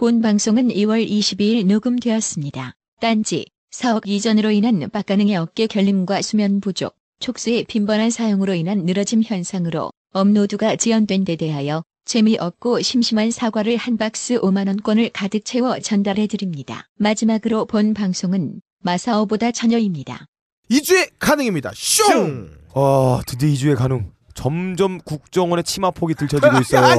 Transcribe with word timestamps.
본 0.00 0.22
방송은 0.22 0.68
2월 0.68 1.06
22일 1.06 1.66
녹음되었습니다. 1.66 2.72
딴지 3.02 3.44
사업 3.70 4.06
이전으로 4.06 4.50
인한 4.50 4.88
빡가능의 4.88 5.36
어깨 5.36 5.66
결림과 5.66 6.22
수면 6.22 6.62
부족, 6.62 6.96
촉수의 7.18 7.64
빈번한 7.64 8.08
사용으로 8.08 8.54
인한 8.54 8.86
늘어짐 8.86 9.22
현상으로 9.22 9.90
업로드가 10.14 10.76
지연된 10.76 11.24
데 11.24 11.36
대하여 11.36 11.82
재미없고 12.06 12.80
심심한 12.80 13.30
사과를 13.30 13.76
한 13.76 13.98
박스 13.98 14.40
5만원권을 14.40 15.10
가득 15.12 15.44
채워 15.44 15.78
전달해 15.80 16.26
드립니다. 16.26 16.88
마지막으로 16.96 17.66
본 17.66 17.92
방송은 17.92 18.62
마사오보다 18.82 19.52
처녀입니다. 19.52 20.24
2주의 20.70 21.10
가능입니다. 21.18 21.72
슝! 21.74 22.50
아 22.74 23.20
드디어 23.26 23.50
2주의 23.50 23.76
가능. 23.76 24.10
점점 24.34 24.98
국정원의 25.04 25.64
치마 25.64 25.90
폭이 25.90 26.14
들춰지고 26.14 26.58
있어요. 26.60 26.82
야. 26.86 26.92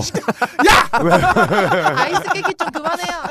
아이스 1.95 2.21
깨기 2.34 2.54
좀 2.57 2.70
그만해요. 2.71 3.21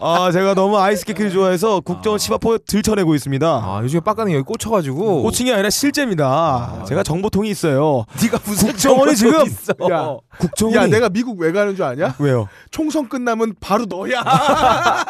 아 0.00 0.30
제가 0.32 0.54
너무 0.54 0.78
아이스 0.78 1.04
케이크를 1.04 1.30
좋아해서 1.30 1.80
국정원 1.80 2.16
아. 2.16 2.18
치마 2.18 2.38
폭을 2.38 2.58
들춰내고 2.66 3.14
있습니다. 3.14 3.46
아 3.46 3.80
요즘에 3.82 4.00
빡가는 4.00 4.32
여기 4.32 4.42
꽂혀가지고 4.42 5.22
호칭이 5.24 5.52
아니라 5.52 5.70
실제입니다. 5.70 6.84
제가 6.88 7.02
정보통이 7.02 7.50
있어요. 7.50 8.04
네가 8.22 8.38
무슨 8.44 8.68
국정원이 8.68 9.16
지금 9.16 9.46
있어. 9.46 9.72
야, 9.90 10.16
국정원이 10.38 10.76
야, 10.76 10.86
내가 10.86 11.08
미국 11.08 11.38
왜 11.40 11.52
가는 11.52 11.74
줄 11.76 11.84
아냐? 11.84 12.14
왜요? 12.18 12.48
총선 12.70 13.08
끝나면 13.08 13.54
바로 13.60 13.84
너야. 13.86 14.22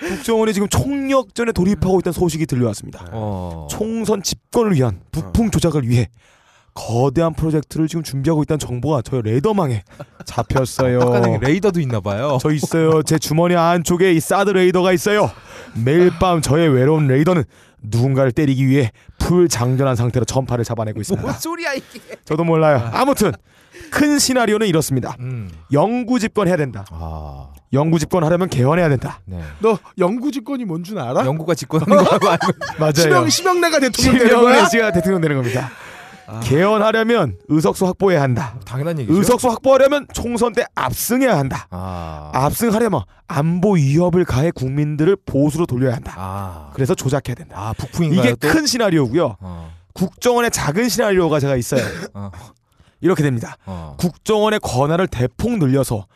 국정원이 0.00 0.52
지금 0.54 0.66
총력전에 0.68 1.52
돌입하고 1.52 1.98
있다는 2.00 2.12
소식이 2.14 2.46
들려왔습니다. 2.46 3.04
어. 3.12 3.66
총선 3.70 4.22
집권을 4.22 4.72
위한 4.74 5.00
부풍 5.12 5.50
조작을 5.50 5.86
위해 5.88 6.08
거대한 6.74 7.34
프로젝트를 7.34 7.88
지금 7.88 8.02
준비하고 8.02 8.42
있다는 8.42 8.58
정보가 8.58 9.02
저희 9.02 9.22
레이더망에 9.22 9.82
잡혔어요. 10.24 11.38
레이더도 11.42 11.80
있나 11.80 12.00
봐요. 12.00 12.38
저 12.40 12.50
있어요. 12.52 13.02
제 13.02 13.18
주머니 13.18 13.56
안쪽에 13.56 14.12
이 14.12 14.20
사드 14.20 14.50
레이더가 14.50 14.92
있어요. 14.92 15.30
매일 15.84 16.10
밤 16.18 16.40
저의 16.40 16.68
외로운 16.68 17.06
레이더는 17.06 17.44
누군가를 17.82 18.32
때리기 18.32 18.66
위해 18.66 18.90
full 19.18 19.48
장전한 19.48 19.96
상태로 19.96 20.24
전파를 20.24 20.64
잡아내고 20.64 21.00
있습니다. 21.00 21.22
뭔 21.26 21.34
소리야 21.38 21.74
이게? 21.74 22.00
저도 22.24 22.44
몰라요. 22.44 22.90
아무튼 22.92 23.32
큰 23.90 24.18
시나리오는 24.18 24.66
이렇습니다. 24.66 25.16
음. 25.20 25.50
영구 25.72 26.18
집권해야 26.20 26.56
된다. 26.56 26.84
아. 26.90 27.48
영구 27.72 27.98
집권하려면 28.00 28.48
개헌해야 28.48 28.88
된다. 28.88 29.20
네. 29.26 29.40
너 29.60 29.78
영구 29.96 30.32
집권이 30.32 30.64
뭔 30.64 30.82
줄 30.82 30.98
알아? 30.98 31.24
영구가 31.24 31.54
집권하는 31.54 31.96
거라고 32.04 32.28
알고. 32.28 32.46
맞아요. 32.78 32.92
심형래 32.94 33.28
심형래가 33.28 33.78
대통령 33.80 34.18
되는 34.18 34.40
거야? 34.42 34.64
씨가 34.66 34.92
대통령 34.92 35.20
되는 35.20 35.36
겁니다. 35.36 35.70
개헌하려면 36.42 37.36
의석수 37.48 37.86
확보해야 37.86 38.22
한다. 38.22 38.54
당연한 38.64 38.98
얘기죠. 39.00 39.16
의석수 39.18 39.48
확보하려면 39.48 40.06
총선 40.12 40.52
때 40.52 40.64
압승해야 40.74 41.36
한다. 41.36 41.66
아. 41.70 42.30
압승하려면 42.32 43.02
안보 43.26 43.74
위협을 43.74 44.24
가해 44.24 44.50
국민들을 44.50 45.16
보수로 45.26 45.66
돌려야 45.66 45.94
한다. 45.94 46.14
아. 46.16 46.70
그래서 46.74 46.94
조작해야 46.94 47.34
된다. 47.34 47.56
아 47.58 47.72
북풍인가요 47.76 48.20
이게 48.20 48.34
또? 48.36 48.48
큰 48.48 48.66
시나리오고요. 48.66 49.36
어. 49.40 49.72
국정원의 49.94 50.50
작은 50.50 50.88
시나리오가 50.88 51.40
제가 51.40 51.56
있어요. 51.56 51.82
어. 52.14 52.30
이렇게 53.00 53.22
됩니다. 53.22 53.56
어. 53.66 53.96
국정원의 53.98 54.60
권한을 54.60 55.08
대폭 55.08 55.58
늘려서 55.58 56.06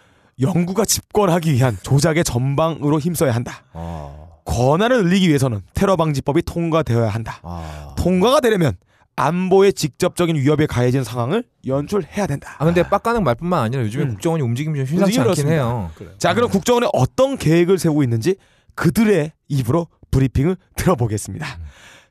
영구가 0.41 0.85
집권하기 0.85 1.53
위한 1.53 1.77
조작의 1.83 2.25
전방으로 2.25 2.99
힘써야 3.01 3.33
한다. 3.33 3.63
어. 3.73 4.41
권한을 4.45 5.05
늘리기 5.05 5.29
위해서는 5.29 5.63
테러 5.75 5.97
방지법이 5.97 6.43
통과되어야 6.43 7.09
한다. 7.09 7.39
아. 7.43 7.95
통과가 7.97 8.41
되려면 8.41 8.77
안보에 9.17 9.73
직접적인 9.73 10.37
위협에 10.37 10.67
가해진 10.67 11.05
상황을 11.05 11.45
연출해야 11.67 12.27
된다. 12.27 12.57
아 12.59 12.65
근데 12.65 12.83
빡가는 12.83 13.23
말뿐만 13.23 13.61
아니라 13.63 13.83
요즘에 13.83 14.05
음. 14.05 14.09
국정원이 14.11 14.43
움직임이 14.43 14.79
좀 14.79 14.87
심상치 14.87 15.19
않긴 15.21 15.31
움직임이 15.31 15.53
해요. 15.53 15.91
자, 16.19 16.35
그럼 16.35 16.51
국정원이 16.51 16.89
어떤 16.93 17.37
계획을 17.37 17.79
세우고 17.79 18.03
있는지 18.03 18.37
그들의 18.75 19.33
입으로 19.49 19.87
브리핑을 20.11 20.57
들어보겠습니다. 20.77 21.47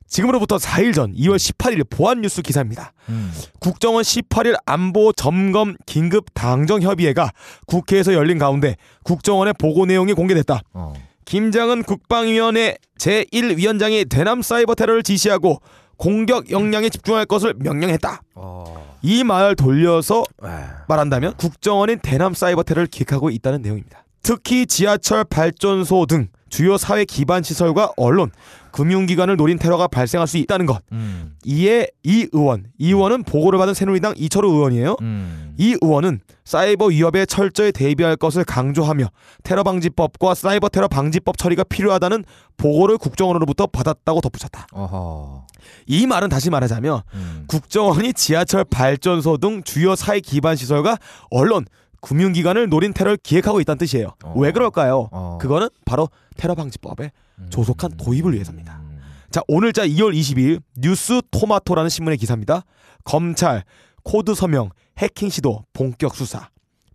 지금으로부터 0.07 0.57
4일 0.57 0.93
전 0.93 1.13
2월 1.15 1.37
18일 1.37 1.89
보안뉴스 1.89 2.41
기사입니다. 2.41 2.93
음. 3.09 3.31
국정원 3.59 4.03
18일 4.03 4.55
안보 4.65 5.11
점검 5.11 5.75
긴급 5.87 6.25
당정 6.35 6.81
협의회가 6.81 7.31
국회에서 7.65 8.13
열린 8.13 8.37
가운데 8.37 8.75
국정원의 9.03 9.55
보고 9.57 9.85
내용이 9.85 10.13
공개됐다. 10.13 10.61
어. 10.73 10.93
김장은 11.25 11.83
국방위원회 11.83 12.75
제1위원장이 12.99 14.07
대남 14.09 14.41
사이버 14.41 14.75
테러를 14.75 15.03
지시하고 15.03 15.59
공격 15.97 16.49
역량에 16.51 16.89
집중할 16.89 17.25
것을 17.25 17.53
명령했다. 17.57 18.21
어. 18.35 18.93
이 19.01 19.23
말 19.23 19.55
돌려서 19.55 20.23
에. 20.43 20.47
말한다면 20.87 21.35
국정원인 21.37 21.99
대남 21.99 22.33
사이버 22.33 22.63
테러를 22.63 22.87
기획하고 22.87 23.29
있다는 23.29 23.61
내용입니다. 23.61 24.03
특히 24.21 24.65
지하철 24.65 25.23
발전소 25.25 26.05
등 26.05 26.27
주요 26.49 26.77
사회 26.77 27.03
기반 27.03 27.43
시설과 27.43 27.91
언론, 27.97 28.31
금융기관을 28.73 29.37
노린 29.37 29.57
테러가 29.57 29.87
발생할 29.87 30.27
수 30.27 30.37
있다는 30.37 30.65
것. 30.65 30.81
음. 30.91 31.35
이에 31.45 31.87
이 32.03 32.27
의원, 32.33 32.65
이 32.77 32.87
의원은 32.87 33.23
보고를 33.23 33.57
받은 33.59 33.73
새누리당 33.73 34.15
이철우 34.17 34.51
의원이에요. 34.51 34.97
음. 35.01 35.53
이 35.57 35.77
의원은 35.81 36.19
사이버 36.43 36.87
위협에 36.87 37.25
철저히 37.25 37.71
대비할 37.71 38.17
것을 38.17 38.43
강조하며 38.43 39.05
테러 39.43 39.63
방지법과 39.63 40.33
사이버 40.33 40.69
테러 40.69 40.87
방지법 40.87 41.37
처리가 41.37 41.63
필요하다는 41.63 42.25
보고를 42.57 42.97
국정원으로부터 42.97 43.67
받았다고 43.67 44.19
덧붙였다. 44.21 44.67
어허. 44.73 45.47
이 45.85 46.07
말은 46.07 46.29
다시 46.29 46.49
말하자면 46.49 47.01
음. 47.13 47.45
국정원이 47.47 48.13
지하철 48.13 48.65
발전소 48.65 49.37
등 49.37 49.61
주요 49.63 49.95
사회 49.95 50.19
기반 50.19 50.55
시설과 50.55 50.97
언론, 51.29 51.65
금융기관을 52.01 52.69
노린 52.69 52.91
테러를 52.91 53.17
기획하고 53.21 53.61
있다는 53.61 53.77
뜻이에요. 53.77 54.13
어. 54.25 54.33
왜 54.35 54.51
그럴까요? 54.51 55.09
어. 55.11 55.37
그거는 55.39 55.69
바로 55.85 56.09
테러 56.35 56.55
방지법의 56.55 57.11
음. 57.13 57.22
조속한 57.49 57.97
도입을 57.97 58.33
위해서입니다. 58.33 58.79
음. 58.81 59.01
자, 59.31 59.41
오늘자 59.47 59.85
2월 59.87 60.13
22일 60.17 60.61
뉴스 60.77 61.21
토마토라는 61.31 61.89
신문의 61.89 62.17
기사입니다. 62.17 62.63
검찰 63.03 63.63
코드 64.03 64.35
서명 64.35 64.69
해킹 64.97 65.29
시도 65.29 65.63
본격 65.73 66.15
수사. 66.15 66.49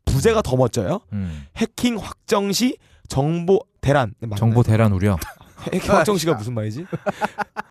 부제가 0.04 0.42
더 0.42 0.56
멋져요. 0.56 1.00
음. 1.12 1.46
해킹 1.56 1.98
확정 1.98 2.52
시 2.52 2.76
정보 3.08 3.60
대란. 3.80 4.14
네, 4.20 4.26
맞나요? 4.26 4.38
정보 4.38 4.62
대란 4.62 4.92
우려. 4.92 5.16
해킹 5.72 5.92
확정 5.92 6.16
시가 6.16 6.34
무슨 6.34 6.54
말이지? 6.54 6.86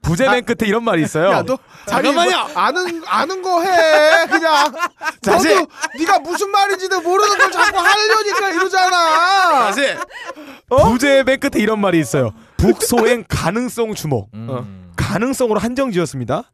부제 0.02 0.30
맨 0.30 0.44
끝에 0.44 0.68
이런 0.68 0.84
말이 0.84 1.02
있어요. 1.04 1.32
야, 1.32 1.42
너 1.44 1.58
잠깐만요. 1.86 2.30
뭐 2.32 2.62
아는 2.62 3.04
아는 3.08 3.42
거 3.42 3.62
해. 3.64 4.26
그냥 4.28 4.74
다시. 5.24 5.54
너도 5.56 5.68
네가 5.98 6.20
무슨 6.20 6.50
말인지도 6.52 7.02
모르는 7.02 7.38
걸 7.38 7.52
자꾸 7.52 7.78
하려니까 7.80 8.50
이러잖아. 8.52 9.66
다시. 9.68 9.82
부제 10.70 11.24
맨 11.24 11.40
끝에 11.40 11.62
이런 11.62 11.80
말이 11.80 12.00
있어요. 12.00 12.32
북소행 12.58 13.24
가능성 13.28 13.94
주목. 13.94 14.30
음. 14.34 14.48
어. 14.50 14.66
가능성으로 14.96 15.60
한정 15.60 15.92
지었습니다. 15.92 16.52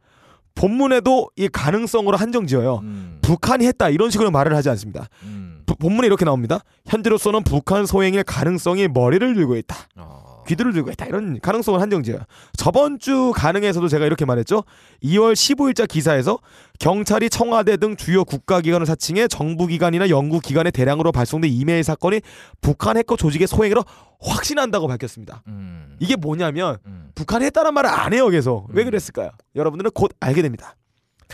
본문에도 0.54 1.30
이 1.36 1.48
가능성으로 1.48 2.16
한정 2.16 2.46
지어요. 2.46 2.80
음. 2.82 3.18
북한이 3.22 3.66
했다 3.66 3.88
이런 3.88 4.10
식으로 4.10 4.30
말을 4.30 4.54
하지 4.54 4.68
않습니다. 4.70 5.08
음. 5.24 5.62
부- 5.66 5.74
본문에 5.76 6.06
이렇게 6.06 6.24
나옵니다. 6.24 6.60
현재로서는 6.86 7.42
북한 7.42 7.86
소행의 7.86 8.22
가능성이 8.24 8.86
머리를 8.88 9.34
들고 9.34 9.56
있다. 9.56 9.76
어. 9.96 10.33
귀들을 10.46 10.72
들고 10.72 10.90
있다. 10.90 11.06
이런 11.06 11.40
가능성을 11.40 11.80
한정지어요. 11.80 12.20
저번 12.56 12.98
주 12.98 13.32
가능에서도 13.34 13.88
제가 13.88 14.06
이렇게 14.06 14.24
말했죠. 14.24 14.64
2월 15.02 15.32
15일자 15.32 15.88
기사에서 15.88 16.38
경찰이 16.78 17.30
청와대 17.30 17.76
등 17.76 17.96
주요 17.96 18.24
국가기관을 18.24 18.86
사칭해 18.86 19.28
정부기관이나 19.28 20.08
연구기관에 20.08 20.70
대량으로 20.70 21.12
발송된 21.12 21.50
이메일 21.50 21.84
사건이 21.84 22.20
북한 22.60 22.96
해커 22.96 23.16
조직의 23.16 23.46
소행으로 23.46 23.84
확신한다고 24.20 24.88
밝혔습니다. 24.88 25.42
음. 25.48 25.96
이게 26.00 26.16
뭐냐면 26.16 26.78
음. 26.86 27.10
북한이 27.14 27.44
했다는 27.46 27.74
말을 27.74 27.90
안 27.90 28.12
해요 28.12 28.28
계속. 28.28 28.66
왜 28.70 28.82
음. 28.82 28.86
그랬을까요? 28.86 29.30
여러분들은 29.54 29.90
곧 29.94 30.12
알게 30.20 30.42
됩니다. 30.42 30.76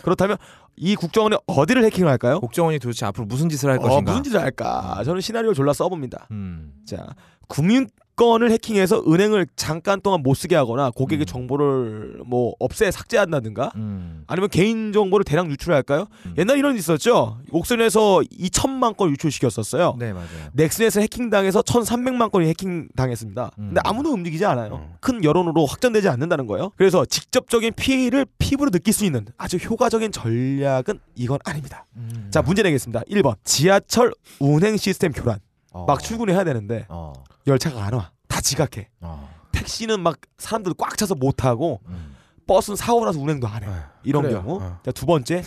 그렇다면 0.02 0.36
이 0.76 0.96
국정원이 0.96 1.36
어디를 1.46 1.84
해킹을 1.84 2.08
할까요? 2.10 2.40
국정원이 2.40 2.78
도대체 2.78 3.04
앞으로 3.06 3.26
무슨 3.26 3.48
짓을 3.48 3.68
할 3.70 3.78
어, 3.78 3.82
것인가? 3.82 4.12
무슨 4.12 4.22
짓을 4.24 4.40
할까? 4.40 5.02
저는 5.04 5.20
시나리오를 5.20 5.54
졸라 5.54 5.72
써봅니다. 5.72 6.28
음. 6.30 6.72
자, 6.86 7.06
금융 7.48 7.86
권을 8.20 8.50
해킹해서 8.50 9.04
은행을 9.08 9.46
잠깐 9.56 10.02
동안 10.02 10.22
못 10.22 10.34
쓰게 10.34 10.54
하거나 10.54 10.90
고객의 10.90 11.24
음. 11.24 11.26
정보를 11.26 12.20
뭐 12.26 12.52
없애 12.58 12.90
삭제한다든가 12.90 13.72
음. 13.76 14.24
아니면 14.26 14.50
개인 14.50 14.92
정보를 14.92 15.24
대량 15.24 15.50
유출할까요? 15.50 16.06
음. 16.26 16.34
옛날 16.36 16.58
이런 16.58 16.74
일 16.74 16.80
있었죠. 16.80 17.38
옥션에서 17.50 18.20
2천만 18.38 18.94
건 18.94 19.10
유출시켰었어요. 19.12 19.96
네 19.98 20.12
맞아요. 20.12 20.26
넥슨에서 20.52 21.00
해킹당해서 21.00 21.62
1,300만 21.62 22.30
건이 22.30 22.46
해킹당했습니다. 22.48 23.52
음. 23.58 23.66
근데 23.68 23.80
아무도 23.84 24.10
움직이지 24.10 24.44
않아요. 24.44 24.86
음. 24.86 24.94
큰 25.00 25.24
여론으로 25.24 25.64
확전되지 25.64 26.10
않는다는 26.10 26.46
거예요. 26.46 26.72
그래서 26.76 27.06
직접적인 27.06 27.72
피해를 27.74 28.26
피부로 28.38 28.70
느낄 28.70 28.92
수 28.92 29.06
있는 29.06 29.24
아주 29.38 29.56
효과적인 29.56 30.12
전략은 30.12 31.00
이건 31.14 31.38
아닙니다. 31.46 31.86
음. 31.96 32.28
자, 32.30 32.42
문제 32.42 32.62
내겠습니다. 32.62 33.00
1번. 33.10 33.36
지하철 33.44 34.12
운행 34.40 34.76
시스템 34.76 35.10
교란. 35.12 35.38
어. 35.72 35.84
막 35.86 36.02
출근해야 36.02 36.44
되는데 36.44 36.86
어. 36.88 37.12
열차가 37.46 37.84
안 37.84 37.94
와. 37.94 38.10
다 38.28 38.40
지각해. 38.40 38.88
어. 39.00 39.28
택시는 39.52 40.00
막 40.00 40.18
사람들 40.38 40.74
꽉 40.78 40.96
차서 40.96 41.14
못 41.14 41.32
타고 41.36 41.80
음. 41.86 42.16
버스는 42.46 42.76
사고 42.76 43.04
나서 43.04 43.18
운행도 43.20 43.46
안 43.46 43.62
해. 43.62 43.68
이런 44.02 44.22
그래요. 44.22 44.42
경우. 44.42 44.60
어. 44.62 44.78
자, 44.84 44.90
두 44.92 45.06
번째. 45.06 45.44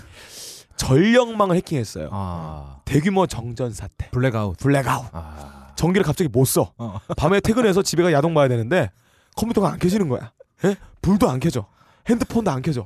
전력망을 0.75 1.55
해킹했어요. 1.57 2.09
아. 2.11 2.79
대규모 2.85 3.27
정전 3.27 3.71
사태. 3.71 4.09
블랙아웃. 4.11 4.57
블랙아웃. 4.57 5.07
아. 5.11 5.71
전기를 5.75 6.03
갑자기 6.05 6.29
못 6.29 6.45
써. 6.45 6.71
어. 6.77 6.99
밤에 7.17 7.39
퇴근해서 7.39 7.81
집에 7.81 8.03
가 8.03 8.11
야동 8.11 8.33
봐야 8.33 8.47
되는데 8.47 8.91
컴퓨터가 9.35 9.71
안 9.73 9.79
켜지는 9.79 10.09
거야. 10.09 10.31
예? 10.65 10.75
불도 11.01 11.29
안 11.29 11.39
켜져. 11.39 11.65
핸드폰도 12.09 12.51
안 12.51 12.61
켜져. 12.61 12.85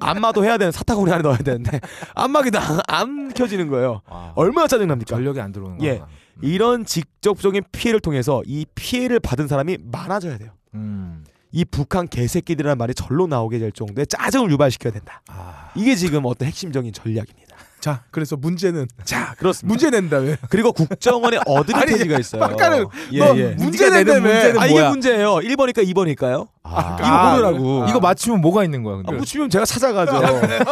안마도 0.00 0.44
해야 0.44 0.56
되는 0.56 0.72
사타구니 0.72 1.12
안에 1.12 1.22
넣어야 1.22 1.38
되는데 1.38 1.80
안마기도 2.14 2.58
안, 2.58 2.80
안 2.88 3.32
켜지는 3.34 3.68
거예요. 3.68 4.02
아, 4.06 4.32
얼마나 4.36 4.66
짜증납니까? 4.66 5.08
전력이 5.14 5.40
안 5.40 5.52
들어오는 5.52 5.82
예. 5.82 5.98
거야. 5.98 6.08
이런 6.40 6.84
직접적인 6.84 7.64
피해를 7.72 8.00
통해서 8.00 8.42
이 8.46 8.64
피해를 8.74 9.20
받은 9.20 9.48
사람이 9.48 9.78
많아져야 9.82 10.38
돼요. 10.38 10.50
음. 10.74 11.24
이 11.50 11.64
북한 11.66 12.08
개새끼들이라는 12.08 12.78
말이 12.78 12.94
절로 12.94 13.26
나오게 13.26 13.58
될 13.58 13.72
정도의 13.72 14.06
짜증을 14.06 14.50
유발시켜야 14.52 14.92
된다. 14.92 15.20
아. 15.28 15.70
이게 15.74 15.94
지금 15.94 16.22
어떤 16.24 16.48
핵심적인 16.48 16.92
전략입니다. 16.94 17.56
자, 17.78 18.04
그래서 18.12 18.36
문제는 18.36 18.86
자, 19.04 19.34
그렇습니다. 19.36 19.66
문제 19.72 19.90
낸다며. 19.90 20.36
그리고 20.48 20.72
국정원에 20.72 21.38
어드밴티지가 21.44 22.16
있어요. 22.20 22.44
아까는 22.44 22.86
예, 23.12 23.18
너 23.18 23.36
예. 23.36 23.48
문제 23.58 23.90
낸다며. 23.90 24.20
문제는 24.20 24.60
아 24.60 24.66
이게? 24.66 24.88
문제예요. 24.88 25.34
1번일까 25.38 25.84
2번일까요? 25.92 26.46
아, 26.62 26.96
이거 27.00 27.30
모르라고. 27.50 27.86
이거 27.88 27.98
맞추면 28.00 28.40
뭐가 28.40 28.62
있는 28.64 28.84
거야? 28.84 28.98
아, 28.98 29.02
근데? 29.02 29.16
묻히면 29.16 29.50
제가 29.50 29.64
찾아가죠. 29.64 30.14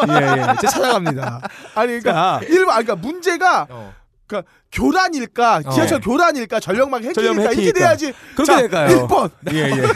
예, 0.09 0.15
예. 0.15 0.37
제가 0.37 0.55
찾아갑니다. 0.57 1.41
아니 1.75 1.87
그러니까 2.01 2.13
자, 2.13 2.41
일반 2.49 2.77
아니, 2.77 2.87
그러니까 2.87 2.95
문제가 2.97 3.67
어. 3.69 3.93
교란일까 4.73 5.63
어. 5.67 5.71
지하철 5.71 6.01
교란일까 6.01 6.61
전력망 6.61 7.03
전력망 7.13 7.47
해킹일까 7.47 7.53
이렇게 7.53 7.57
해킹일까. 7.69 7.79
돼야지 7.79 8.13
그렇게 8.35 8.45
자, 8.53 8.57
될까요? 8.59 9.09
1번 9.09 9.31
예, 9.53 9.71
예. 9.71 9.83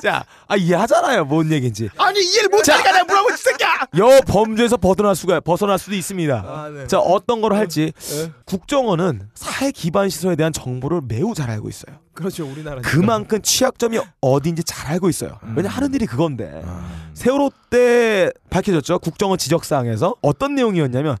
자, 0.00 0.24
아 0.46 0.54
이해하잖아요. 0.54 1.24
뭔 1.24 1.50
얘기인지. 1.50 1.88
아니 1.98 2.20
이해를 2.20 2.48
못하니까 2.50 2.92
내가 2.92 3.04
뭐라고 3.04 3.30
이 3.30 3.36
새끼야 3.36 3.68
여 3.98 4.20
범죄에서 4.28 4.76
벗어날 4.76 5.16
수가 5.16 5.40
벗어날 5.40 5.76
수도 5.76 5.96
있습니다. 5.96 6.34
아, 6.46 6.68
네. 6.72 6.86
자, 6.86 7.00
어떤 7.00 7.40
걸 7.40 7.54
할지 7.54 7.92
예. 8.12 8.32
국정원은 8.44 9.28
사회 9.34 9.72
기반 9.72 10.08
시설에 10.08 10.36
대한 10.36 10.52
정보를 10.52 11.00
매우 11.04 11.34
잘 11.34 11.50
알고 11.50 11.68
있어요. 11.68 11.96
그렇죠 12.14 12.46
우리나라 12.48 12.80
그만큼 12.82 13.42
취약점이 13.42 13.98
어딘지 14.20 14.62
잘 14.62 14.92
알고 14.92 15.08
있어요. 15.08 15.38
음. 15.42 15.54
왜냐 15.56 15.68
하는 15.68 15.92
일이 15.92 16.06
그건데. 16.06 16.44
음. 16.64 17.10
세월호 17.14 17.50
때 17.68 18.30
밝혀졌죠. 18.50 19.00
국정원 19.00 19.36
지적사항에서 19.38 20.14
어떤 20.22 20.54
내용이었냐면 20.54 21.16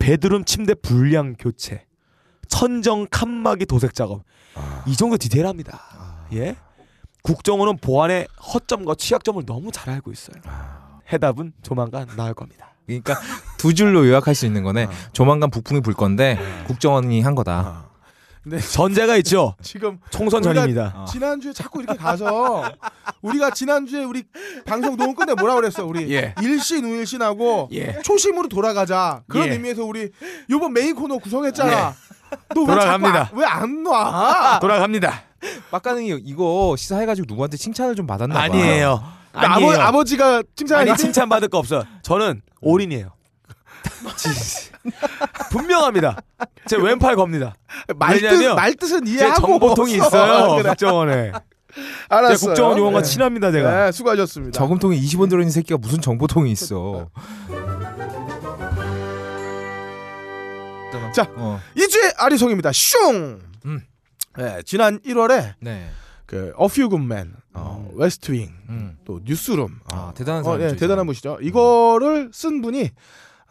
베드룸 0.00 0.44
침대 0.44 0.74
불량 0.74 1.36
교체, 1.38 1.86
천정 2.48 3.06
칸막이 3.10 3.66
도색 3.66 3.94
작업 3.94 4.24
이 4.86 4.96
정도 4.96 5.16
디테일합니다. 5.16 6.26
예? 6.32 6.56
국정원은 7.22 7.76
보안의 7.76 8.26
허점과 8.52 8.96
취약점을 8.96 9.44
너무 9.46 9.70
잘 9.70 9.90
알고 9.90 10.10
있어요. 10.10 10.42
해답은 11.12 11.52
조만간 11.62 12.08
나올 12.16 12.34
겁니다. 12.34 12.74
그러니까 12.86 13.20
두 13.58 13.74
줄로 13.74 14.06
요약할 14.08 14.34
수 14.34 14.46
있는 14.46 14.64
거네. 14.64 14.84
어. 14.84 14.90
조만간 15.12 15.50
북풍이 15.50 15.80
불 15.80 15.94
건데 15.94 16.38
국정원이 16.66 17.20
한 17.20 17.34
거다. 17.34 17.89
전제가 18.70 19.16
있죠. 19.18 19.54
지금 19.62 19.98
총선 20.10 20.42
전입니다. 20.42 20.92
어. 20.96 21.04
지난주에 21.10 21.52
자꾸 21.52 21.82
이렇게 21.82 21.98
가서 21.98 22.64
우리가 23.22 23.50
지난주에 23.50 24.04
우리 24.04 24.24
방송 24.64 24.96
녹음 24.96 25.14
끝내 25.14 25.34
뭐라 25.34 25.54
그랬어 25.56 25.84
우리 25.84 26.12
예. 26.14 26.34
일신 26.40 26.84
우일신하고 26.84 27.68
예. 27.72 28.00
초심으로 28.02 28.48
돌아가자 28.48 29.22
그런 29.28 29.48
예. 29.48 29.52
의미에서 29.52 29.84
우리 29.84 30.10
요번 30.48 30.72
메인 30.72 30.94
코너 30.94 31.18
구성했잖아 31.18 31.94
너왜 32.54 32.66
돌아갑니다. 32.66 33.24
자꾸 33.24 33.40
왜안 33.40 33.82
놔? 33.82 34.58
돌아갑니다. 34.60 35.22
빡가능이 35.70 36.20
이거 36.24 36.74
시사해가지고 36.78 37.26
누구한테 37.28 37.56
칭찬을 37.56 37.94
좀 37.94 38.06
받았나 38.06 38.34
봐. 38.34 38.40
아니에요. 38.42 39.02
아버, 39.32 39.46
아니에요. 39.54 39.80
아버지가 39.80 40.42
칭찬하니 40.56 40.90
아니 40.90 40.98
칭찬 40.98 41.28
받을 41.28 41.48
거 41.48 41.58
없어요. 41.58 41.84
저는 42.02 42.42
올인이에요. 42.60 43.12
분명합니다. 45.50 46.16
제 46.66 46.76
왼팔 46.76 47.16
겁니다. 47.16 47.54
말뜻 47.96 48.54
말뜻은 48.54 49.04
제 49.04 49.12
이해하고 49.12 49.46
정보통이 49.46 50.00
없어. 50.00 50.08
있어요. 50.08 50.56
그래. 50.62 50.68
국정원에. 50.70 51.32
제 51.32 51.40
알았어요. 52.08 52.48
국정원 52.48 52.78
요원과 52.78 53.02
네. 53.02 53.08
친합니다 53.08 53.52
제가. 53.52 53.84
네, 53.86 53.92
수고하셨습니다. 53.92 54.58
저금통에 54.58 54.98
20원 54.98 55.28
들어 55.30 55.40
있는 55.40 55.52
새끼가 55.52 55.78
무슨 55.78 56.00
정보통이 56.00 56.50
있어. 56.52 57.08
자. 61.14 61.28
어. 61.36 61.60
이주의 61.76 62.12
아리송입니다. 62.16 62.70
슝. 62.72 63.40
음. 63.66 63.80
네, 64.36 64.62
지난 64.64 65.00
1월에 65.00 65.54
네. 65.60 65.90
그 66.26 66.52
A 66.56 66.64
Few 66.64 66.88
Good 66.88 67.11
Men, 67.11 67.34
어, 67.54 67.90
West 67.94 68.18
Wing, 68.18 68.48
음. 68.68 68.96
또 69.04 69.20
뉴스룸, 69.24 69.80
아, 69.92 70.12
대단한 70.14 70.42
어, 70.42 70.44
사람. 70.44 70.60
예, 70.62 70.76
대단한 70.76 71.04
분이시죠. 71.06 71.38
이거를 71.42 72.30
쓴 72.32 72.62
분이 72.62 72.90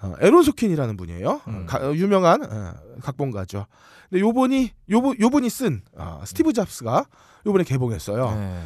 어, 0.02 0.14
에론 0.22 0.44
소킨이라는 0.44 0.98
분이에요. 0.98 1.42
음. 1.48 1.66
가- 1.66 1.80
어, 1.80 1.94
유명한 1.94 2.44
어, 2.44 2.74
각본가죠. 3.02 3.66
근데 4.10 4.22
요분이 4.22 4.72
요분 4.90 5.16
요분이 5.20 5.50
쓴 5.50 5.82
어, 5.98 6.22
스티브 6.26 6.54
잡스가 6.54 7.06
요번에 7.46 7.64
개봉했어요. 7.64 8.32
네. 8.36 8.64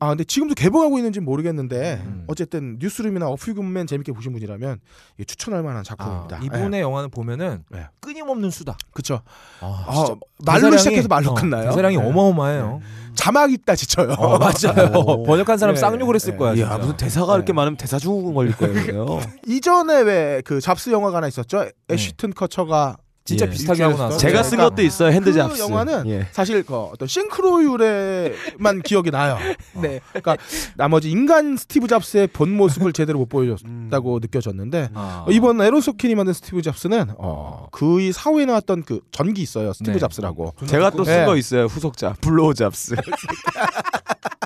아 0.00 0.08
근데 0.08 0.24
지금도 0.24 0.54
개봉하고 0.54 0.98
있는지 0.98 1.20
는 1.20 1.24
모르겠는데 1.26 2.02
음. 2.04 2.24
어쨌든 2.26 2.78
뉴스룸이나 2.80 3.28
A 3.28 3.35
Few 3.35 3.54
Good 3.54 3.72
Men 3.72 3.86
재밌게 3.86 4.12
보신 4.12 4.32
분이라면 4.32 4.80
이게 5.16 5.24
추천할 5.24 5.62
만한 5.62 5.80
아, 5.80 5.82
작품입니다. 5.84 6.38
이분의 6.42 6.80
영화는 6.80 7.10
보면은 7.10 7.64
예. 7.74 7.88
끊임없는 8.00 8.50
수다. 8.50 8.76
그쵸. 8.92 9.20
아, 9.60 9.84
아, 9.86 10.06
말로 10.44 10.68
대사량이- 10.70 10.78
시작해서 10.78 11.08
말로 11.08 11.30
어, 11.30 11.34
끝나요. 11.34 11.66
대사량이 11.70 11.96
네. 11.96 12.02
어마어마해요. 12.08 12.80
자막 13.18 13.52
읽다 13.52 13.74
지쳐요. 13.74 14.12
어, 14.16 14.38
맞아요. 14.38 14.92
오. 14.94 15.24
번역한 15.26 15.58
사람 15.58 15.74
예, 15.74 15.80
쌍욕을 15.80 16.14
했을 16.14 16.34
예. 16.34 16.36
거야. 16.36 16.52
이야 16.54 16.64
진짜. 16.68 16.78
무슨 16.78 16.96
대사가 16.96 17.34
이렇게 17.34 17.52
많으면 17.52 17.76
대사 17.76 17.98
증후군 17.98 18.32
걸릴 18.34 18.56
거예요. 18.56 19.20
이전에 19.46 20.02
왜 20.02 20.42
그 20.44 20.60
잡스 20.60 20.90
영화가 20.90 21.16
하나 21.16 21.26
있었죠? 21.26 21.66
애쉬튼 21.90 22.32
커처가 22.32 22.96
진짜 23.28 23.44
예. 23.44 23.50
비슷하게 23.50 23.82
하고 23.82 23.98
나서 23.98 24.16
제가 24.16 24.42
쓴 24.42 24.56
그러니까 24.56 24.70
것도 24.76 24.82
있어요. 24.82 25.12
hand 25.12 25.30
그 25.30 25.36
jobs. 25.36 25.60
영화는 25.60 26.08
예. 26.08 26.28
사실 26.32 26.62
그 26.62 26.74
어떤 26.74 27.06
싱크로율에만 27.06 28.80
기억이 28.84 29.10
나요. 29.10 29.36
네. 29.74 30.00
그러니까 30.08 30.38
나머지 30.76 31.10
인간 31.10 31.56
스티브 31.56 31.86
잡스의 31.88 32.28
본 32.28 32.56
모습을 32.56 32.92
제대로 32.94 33.18
못 33.18 33.28
보여줬다고 33.28 34.20
느껴졌는데 34.20 34.90
아. 34.94 35.24
어, 35.26 35.30
이번 35.30 35.60
에론 35.60 35.80
소킨이 35.82 36.14
만든 36.14 36.32
스티브 36.32 36.62
잡스는 36.62 37.10
어, 37.18 37.66
그의 37.70 38.12
사후에 38.12 38.46
나왔던 38.46 38.84
그 38.84 39.00
전기 39.12 39.42
있어요. 39.42 39.72
스티브 39.74 39.92
네. 39.92 39.98
잡스라고. 39.98 40.54
제가 40.66 40.90
또쓴 40.90 41.12
네. 41.18 41.24
거 41.26 41.36
있어요. 41.36 41.64
후속작 41.66 42.14
blow 42.22 42.54
jobs. 42.54 42.94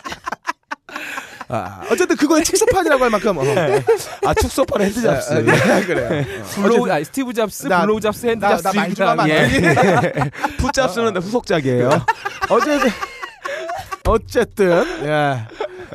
아, 1.54 1.82
어쨌든 1.90 2.16
그거의 2.16 2.42
축소판이라고 2.44 3.04
할 3.04 3.10
만큼 3.10 3.36
어. 3.36 3.42
아 4.24 4.32
축소판 4.34 4.80
hand 4.82 5.02
jobs. 5.02 5.32
아, 5.34 5.40
네, 5.40 5.84
그래요. 5.84 6.24
blow 6.54 6.90
아, 6.90 7.02
스티브 7.04 7.32
잡스, 7.34 7.66
나- 7.66 7.82
blow 7.82 8.00
jobs, 8.00 8.26
hand 8.26 8.42
나- 8.44 8.56
jobs. 8.56 8.62
나 8.68 8.72
말좀 8.82 9.06
하면 9.08 9.20
안 9.20 9.28
예. 9.30 9.48
foot 10.58 10.72
jobs는 10.72 11.16
후속작이에요. 11.18 11.90
어쨌든 12.48 12.88
어쨌든 14.08 14.84
예. 15.04 15.46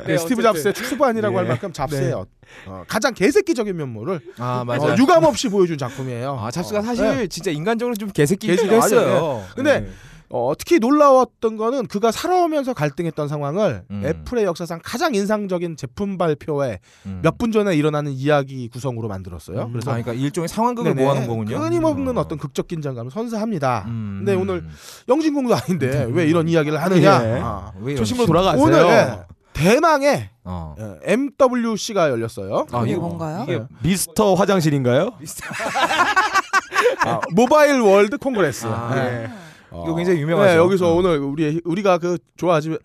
네, 0.06 0.16
스티브 0.16 0.40
어쨌든. 0.40 0.42
잡스의 0.42 0.74
축소판이라고 0.74 1.34
예. 1.34 1.38
할 1.38 1.46
만큼 1.48 1.72
잡스의 1.72 2.12
어, 2.12 2.24
어, 2.66 2.84
가장 2.86 3.12
개새끼적인 3.14 3.76
면모를 3.76 4.20
아 4.38 4.60
어, 4.60 4.64
맞아. 4.64 4.96
유감 4.96 5.24
없이 5.24 5.48
보여준 5.48 5.76
작품이에요. 5.76 6.38
아 6.40 6.50
잡스가 6.50 6.78
어, 6.78 6.82
사실 6.82 7.04
네. 7.04 7.26
진짜 7.26 7.50
인간적으로 7.50 7.96
좀 7.96 8.10
개새끼긴 8.10 8.56
개새끼 8.56 8.74
했어요. 8.74 9.44
근데 9.54 9.80
네. 9.80 9.88
어, 10.30 10.52
특히 10.58 10.78
놀라웠던 10.78 11.56
거는 11.56 11.86
그가 11.86 12.12
살아오면서 12.12 12.74
갈등했던 12.74 13.28
상황을 13.28 13.84
음. 13.90 14.02
애플의 14.04 14.44
역사상 14.44 14.80
가장 14.84 15.14
인상적인 15.14 15.76
제품 15.76 16.18
발표회 16.18 16.80
음. 17.06 17.20
몇분 17.22 17.50
전에 17.50 17.74
일어나는 17.74 18.12
이야기 18.12 18.68
구성으로 18.68 19.08
만들었어요. 19.08 19.62
음. 19.62 19.72
그래서 19.72 19.90
아, 19.90 19.94
그러니까 19.94 20.12
일종의 20.12 20.48
상황극을 20.48 20.94
네네, 20.94 21.02
모아놓은 21.02 21.28
거군요. 21.28 21.58
끊임없는 21.58 22.18
어. 22.18 22.20
어떤 22.20 22.38
극적 22.38 22.68
긴장감을 22.68 23.10
선사합니다. 23.10 23.84
음. 23.86 24.16
근데 24.18 24.34
오늘 24.34 24.64
영진공도 25.08 25.54
아닌데 25.54 26.06
왜 26.10 26.26
이런 26.26 26.48
이야기를 26.48 26.80
하느냐? 26.82 27.24
예. 27.24 27.40
아, 27.42 27.72
왜 27.80 27.94
초심으로 27.94 28.26
돌아가세요. 28.26 28.62
오늘 28.62 28.78
예, 28.86 29.20
대망의 29.54 30.30
어. 30.44 30.74
어, 30.78 30.96
MWC가 31.02 32.10
열렸어요. 32.10 32.66
아, 32.70 32.84
이게 32.84 32.96
뭔가요? 32.96 33.44
이게 33.44 33.62
미스터 33.82 34.34
화장실인가요? 34.34 35.12
아, 37.04 37.20
Mobile 37.34 37.80
World 37.80 38.18
Congress. 38.18 38.66
아, 38.66 39.47
예. 39.72 39.82
이거 39.84 39.94
굉장히 39.94 40.20
유명하죠. 40.20 40.50
네, 40.50 40.56
여기서 40.56 40.92
어. 40.92 40.94
오늘 40.94 41.18
우리 41.18 41.60
우리가 41.64 41.98
그 41.98 42.18
좋아하지 42.36 42.78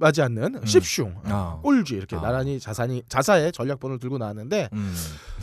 하지 0.00 0.22
않는 0.22 0.60
십슝, 0.64 1.14
아. 1.24 1.58
꼴쥐 1.62 1.94
이렇게 1.94 2.16
아. 2.16 2.20
나란히 2.20 2.58
자산이 2.60 3.02
자사의 3.08 3.52
전략폰을 3.52 3.98
들고 3.98 4.16
나왔는데 4.18 4.70
음. 4.72 4.94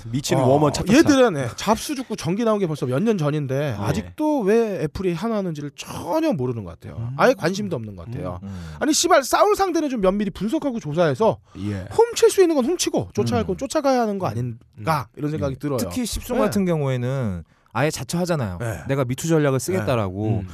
미친 0.10 0.38
어, 0.40 0.48
워먼 0.48 0.72
착 0.74 0.90
얘들은 0.90 1.36
예, 1.38 1.50
잡스 1.58 1.94
죽고 1.96 2.16
전기 2.16 2.44
나온 2.46 2.58
게 2.58 2.66
벌써 2.66 2.86
몇 2.86 3.00
년 3.04 3.18
전인데 3.18 3.56
네. 3.60 3.76
아직도 3.78 4.40
왜 4.42 4.84
애플이 4.84 5.14
하나하는지를 5.14 5.72
전혀 5.76 6.32
모르는 6.32 6.64
것 6.64 6.72
같아요. 6.80 7.12
아예 7.18 7.34
관심도 7.34 7.76
없는 7.76 7.96
것 7.98 8.06
같아요. 8.06 8.40
음. 8.42 8.76
아니 8.80 8.94
씨발 8.94 9.24
싸울 9.26 9.56
상대는 9.56 9.90
좀 9.90 10.02
면밀히 10.02 10.32
분석하고 10.32 10.80
조사해서 10.80 11.38
예. 11.60 11.86
훔칠 11.92 12.32
수 12.32 12.42
있는 12.42 12.56
건 12.56 12.66
훔치고 12.66 13.10
쫓아갈 13.14 13.44
음. 13.44 13.48
건 13.48 13.58
쫓아가야 13.58 14.02
하는 14.02 14.18
거 14.18 14.28
아닌가 14.28 15.08
이런 15.18 15.30
생각이 15.30 15.58
들어요. 15.60 15.78
특히 15.78 16.06
십송 16.06 16.38
네. 16.38 16.46
같은 16.46 16.66
경우에는 16.66 17.44
아예 17.78 17.92
자처하잖아요. 17.92 18.58
네. 18.60 18.80
내가 18.88 19.06
미투 19.06 19.28
전략을 19.28 19.60
쓰겠다라고. 19.60 20.40
음. 20.40 20.48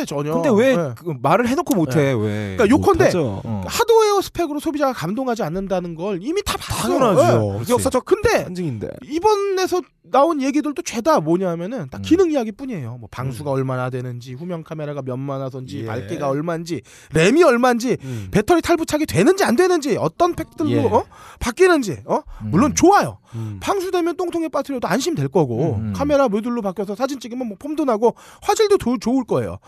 못해 0.00 0.04
전혀. 0.06 0.32
근데 0.34 0.50
왜 0.50 0.76
네. 0.76 0.94
그 0.96 1.14
말을 1.20 1.48
해놓고 1.48 1.74
못해? 1.74 2.12
왜? 2.12 2.56
그러니까 2.56 2.68
요컨대. 2.68 3.10
어. 3.16 3.62
하드웨어 3.66 4.20
스펙으로 4.22 4.60
소비자가 4.60 4.92
감동하지 4.92 5.42
않는다는 5.42 5.94
걸 5.94 6.18
이미 6.22 6.42
다 6.42 6.56
봤어요. 6.58 6.98
당연하죠. 6.98 7.62
네. 7.64 7.72
역사적 7.72 8.04
근데 8.04 8.42
한증인데. 8.44 8.88
이번에서 9.04 9.82
나온 10.02 10.42
얘기들도 10.42 10.82
죄다 10.82 11.20
뭐냐면은 11.20 11.88
딱 11.90 11.98
음. 11.98 12.02
기능 12.02 12.32
이야기뿐이에요. 12.32 12.96
뭐 12.98 13.08
방수가 13.12 13.50
얼마나 13.50 13.90
되는지, 13.90 14.34
후면 14.34 14.64
카메라가 14.64 15.02
몇 15.02 15.16
만화선지, 15.16 15.82
예. 15.82 15.86
밝기가 15.86 16.28
얼마인지, 16.28 16.82
램이 17.12 17.44
얼마인지, 17.44 17.96
음. 18.02 18.28
배터리 18.32 18.60
탈부착이 18.60 19.06
되는지 19.06 19.44
안 19.44 19.54
되는지, 19.54 19.96
어떤 19.98 20.34
팩들로 20.34 20.70
예. 20.70 20.78
어? 20.80 21.04
바뀌는지, 21.38 21.98
어? 22.06 22.22
음. 22.42 22.50
물론 22.50 22.74
좋아요. 22.74 23.18
음. 23.36 23.58
방수되면 23.62 24.16
똥통에 24.16 24.48
빠뜨려도 24.48 24.88
안심 24.88 25.14
될 25.14 25.28
거고, 25.28 25.76
음. 25.76 25.92
카메라 25.94 26.26
모듈로 26.28 26.60
바뀌어서 26.62 26.96
사진 26.96 27.20
찍으면 27.20 27.46
뭐 27.46 27.56
폼도 27.60 27.84
나고 27.84 28.16
화질도 28.42 28.78
도- 28.78 28.98
좋을 28.98 29.22
거예요. 29.24 29.58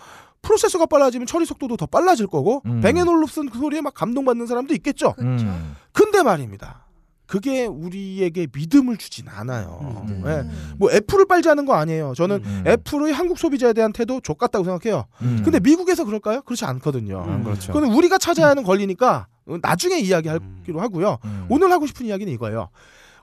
프로세서가 0.43 0.87
빨라지면 0.87 1.27
처리 1.27 1.47
속도도 1.47 1.77
더 1.77 1.87
빨라질 1.87 2.27
거고, 2.27 2.63
음. 2.67 2.81
뱅앤올룹슨 2.81 3.49
그 3.49 3.59
소리에 3.59 3.81
막 3.81 3.95
감동받는 3.95 4.47
사람도 4.47 4.75
있겠죠. 4.75 5.15
그렇죠. 5.15 5.47
음. 5.47 5.77
근데 5.93 6.23
말입니다. 6.23 6.87
그게 7.27 7.65
우리에게 7.65 8.47
믿음을 8.53 8.99
주진 8.99 9.27
않아요. 9.27 10.05
음. 10.07 10.23
예. 10.27 10.45
뭐 10.77 10.93
애플을 10.93 11.25
빨자는 11.25 11.65
거 11.65 11.73
아니에요. 11.73 12.13
저는 12.15 12.43
음. 12.45 12.65
애플의 12.67 13.15
한국 13.15 13.39
소비자에 13.39 13.73
대한 13.73 13.91
태도 13.91 14.21
족같다고 14.21 14.65
생각해요. 14.65 15.07
음. 15.23 15.41
근데 15.43 15.59
미국에서 15.59 16.05
그럴까요? 16.05 16.43
그렇지 16.43 16.67
않거든요. 16.67 17.25
음, 17.27 17.43
그렇죠. 17.43 17.73
그건 17.73 17.91
우리가 17.91 18.19
찾아야 18.19 18.49
하는 18.49 18.65
권리니까 18.65 19.29
나중에 19.63 19.99
이야기하기로 19.99 20.79
하고요. 20.79 21.19
음. 21.25 21.47
오늘 21.49 21.73
하고 21.73 21.87
싶은 21.87 22.05
이야기는 22.05 22.31
이거예요. 22.35 22.69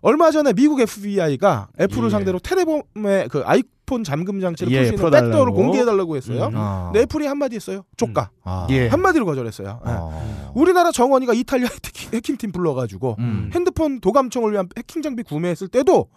얼마 0.01 0.31
전에 0.31 0.53
미국 0.53 0.79
FBI가 0.79 1.67
애플을 1.79 2.05
예. 2.05 2.09
상대로 2.09 2.39
테레범의 2.39 3.27
그 3.29 3.43
아이 3.45 3.61
폰 3.89 4.03
잠금 4.03 4.39
장치를 4.39 4.72
예, 4.72 4.89
풀수 4.91 5.03
있는. 5.03 5.12
백도어를 5.12 5.51
공개해달라고 5.51 6.15
했어요. 6.15 6.46
음. 6.46 6.51
아. 6.55 6.84
근데 6.91 7.01
애플이 7.01 7.25
한마디 7.25 7.55
했어요. 7.55 7.81
조까. 7.98 8.29
아. 8.43 8.67
예. 8.69 8.88
한마디로 8.88 9.25
거절했어요. 9.25 9.67
예. 9.84 9.89
어. 9.91 10.51
우리나라 10.53 10.91
정원이가 10.91 11.34
이탈리아 11.34 11.67
해킹- 11.84 12.13
해킹팀 12.13 12.51
불러가지고 12.51 13.15
음. 13.17 13.50
핸드폰 13.53 14.00
도감청을 14.00 14.51
위한 14.51 14.67
해킹 14.77 15.01
장비 15.01 15.24
구매했을 15.24 15.67
때도 15.69 16.08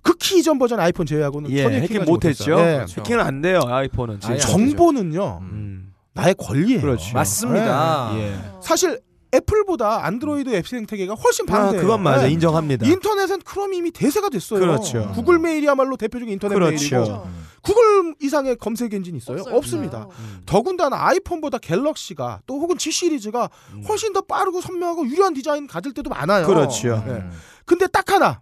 극히 0.00 0.38
이전 0.38 0.58
버전 0.58 0.80
아이폰 0.80 1.04
제외하고는 1.04 1.50
예, 1.50 1.62
전혀 1.64 1.76
해킹 1.80 2.04
못했죠. 2.06 2.52
예. 2.52 2.74
그렇죠. 2.76 3.00
해킹은 3.02 3.20
안 3.24 3.42
돼요. 3.42 3.60
아이폰은. 3.66 4.20
정- 4.20 4.38
정보는요 4.38 5.40
음. 5.42 5.92
나의 6.14 6.34
권리예요. 6.38 6.80
그렇죠. 6.80 7.12
맞습니다. 7.14 8.12
예. 8.16 8.34
사실 8.62 8.98
애플보다 9.34 10.04
안드로이드 10.04 10.54
앱 10.54 10.68
생태계가 10.68 11.14
훨씬 11.14 11.48
아, 11.48 11.52
반대예요. 11.52 11.82
그건 11.82 12.02
맞아. 12.02 12.26
예. 12.26 12.30
인정합니다. 12.32 12.86
인터넷은 12.86 13.40
크롬이 13.40 13.78
이미 13.78 13.90
대세가 13.90 14.28
됐어요. 14.28 14.60
그렇죠. 14.60 15.10
구글 15.14 15.38
메일이야말로 15.38 15.96
대표적인 15.96 16.32
인터넷 16.34 16.54
그렇죠. 16.54 16.96
메일이고 16.96 17.26
구글 17.62 18.14
이상의 18.20 18.56
검색 18.56 18.92
엔진 18.92 19.16
있어요? 19.16 19.38
없어요. 19.40 19.56
없습니다. 19.56 20.08
음. 20.18 20.42
더군다나 20.44 21.06
아이폰보다 21.08 21.58
갤럭시가 21.58 22.40
또 22.46 22.60
혹은 22.60 22.76
G 22.76 22.90
시리즈가 22.90 23.48
음. 23.72 23.84
훨씬 23.88 24.12
더 24.12 24.20
빠르고 24.20 24.60
선명하고 24.60 25.06
유려한 25.06 25.32
디자인 25.32 25.66
가질 25.66 25.94
때도 25.94 26.10
많아요. 26.10 26.46
그렇죠. 26.46 27.02
예. 27.08 27.24
근데 27.64 27.86
딱 27.86 28.10
하나 28.12 28.40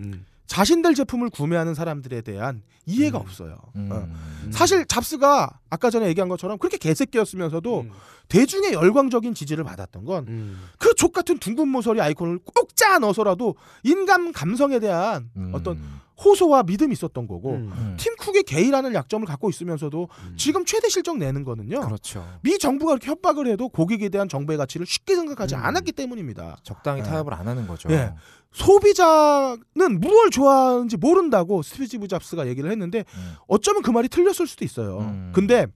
음. 0.00 0.24
자신들 0.52 0.94
제품을 0.94 1.30
구매하는 1.30 1.74
사람들에 1.74 2.20
대한 2.20 2.62
이해가 2.84 3.18
음. 3.18 3.22
없어요. 3.22 3.56
음. 3.76 3.88
어. 3.90 4.06
사실 4.50 4.84
잡스가 4.84 5.58
아까 5.70 5.88
전에 5.88 6.06
얘기한 6.08 6.28
것처럼 6.28 6.58
그렇게 6.58 6.76
개새끼였으면서도 6.76 7.80
음. 7.80 7.90
대중의 8.28 8.74
열광적인 8.74 9.32
지지를 9.32 9.64
받았던 9.64 10.04
건그 10.04 10.30
음. 10.30 10.68
족같은 10.98 11.38
둥근 11.38 11.68
모서리 11.68 12.00
아이콘을 12.02 12.40
꼭 12.44 12.72
짜 12.74 12.98
넣어서라도 12.98 13.54
인간 13.84 14.32
감성에 14.32 14.80
대한 14.80 15.30
음. 15.36 15.52
어떤 15.54 15.78
호소와 16.24 16.62
믿음이 16.62 16.92
있었던 16.92 17.26
거고 17.26 17.52
음. 17.52 17.72
음. 17.76 17.96
팀 17.98 18.14
쿡의 18.16 18.44
개이라는 18.44 18.94
약점을 18.94 19.26
갖고 19.26 19.50
있으면서도 19.50 20.08
음. 20.24 20.34
지금 20.36 20.64
최대 20.64 20.88
실적 20.88 21.18
내는 21.18 21.44
거는요. 21.44 21.80
그렇죠. 21.80 22.26
미 22.42 22.58
정부가 22.58 22.92
이렇게 22.92 23.08
협박을 23.10 23.46
해도 23.48 23.68
고객에 23.68 24.08
대한 24.08 24.28
정부의 24.28 24.58
가치를 24.58 24.86
쉽게 24.86 25.14
생각하지 25.16 25.54
음. 25.56 25.60
않았기 25.62 25.92
때문입니다. 25.92 26.56
적당히 26.62 27.00
예. 27.00 27.04
타협을 27.04 27.34
안 27.34 27.48
하는 27.48 27.66
거죠. 27.66 27.90
예. 27.90 28.14
소비자는 28.52 30.00
무엇을 30.00 30.30
좋아하는지 30.30 30.96
모른다고 30.98 31.62
스티브 31.62 32.08
잡스가 32.08 32.46
얘기를 32.46 32.70
했는데 32.70 33.04
음. 33.16 33.34
어쩌면 33.48 33.82
그 33.82 33.90
말이 33.90 34.08
틀렸을 34.08 34.46
수도 34.46 34.64
있어요. 34.64 34.98
음. 34.98 35.32
근데 35.34 35.66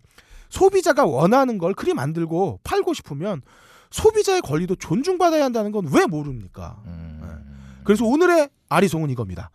소비자가 0.48 1.04
원하는 1.04 1.58
걸 1.58 1.74
그리 1.74 1.94
만들고 1.94 2.60
팔고 2.62 2.94
싶으면 2.94 3.42
소비자의 3.90 4.42
권리도 4.42 4.76
존중받아야 4.76 5.44
한다는 5.44 5.72
건 5.72 5.86
왜 5.92 6.06
모릅니까? 6.06 6.76
음. 6.86 7.80
그래서 7.84 8.04
오늘의 8.04 8.48
아리송은 8.68 9.10
이겁니다. 9.10 9.50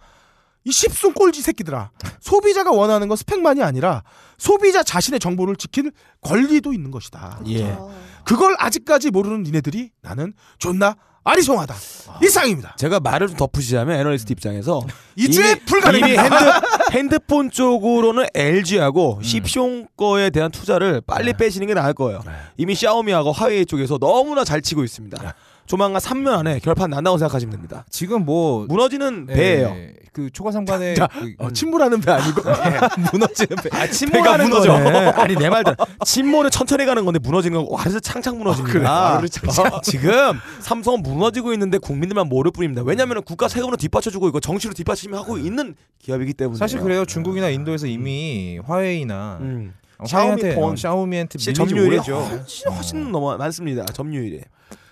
이 0.64 0.72
십순 0.72 1.14
꼴지 1.14 1.42
새끼들아. 1.42 1.92
소비자가 2.20 2.72
원하는 2.72 3.08
건 3.08 3.18
스펙만이 3.18 3.64
아니라 3.64 4.04
소비자 4.38 4.84
자신의 4.84 5.20
정보를 5.20 5.56
지킬 5.56 5.92
권리도 6.22 6.74
있는 6.74 6.92
것이다. 6.92 7.40
예. 7.48 7.78
그걸 8.26 8.56
아직까지 8.60 9.10
모르는 9.12 9.44
니네들이 9.44 9.90
나는 10.02 10.34
존나 10.60 10.96
아리송하다. 11.24 11.76
이상입니다. 12.24 12.76
제가 12.78 13.00
말을 13.00 13.28
좀 13.28 13.38
덧붙이자면 13.38 14.00
애널리스트 14.00 14.34
입장에서 14.34 14.82
이주에 15.16 15.56
불가능합니다. 15.66 16.08
이미 16.08 16.36
핸드, 16.36 16.96
핸드폰 16.98 17.52
쪽으로는 17.52 18.26
LG하고 18.34 19.18
음. 19.18 19.22
십숑 19.22 19.88
거에 19.96 20.32
대한 20.32 20.50
투자를 20.50 21.02
빨리 21.06 21.34
빼시는 21.34 21.68
게 21.68 21.76
나을 21.76 21.94
거예요. 21.94 22.22
네. 22.26 22.32
이미 22.58 22.74
샤오미하고 22.74 23.32
화웨이 23.32 23.68
쪽에서 23.68 24.00
너무나 24.00 24.44
잘 24.44 24.62
치고 24.62 24.84
있습니다. 24.84 25.36
조만간 25.72 26.02
3년 26.02 26.38
안에 26.38 26.60
결판 26.60 26.90
난다고 26.90 27.18
생각하시면 27.18 27.52
됩니다. 27.54 27.86
지금 27.90 28.26
뭐 28.26 28.66
무너지는 28.68 29.28
예, 29.30 29.34
배예요. 29.34 29.74
그 30.12 30.30
초과 30.30 30.52
상관의 30.52 30.96
자, 30.96 31.08
그, 31.08 31.34
어, 31.38 31.50
침몰하는 31.52 32.02
배 32.02 32.12
아니고 32.12 32.42
무너지는 33.14 33.56
배. 33.64 33.70
아, 33.72 33.88
침몰하는 33.88 34.50
거죠. 34.50 34.78
무너져. 34.78 35.12
아니 35.22 35.36
내 35.38 35.50
말들 35.50 35.74
침몰은 36.06 36.52
천천히 36.52 36.86
가는 36.86 37.06
건데 37.06 37.20
무너지는 37.24 37.64
거 37.66 37.74
와서 37.74 38.02
창창 38.02 38.38
무너집니다. 38.38 39.22
그래. 39.22 39.30
어, 39.72 39.80
지금 39.82 40.12
삼성은 40.60 41.04
무너지고 41.04 41.54
있는데 41.54 41.78
국민들만 41.78 42.28
모를 42.28 42.52
뿐입니다. 42.52 42.84
왜냐하면 42.84 43.24
국가 43.24 43.48
세금으로 43.48 43.78
뒷받쳐주고 43.78 44.28
있고 44.28 44.42
정치로 44.42 44.74
뒷받침하고 44.74 45.38
있는 45.38 45.76
기업이기 46.00 46.34
때문에 46.34 46.58
사실 46.58 46.82
그래요. 46.82 47.06
중국이나 47.06 47.48
인도에서 47.48 47.88
이미 47.88 48.60
화웨이나 48.66 49.38
음. 49.40 49.74
어, 50.00 50.06
샤오미 50.06 50.56
폰. 50.56 50.74
어, 50.74 50.76
샤오미한테 50.76 51.40
시- 51.40 51.52
밀린 51.52 51.54
지 51.68 51.70
점유율이 51.74 51.96
오래죠. 51.96 52.16
훨씬, 52.18 52.70
훨씬 52.70 53.12
넘어 53.14 53.38
많습니다. 53.38 53.86
점유율이. 53.86 54.42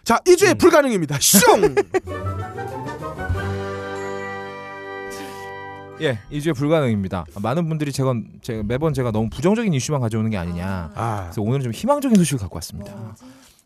자 0.09 0.17
이주에 0.27 0.55
불가능입니다. 0.55 1.19
슝. 1.21 1.75
예, 6.01 6.17
이주에 6.31 6.53
불가능입니다. 6.53 7.25
많은 7.39 7.69
분들이 7.69 7.91
제가, 7.91 8.15
제가 8.41 8.63
매번 8.63 8.95
제가 8.95 9.11
너무 9.11 9.29
부정적인 9.29 9.71
이슈만 9.71 10.01
가져오는 10.01 10.31
게 10.31 10.37
아니냐. 10.37 10.93
아, 10.95 11.21
그래서 11.25 11.43
오늘은 11.43 11.61
좀 11.61 11.71
희망적인 11.71 12.17
소식을 12.17 12.39
갖고 12.39 12.55
왔습니다. 12.55 13.15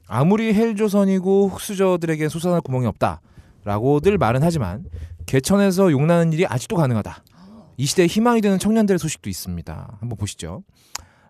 아무리 0.06 0.54
헬조선이고 0.54 1.48
흑수저들에게 1.48 2.28
솟아날 2.28 2.60
구멍이 2.60 2.88
없다 2.88 3.22
라고들 3.64 4.18
말은 4.18 4.44
하지만 4.44 4.84
개천에서 5.26 5.94
용나는 5.94 6.34
일이 6.34 6.46
아직도 6.46 6.76
가능하다. 6.76 7.24
이 7.78 7.86
시대에 7.86 8.08
희망이 8.08 8.42
되는 8.42 8.60
청년들의 8.60 9.00
소식도 9.00 9.30
있습니다. 9.30 9.98
한번 9.98 10.18
보시죠. 10.18 10.64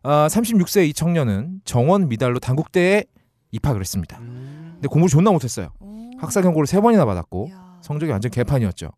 아, 0.01 0.27
36세 0.31 0.87
이 0.87 0.93
청년은 0.93 1.61
정원 1.65 2.09
미달로 2.09 2.39
단국대에 2.39 3.03
입학을 3.51 3.79
했습니다. 3.79 4.19
근데 4.83 4.91
공부 4.91 5.07
존나 5.07 5.31
못했어요. 5.31 5.69
오. 5.79 6.11
학사 6.17 6.41
경고를 6.41 6.67
세 6.67 6.81
번이나 6.81 7.05
받았고 7.05 7.47
야. 7.51 7.77
성적이 7.81 8.11
완전 8.11 8.29
개판이었죠. 8.31 8.91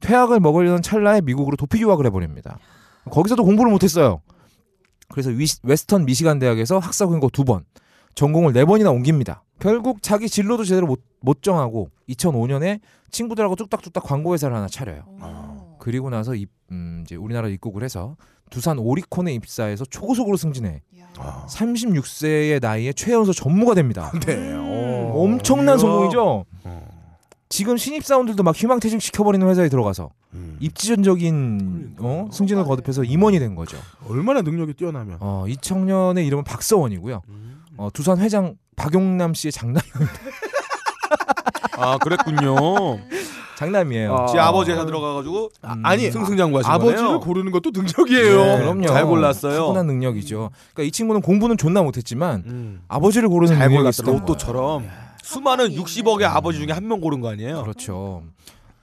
퇴학을 0.00 0.40
먹으려는 0.40 0.82
찰나에 0.82 1.20
미국으로 1.20 1.56
도피 1.56 1.80
유학을 1.80 2.06
해버립니다. 2.06 2.58
거기서도 3.08 3.44
공부를 3.44 3.70
못했어요. 3.70 4.20
그래서 5.08 5.30
위, 5.30 5.46
웨스턴 5.62 6.06
미시간 6.06 6.40
대학에서 6.40 6.78
학사 6.80 7.06
경고 7.06 7.30
두 7.30 7.44
번, 7.44 7.64
전공을 8.16 8.52
네 8.52 8.64
번이나 8.64 8.90
옮깁니다. 8.90 9.44
결국 9.60 10.02
자기 10.02 10.28
진로도 10.28 10.64
제대로 10.64 10.88
못, 10.88 11.02
못 11.20 11.42
정하고 11.42 11.90
2005년에 12.08 12.80
친구들하고 13.12 13.54
뚝딱뚝딱 13.54 14.02
광고 14.02 14.34
회사를 14.34 14.56
하나 14.56 14.66
차려요. 14.66 15.04
오. 15.06 15.76
그리고 15.78 16.10
나서 16.10 16.34
입, 16.34 16.50
음, 16.72 17.02
이제 17.04 17.14
우리나라 17.14 17.46
입국을 17.48 17.84
해서 17.84 18.16
두산 18.50 18.78
오리콘에 18.78 19.32
입사해서 19.34 19.84
초고속으로 19.84 20.36
승진해 20.36 20.82
야. 20.98 21.46
36세의 21.48 22.60
나이에 22.60 22.92
최연소 22.92 23.32
전무가 23.32 23.74
됩니다. 23.74 24.12
네. 24.26 24.52
음. 25.24 25.30
어. 25.30 25.34
엄청난 25.34 25.74
이야. 25.76 25.78
성공이죠. 25.78 26.44
어. 26.64 26.88
지금 27.50 27.76
신입 27.78 28.04
사원들도 28.04 28.42
막 28.42 28.54
희망퇴직 28.54 29.00
시켜버리는 29.00 29.46
회사에 29.48 29.68
들어가서 29.70 30.10
음. 30.34 30.56
입지전적인 30.60 31.96
어? 31.98 32.28
승진을 32.30 32.64
거듭해서 32.64 33.04
임원이 33.04 33.38
된 33.38 33.54
거죠. 33.54 33.78
얼마나 34.08 34.42
능력이 34.42 34.74
뛰어나면. 34.74 35.16
어, 35.20 35.44
이 35.48 35.56
청년의 35.56 36.26
이름은 36.26 36.44
박서원이고요. 36.44 37.22
어, 37.78 37.88
두산 37.94 38.18
회장 38.18 38.56
박용남 38.76 39.32
씨의 39.34 39.52
장남 39.52 39.82
아 41.78 41.96
그랬군요. 41.98 42.54
장남이에요. 43.56 44.14
아. 44.14 44.26
제 44.26 44.38
아버지 44.38 44.70
회사 44.70 44.84
들어가가지고 44.84 45.50
아, 45.62 45.72
음, 45.74 45.84
아 45.84 45.96
니 45.96 46.10
승승장구하신 46.12 46.70
아버지를 46.70 46.96
거네요. 47.02 47.20
고르는 47.20 47.50
것도 47.52 47.70
능력이에요. 47.72 48.36
네. 48.44 48.58
그럼요. 48.58 48.86
잘 48.86 49.04
골랐어요. 49.06 49.54
타고난 49.58 49.86
능력이죠. 49.86 50.50
그러니까 50.74 50.82
이 50.88 50.90
친구는 50.92 51.22
공부는 51.22 51.56
존나 51.56 51.82
못했지만 51.82 52.42
음. 52.46 52.80
아버지를 52.88 53.28
고르는 53.28 53.54
잘 53.56 53.66
능력이 53.68 53.76
골랐어. 53.78 53.90
있었던 53.90 54.14
거예요. 54.14 54.20
로또처럼 54.20 54.88
수많은 55.32 55.70
60억의 55.74 56.24
아버지 56.24 56.58
중에 56.58 56.72
한 56.72 56.84
명 56.88 57.00
고른 57.00 57.20
거 57.20 57.28
아니에요? 57.30 57.62
그렇죠. 57.62 58.22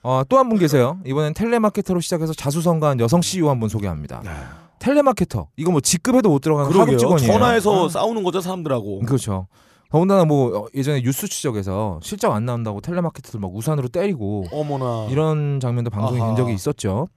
어, 0.02 0.22
또 0.28 0.36
한 0.38 0.48
분 0.48 0.58
계세요. 0.58 0.98
이번엔 1.04 1.34
텔레마케터로 1.34 2.00
시작해서 2.00 2.32
자수성가한 2.32 3.00
여성 3.00 3.20
CEO 3.20 3.48
한 3.50 3.58
분 3.58 3.68
소개합니다. 3.68 4.22
텔레마케터 4.78 5.48
이거 5.56 5.72
뭐 5.72 5.80
직급에도 5.80 6.28
못 6.28 6.40
들어가는 6.40 6.70
하급. 6.78 6.98
직원이에요. 6.98 7.32
전화해서 7.32 7.86
아. 7.86 7.88
싸우는 7.88 8.22
거죠 8.22 8.40
사람들하고. 8.40 9.00
그렇죠. 9.00 9.48
더군다나 9.90 10.24
뭐 10.24 10.56
어, 10.56 10.66
예전에 10.74 11.00
뉴스 11.02 11.26
추적에서 11.26 11.98
실적 12.02 12.32
안 12.32 12.44
나온다고 12.44 12.80
텔레마케터들 12.80 13.40
막 13.40 13.50
우산으로 13.54 13.88
때리고 13.88 14.44
어머나. 14.52 15.08
이런 15.10 15.58
장면도 15.60 15.90
방송이 15.90 16.20
아하. 16.20 16.28
된 16.28 16.36
적이 16.36 16.54
있었죠. 16.54 17.08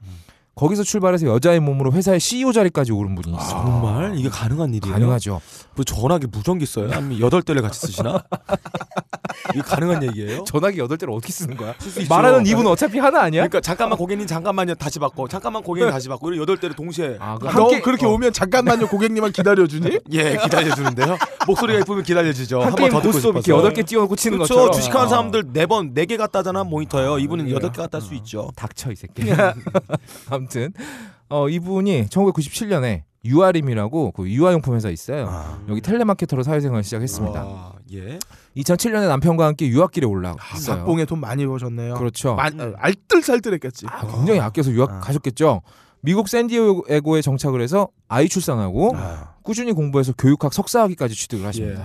거기서 0.56 0.84
출발해서 0.84 1.26
여자의 1.28 1.62
몸으로 1.62 1.94
회사의 1.94 2.20
CEO 2.20 2.52
자리까지 2.52 2.92
오른 2.92 3.16
분이 3.16 3.34
있어요. 3.34 3.50
정말 3.50 4.18
이게 4.18 4.28
가능한 4.28 4.74
일이에요? 4.74 4.94
가능하죠. 4.94 5.40
뭐 5.76 5.86
전화기 5.86 6.28
무전기 6.28 6.66
써요? 6.66 6.90
아니면 6.92 7.20
여덟 7.22 7.42
대를 7.42 7.62
같이 7.62 7.80
쓰시나? 7.80 8.22
이게 9.54 9.62
가능한 9.62 10.04
얘기예요? 10.04 10.44
전화기 10.44 10.78
여덟 10.80 10.98
대를 10.98 11.14
어떻게 11.14 11.32
쓰는 11.32 11.56
거야? 11.56 11.74
말하는 12.10 12.46
입은 12.46 12.68
어차피 12.68 13.00
하나 13.00 13.22
아니야? 13.22 13.44
그러니까 13.44 13.62
잠깐만 13.62 13.98
고객님 13.98 14.28
잠깐만요 14.28 14.76
다시 14.76 15.00
바꿔 15.00 15.30
잠깐만 15.30 15.64
고객님 15.64 15.90
다시 15.92 16.10
바꿔 16.10 16.36
여덟 16.36 16.58
대를 16.58 16.76
동시에 16.76 17.16
아, 17.22 17.38
그너 17.38 17.50
함께- 17.52 17.80
그렇게 17.80 18.06
어. 18.06 18.10
오면 18.10 18.34
잠깐만요 18.34 18.88
고객님만 18.90 19.32
기다려주니? 19.32 20.00
예 20.12 20.36
기다려주는데요 20.36 21.18
목소리가 21.48 21.80
예쁘면 21.80 22.04
기다려주죠 22.04 22.60
한한번더 22.60 23.00
듣고 23.00 23.12
보스톱 23.14 23.36
이렇게 23.36 23.42
싶어서 23.46 23.58
여덟 23.60 23.74
개 23.74 23.84
띄워놓고 23.84 24.16
치는 24.18 24.38
그렇죠 24.40 24.54
것처럼 24.56 24.74
주식하는 24.74 25.06
어. 25.06 25.10
사람들 25.10 25.44
네 25.54 25.66
번 25.66 25.94
네 25.94 26.06
개 26.06 26.18
갖다 26.18 26.40
하잖아 26.40 26.66
모니터예요 26.66 27.18
이분은 27.20 27.46
그래요. 27.46 27.56
여덟 27.56 27.72
개 27.72 27.78
갖다 27.82 28.00
할 28.00 28.02
수 28.02 28.14
있죠 28.16 28.52
닥쳐 28.58 28.92
이 28.92 28.96
새끼. 28.96 29.24
아무튼 30.40 30.74
어, 31.30 31.48
이분이 31.50 32.06
1997년에 32.08 33.04
유아림이라고 33.26 34.12
그 34.14 34.30
유아용품 34.30 34.76
회사 34.76 34.90
있어요. 34.90 35.30
여기 35.68 35.82
텔레마케터로 35.82 36.42
사회생활을 36.44 36.84
시작했습니다. 36.86 37.46
와, 37.46 37.74
예 37.94 38.18
2007년에 38.56 39.08
남편과 39.10 39.46
함께 39.46 39.68
유학길에 39.68 40.06
올라갔어요. 40.08 40.78
박봉에 40.78 41.04
돈 41.06 41.20
많이 41.20 41.46
버셨네요. 41.46 41.96
그렇죠. 41.96 42.36
많- 42.36 42.60
어, 42.60 42.74
알뜰살뜰했겠지. 42.78 43.88
아, 43.90 44.08
굉장히 44.08 44.40
아껴서 44.40 44.72
유학 44.72 44.90
아. 44.92 45.00
가셨겠죠. 45.00 45.62
미국 46.02 46.30
샌디에고에 46.30 47.22
정착을 47.22 47.62
해서 47.62 47.90
아이 48.08 48.30
출산하고 48.30 48.94
아. 48.96 49.34
꾸준히 49.44 49.72
공부해서 49.72 50.14
교육학 50.18 50.54
석사학위까지 50.54 51.16
취득을 51.16 51.46
하십니다. 51.48 51.84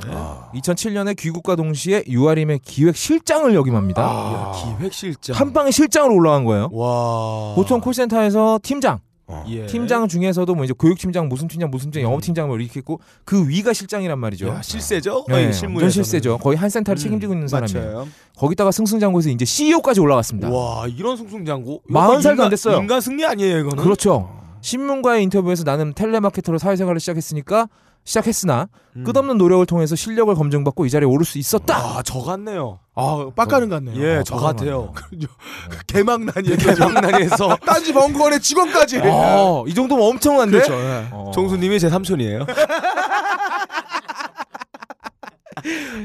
예. 0.55 0.61
2007년에 0.61 1.17
귀국과 1.17 1.57
동시에 1.57 2.05
유아림의 2.07 2.61
기획 2.63 2.97
실장을 2.97 3.53
역임합니다. 3.55 4.03
아, 4.03 4.53
기획 4.77 4.93
실장 4.93 5.37
한 5.37 5.53
방에 5.53 5.71
실장으로 5.71 6.15
올라간 6.15 6.45
거예요. 6.45 6.69
와 6.73 7.55
보통 7.55 7.81
콜센터에서 7.81 8.61
팀장, 8.63 9.01
예. 9.49 9.67
팀장 9.67 10.07
중에서도 10.07 10.55
뭐 10.55 10.65
이제 10.65 10.75
교육팀장, 10.79 11.29
무슨 11.29 11.49
팀장, 11.49 11.71
무슨 11.71 11.91
팀장, 11.91 12.03
영업팀장 12.03 12.49
뭐 12.49 12.59
이렇게 12.59 12.81
있고 12.81 13.01
그 13.25 13.49
위가 13.49 13.73
실장이란 13.73 14.19
말이죠. 14.19 14.49
야, 14.49 14.63
실세죠 14.63 15.25
네, 15.29 15.33
거의 15.33 15.45
완전 15.45 15.53
실무에서는 15.53 15.91
실세죠. 15.91 16.39
거의 16.39 16.59
한 16.59 16.69
센터를 16.69 16.99
음, 16.99 17.03
책임지고 17.03 17.33
있는 17.33 17.49
사람이에요. 17.49 17.93
맞아요. 17.93 18.09
거기다가 18.37 18.71
승승장구해서 18.71 19.31
이제 19.31 19.45
CEO까지 19.45 20.01
올라갔습니다. 20.01 20.51
와 20.51 20.87
이런 20.87 21.17
승승장구 21.17 21.81
마흔 21.87 22.15
이거 22.15 22.23
살도 22.23 22.45
안 22.45 22.51
됐어요. 22.51 22.79
인간 22.79 23.01
승리 23.01 23.25
아니에요 23.25 23.59
이거는 23.61 23.83
그렇죠. 23.83 24.31
신문과의 24.61 25.23
인터뷰에서 25.25 25.65
나는 25.65 25.93
텔레마케터로 25.95 26.59
사회생활을 26.59 27.01
시작했으니까 27.01 27.69
시작했으나 28.05 28.69
음. 28.97 29.05
끝없는 29.05 29.39
노력을 29.39 29.65
통해서 29.67 29.97
실력을 29.97 30.33
검증받고 30.35 30.85
이 30.87 30.91
자리에 30.91 31.07
오를 31.09 31.25
수 31.25 31.39
있었다. 31.39 31.75
아 31.77 32.03
저 32.05 32.21
같네요 32.21 32.79
아, 32.95 33.31
빡가는 33.35 33.69
같네요. 33.71 33.97
예 34.05 34.17
아, 34.19 34.23
저. 34.23 34.37
같아요 34.37 34.93
개망난이에요. 35.89 36.57
대박난이에서 36.59 37.57
딴지 37.65 37.93
벙커원의 37.93 38.41
직원까지. 38.41 39.01
어, 39.05 39.65
이 39.67 39.75
정도면 39.75 40.07
엄청난데? 40.07 40.59
그렇죠. 40.59 40.75
예. 40.75 41.07
어. 41.11 41.31
정수님이 41.35 41.81
제 41.81 41.89
삼촌이에요 41.89 42.47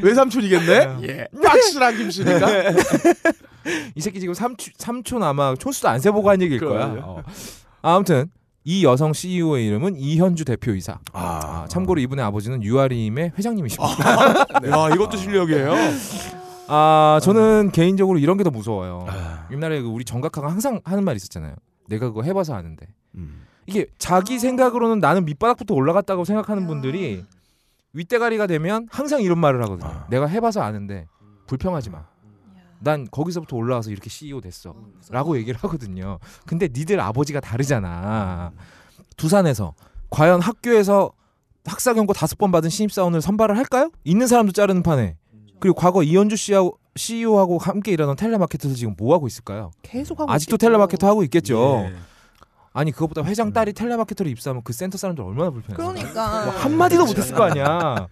외삼촌이겠네. 0.02 0.98
예. 1.04 1.28
확실한 1.44 1.98
김씨니까. 1.98 2.48
이 3.96 4.02
새끼 4.02 4.20
지금 4.22 4.34
삼촌, 4.34 4.74
삼촌 4.78 5.22
아마 5.24 5.54
촌수도 5.56 5.90
안 5.90 6.00
세보고 6.00 6.30
한 6.30 6.42
얘기일 6.42 6.62
거야. 6.62 6.96
어. 7.04 7.24
아무튼 7.82 8.30
이 8.70 8.84
여성 8.86 9.14
CEO의 9.14 9.66
이름은 9.66 9.96
이현주 9.96 10.46
대표이사. 10.46 11.00
아, 11.14 11.20
아, 11.64 11.66
참고로 11.70 12.00
이분의 12.02 12.24
아버지는 12.24 12.62
유아림의 12.62 13.32
회장님이십니다. 13.36 14.00
야 14.70 14.94
이것도 14.94 15.18
실력이에요 15.18 15.74
아, 16.68 17.20
저는 17.24 17.72
개인적으로 17.72 18.20
이런 18.20 18.38
게 18.38 18.44
더 18.44 18.52
무서워요. 18.52 19.08
아. 19.10 19.48
옛날에 19.52 19.82
그 19.82 19.88
우리 19.88 20.06
정각화가 20.06 20.48
항상 20.52 20.82
하는 20.84 21.04
말 21.04 21.16
있었잖아요. 21.16 21.56
내가 21.88 22.10
그거 22.10 22.22
해봐서 22.22 22.54
아는데. 22.54 22.86
음. 23.16 23.42
이게 23.66 23.88
자기 23.98 24.38
생각으로는 24.38 25.00
나는 25.00 25.26
밑바닥부터 25.26 25.74
올라갔다고 25.74 26.24
생각하는 26.24 26.68
분들이 26.68 27.26
윗대가리가 27.94 28.46
되면 28.46 28.88
항상 28.92 29.24
이런 29.24 29.40
말을 29.40 29.64
하거든요. 29.64 29.90
아. 29.90 30.06
내가 30.12 30.28
해봐서 30.28 30.62
아는데 30.62 31.08
불평하지 31.48 31.90
마. 31.90 32.06
난 32.82 33.08
거기서부터 33.12 33.56
올라와서 33.58 33.92
이렇게 33.92 34.10
CEO 34.10 34.42
됐어. 34.42 34.74
라고 35.10 35.38
얘기를 35.38 35.60
하거든요. 35.64 36.20
근데 36.46 36.68
니들 36.72 37.00
아버지가 37.00 37.40
다르잖아. 37.40 38.52
두산에서 39.18 39.74
과연 40.10 40.42
학교에서 40.42 41.12
학사 41.66 41.94
경고 41.94 42.14
다섯 42.14 42.38
번 42.38 42.52
받은 42.52 42.70
신입사원을 42.70 43.22
선발을 43.22 43.58
할까요? 43.58 43.92
있는 44.04 44.28
사람도 44.28 44.54
자르는 44.54 44.82
판에. 44.82 45.18
그리고 45.60 45.76
과거 45.76 46.04
이현주 46.04 46.36
씨하고 46.38 46.80
CEO하고 46.96 47.58
함께 47.58 47.92
일하던 47.92 48.16
텔레마케터에서 48.16 48.76
지금 48.76 48.96
뭐 48.98 49.14
하고 49.14 49.28
있을까요? 49.28 49.72
계속 49.82 50.20
하고 50.20 50.32
아직도 50.32 50.56
있겠죠. 50.56 50.68
텔레마케터 50.68 51.08
하고 51.08 51.24
있겠죠. 51.24 51.86
예. 51.90 51.96
아니 52.72 52.92
그것보다 52.92 53.24
회장 53.24 53.52
딸이 53.52 53.74
텔레마케터로 53.74 54.30
입사하면 54.30 54.64
그 54.64 54.74
센터 54.74 54.98
사람들 54.98 55.24
얼마나 55.24 55.50
불편해. 55.50 55.76
그러니까 55.76 56.46
뭐 56.46 56.54
한마디도 56.54 57.06
못했을 57.06 57.36
거 57.36 57.44
아니야. 57.44 58.08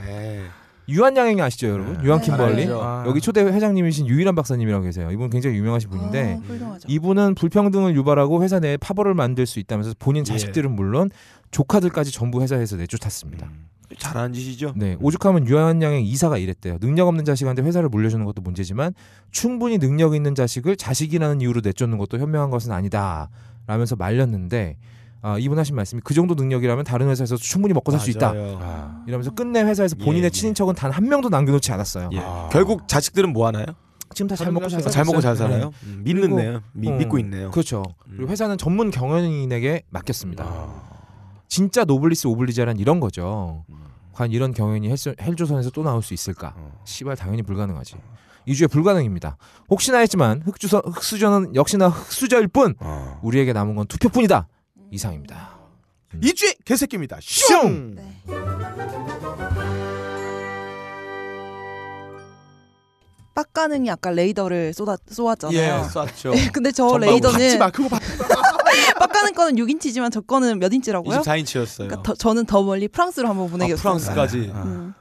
에이. 0.00 0.44
유한양행이 0.88 1.40
아시죠 1.42 1.68
여러분? 1.68 2.02
유한 2.04 2.20
킴벌리. 2.20 2.62
알죠. 2.62 2.82
아. 2.82 3.04
여기 3.06 3.20
초대 3.20 3.42
회장님이신 3.42 4.06
유일한 4.06 4.34
박사님이라고 4.34 4.84
계세요. 4.84 5.10
이분 5.10 5.28
굉장히 5.28 5.56
유명하신 5.56 5.90
분인데 5.90 6.40
아. 6.42 6.78
이분은 6.86 7.34
불평등을 7.34 7.94
유발하고 7.94 8.42
회사 8.42 8.58
내에 8.58 8.76
파벌을 8.78 9.14
만들 9.14 9.46
수 9.46 9.58
있다면서 9.58 9.94
본인 9.98 10.20
예. 10.20 10.24
자식들은 10.24 10.74
물론 10.74 11.10
조카들까지 11.50 12.10
전부 12.12 12.40
회사에서 12.42 12.76
내쫓았습니다. 12.76 13.46
음. 13.46 13.68
잘하는 13.96 14.34
짓이죠 14.34 14.74
네, 14.76 14.98
오죽하면 15.00 15.46
유한양행 15.46 16.04
이사가 16.04 16.36
이랬대요. 16.36 16.78
능력 16.78 17.08
없는 17.08 17.24
자식한테 17.24 17.62
회사를 17.62 17.88
물려주는 17.88 18.22
것도 18.26 18.42
문제지만 18.42 18.92
충분히 19.30 19.78
능력 19.78 20.14
있는 20.14 20.34
자식을 20.34 20.76
자식이라는 20.76 21.40
이유로 21.40 21.62
내쫓는 21.64 21.96
것도 21.96 22.18
현명한 22.18 22.50
것은 22.50 22.70
아니다. 22.72 23.30
라면서 23.66 23.96
말렸는데 23.96 24.76
아, 25.20 25.36
이분 25.38 25.58
하신 25.58 25.74
말씀이 25.74 26.00
그 26.04 26.14
정도 26.14 26.34
능력이라면 26.34 26.84
다른 26.84 27.08
회사에서도 27.08 27.40
충분히 27.40 27.74
먹고 27.74 27.90
살 27.90 28.00
수 28.00 28.10
있다. 28.10 28.32
아. 28.34 29.02
이러면서 29.06 29.32
끝내 29.32 29.62
회사에서 29.62 29.96
본인의 29.96 30.22
예, 30.22 30.24
예. 30.26 30.30
친인척은 30.30 30.74
단 30.74 30.92
한 30.92 31.08
명도 31.08 31.28
남겨놓지 31.28 31.72
않았어요. 31.72 32.10
예. 32.12 32.18
아. 32.20 32.48
결국 32.52 32.86
자식들은 32.88 33.32
뭐 33.32 33.46
하나요? 33.46 33.66
지금 34.14 34.28
다 34.28 34.36
잘 34.36 34.50
먹고 34.52 34.68
잘, 34.68 34.80
아, 34.80 34.88
잘 34.88 35.04
먹고 35.04 35.20
잘. 35.20 35.36
살아요. 35.36 35.70
음, 35.84 36.00
믿는네요. 36.04 36.60
미, 36.72 36.88
어, 36.88 36.92
믿고 36.92 37.18
있네요. 37.18 37.50
그렇죠. 37.50 37.82
음. 38.06 38.14
그리고 38.16 38.30
회사는 38.32 38.56
전문 38.58 38.90
경영인에게 38.90 39.82
맡겼습니다. 39.90 40.44
아. 40.44 40.82
진짜 41.48 41.84
노블리스 41.84 42.26
오블리제란 42.26 42.78
이런 42.78 43.00
거죠. 43.00 43.64
음. 43.70 43.76
과연 44.12 44.32
이런 44.32 44.52
경영이 44.54 44.88
헬- 44.88 45.16
헬조선에서 45.20 45.70
또 45.70 45.82
나올 45.82 46.02
수 46.02 46.14
있을까? 46.14 46.54
어. 46.56 46.72
씨발 46.84 47.16
당연히 47.16 47.42
불가능하지. 47.42 47.96
이주의 48.46 48.66
불가능입니다. 48.66 49.36
혹시나 49.68 49.98
했지만 49.98 50.40
흑주서 50.44 50.82
흑수저는 50.86 51.54
역시나 51.54 51.88
흑수저일 51.88 52.48
뿐 52.48 52.74
어. 52.80 53.18
우리에게 53.22 53.52
남은 53.52 53.74
건 53.76 53.86
투표뿐이다. 53.86 54.48
이상입니다. 54.90 55.56
이주의 56.22 56.54
개새끼입니다. 56.64 57.18
슝. 57.20 57.94
네. 57.96 58.14
빡가능이 63.34 63.88
아까 63.90 64.10
레이더를 64.10 64.74
쏟아 64.74 64.96
쏘았잖아요. 65.08 65.56
예, 65.56 66.08
쐈죠. 66.12 66.32
근데 66.52 66.72
저 66.72 66.98
레이더는 66.98 67.38
받지 67.38 67.58
마. 67.58 67.70
그거 67.70 67.88
받. 67.88 68.00
빡가능 68.98 69.32
거는 69.32 69.54
6인치지만 69.64 70.10
저 70.10 70.20
거는 70.20 70.58
몇 70.58 70.72
인치라고요? 70.72 71.20
24인치였어요. 71.20 71.76
그러니까 71.88 72.02
더- 72.02 72.14
저는 72.14 72.46
더 72.46 72.62
멀리 72.64 72.88
프랑스로 72.88 73.28
한번 73.28 73.46
아, 73.46 73.50
보내겠습니다. 73.50 73.82
프랑스까지. 73.82 74.50
아. 74.52 74.92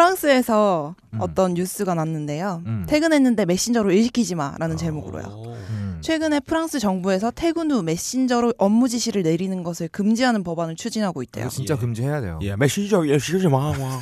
음. 0.00 0.10
프랑스에서 0.10 0.94
음. 1.12 1.20
어떤 1.20 1.52
뉴스가 1.54 1.94
났는데요. 1.94 2.62
음. 2.64 2.86
퇴근했는데 2.88 3.44
메신저로 3.44 3.92
일 3.92 4.04
시키지 4.04 4.34
마라는 4.34 4.78
제목으로요. 4.78 5.26
오. 5.26 5.52
음. 5.52 5.98
최근에 6.00 6.40
프랑스 6.40 6.78
정부에서 6.78 7.30
퇴근 7.30 7.70
후 7.70 7.82
메신저로 7.82 8.54
업무 8.56 8.88
지시를 8.88 9.22
내리는 9.22 9.62
것을 9.62 9.88
금지하는 9.88 10.42
법안을 10.42 10.76
추진하고 10.76 11.22
있대요. 11.24 11.44
이거 11.44 11.50
진짜 11.50 11.74
예. 11.74 11.78
금지해야 11.78 12.22
돼요. 12.22 12.38
예, 12.42 12.56
메신저 12.56 13.02
메신저 13.02 13.50
마왕. 13.50 14.00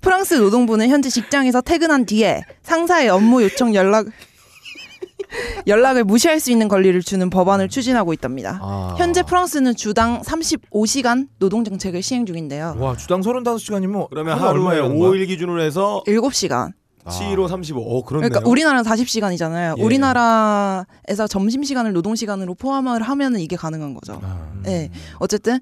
프랑스 0.00 0.34
노동부는 0.34 0.88
현재 0.88 1.08
직장에서 1.08 1.60
퇴근한 1.60 2.06
뒤에 2.06 2.42
상사의 2.62 3.08
업무 3.08 3.42
요청 3.44 3.74
연락 3.74 4.06
연락을 5.66 6.04
무시할 6.04 6.40
수 6.40 6.50
있는 6.50 6.68
권리를 6.68 7.00
주는 7.02 7.30
법안을 7.30 7.68
추진하고 7.68 8.12
있답니다. 8.12 8.58
아. 8.62 8.94
현재 8.98 9.22
프랑스는 9.22 9.76
주당 9.76 10.20
35시간 10.22 11.28
노동 11.38 11.64
정책을 11.64 12.02
시행 12.02 12.26
중인데요. 12.26 12.76
와 12.78 12.96
주당 12.96 13.20
35시간이면 13.20 14.08
그러면 14.10 14.38
하루에 14.38 14.80
5일 14.80 15.26
기준으로 15.26 15.60
해서 15.62 16.02
7시간. 16.06 16.72
7로 17.08 17.48
35. 17.48 17.80
어, 17.80 18.04
그렇네요. 18.04 18.28
그러니까 18.28 18.50
우리나라는 18.50 18.84
40시간이잖아요. 18.84 19.78
예. 19.78 19.82
우리나라에서 19.82 21.26
점심 21.26 21.62
시간을 21.62 21.94
노동 21.94 22.14
시간으로 22.14 22.54
포함을 22.54 23.00
하면은 23.00 23.40
이게 23.40 23.56
가능한 23.56 23.94
거죠. 23.94 24.20
아. 24.22 24.52
네. 24.62 24.90
어쨌든 25.18 25.58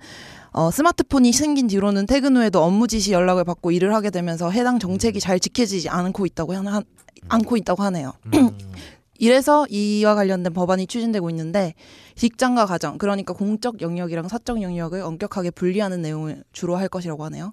어, 0.53 0.71
스마트폰이 0.71 1.33
생긴 1.33 1.67
뒤로는 1.67 2.07
퇴근 2.07 2.37
후에도 2.37 2.63
업무 2.63 2.89
지시 2.89 3.13
연락을 3.13 3.45
받고 3.45 3.71
일을 3.71 3.95
하게 3.95 4.11
되면서 4.11 4.51
해당 4.51 4.79
정책이 4.79 5.21
잘 5.21 5.39
지켜지지 5.39 5.89
않고 5.89 6.27
있다고 6.27 6.55
하, 6.55 6.83
않고 7.29 7.57
있다고 7.59 7.83
하네요. 7.85 8.13
음. 8.35 8.51
이래서 9.19 9.67
이와 9.69 10.15
관련된 10.15 10.53
법안이 10.53 10.87
추진되고 10.87 11.31
있는데 11.31 11.75
직장과 12.15 12.67
가정 12.67 12.99
그러니까 12.99 13.33
공적 13.33 13.81
영역이랑 13.81 14.29
사적 14.29 14.63
영역을 14.63 15.01
엄격하게 15.03 15.51
분리하는 15.51 16.03
내용을 16.03 16.45
주로 16.53 16.77
할 16.77 16.89
것이라고 16.89 17.25
하네요. 17.25 17.53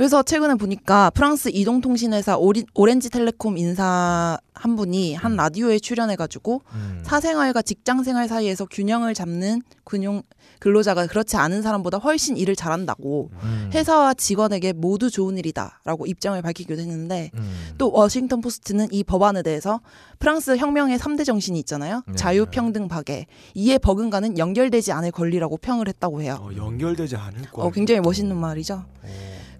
그래서 0.00 0.22
최근에 0.22 0.54
보니까 0.54 1.10
프랑스 1.10 1.50
이동통신회사 1.52 2.38
오리, 2.38 2.64
오렌지텔레콤 2.72 3.58
인사 3.58 4.38
한 4.54 4.74
분이 4.74 5.14
한 5.14 5.36
라디오에 5.36 5.78
출연해가지고 5.78 6.62
음. 6.72 7.02
사생활과 7.02 7.60
직장생활 7.60 8.26
사이에서 8.26 8.64
균형을 8.64 9.12
잡는 9.12 9.60
근용 9.84 10.22
근로자가 10.58 11.06
그렇지 11.06 11.36
않은 11.36 11.60
사람보다 11.60 11.98
훨씬 11.98 12.38
일을 12.38 12.56
잘한다고 12.56 13.28
음. 13.42 13.70
회사와 13.74 14.14
직원에게 14.14 14.72
모두 14.72 15.10
좋은 15.10 15.36
일이다라고 15.36 16.06
입장을 16.06 16.40
밝히기도 16.40 16.80
했는데 16.80 17.30
음. 17.34 17.74
또 17.76 17.92
워싱턴 17.92 18.40
포스트는 18.40 18.88
이 18.92 19.04
법안에 19.04 19.42
대해서 19.42 19.82
프랑스 20.18 20.56
혁명의 20.56 20.98
3대 20.98 21.26
정신이 21.26 21.58
있잖아요. 21.58 22.04
네. 22.06 22.14
자유, 22.14 22.46
평등, 22.46 22.88
박애. 22.88 23.26
이에 23.52 23.76
버금가는 23.76 24.38
연결되지 24.38 24.92
않을 24.92 25.10
권리라고 25.10 25.58
평을 25.58 25.88
했다고 25.88 26.22
해요. 26.22 26.38
어, 26.40 26.56
연결되지 26.56 27.16
않을 27.16 27.50
거야. 27.50 27.66
어, 27.66 27.70
굉장히 27.70 28.00
멋있는 28.00 28.34
말이죠. 28.34 28.86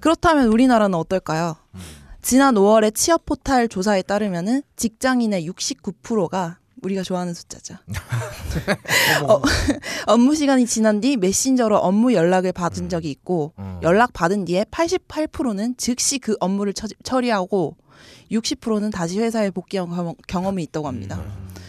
그렇다면 0.01 0.49
우리나라는 0.49 0.95
어떨까요? 0.99 1.57
지난 2.23 2.55
5월에 2.55 2.95
취업 2.95 3.25
포탈 3.25 3.69
조사에 3.69 4.03
따르면은 4.03 4.63
직장인의 4.77 5.49
69%가 5.49 6.59
우리가 6.83 7.03
좋아하는 7.03 7.35
숫자죠. 7.35 7.75
어, 9.29 9.43
업무 10.07 10.35
시간이 10.35 10.67
지난 10.67 11.01
뒤 11.01 11.17
메신저로 11.17 11.77
업무 11.77 12.15
연락을 12.15 12.53
받은 12.53 12.89
적이 12.89 13.11
있고 13.11 13.53
어. 13.57 13.81
연락 13.83 14.13
받은 14.13 14.47
뒤에 14.47 14.65
88%는 14.71 15.75
즉시 15.77 16.19
그 16.19 16.37
업무를 16.41 16.73
처, 16.73 16.87
처리하고 17.03 17.77
60%는 18.31 18.91
다시 18.91 19.19
회사에 19.19 19.51
복귀한 19.51 19.89
경험, 19.89 20.15
경험이 20.27 20.63
있다고 20.65 20.89
합니다. 20.89 21.21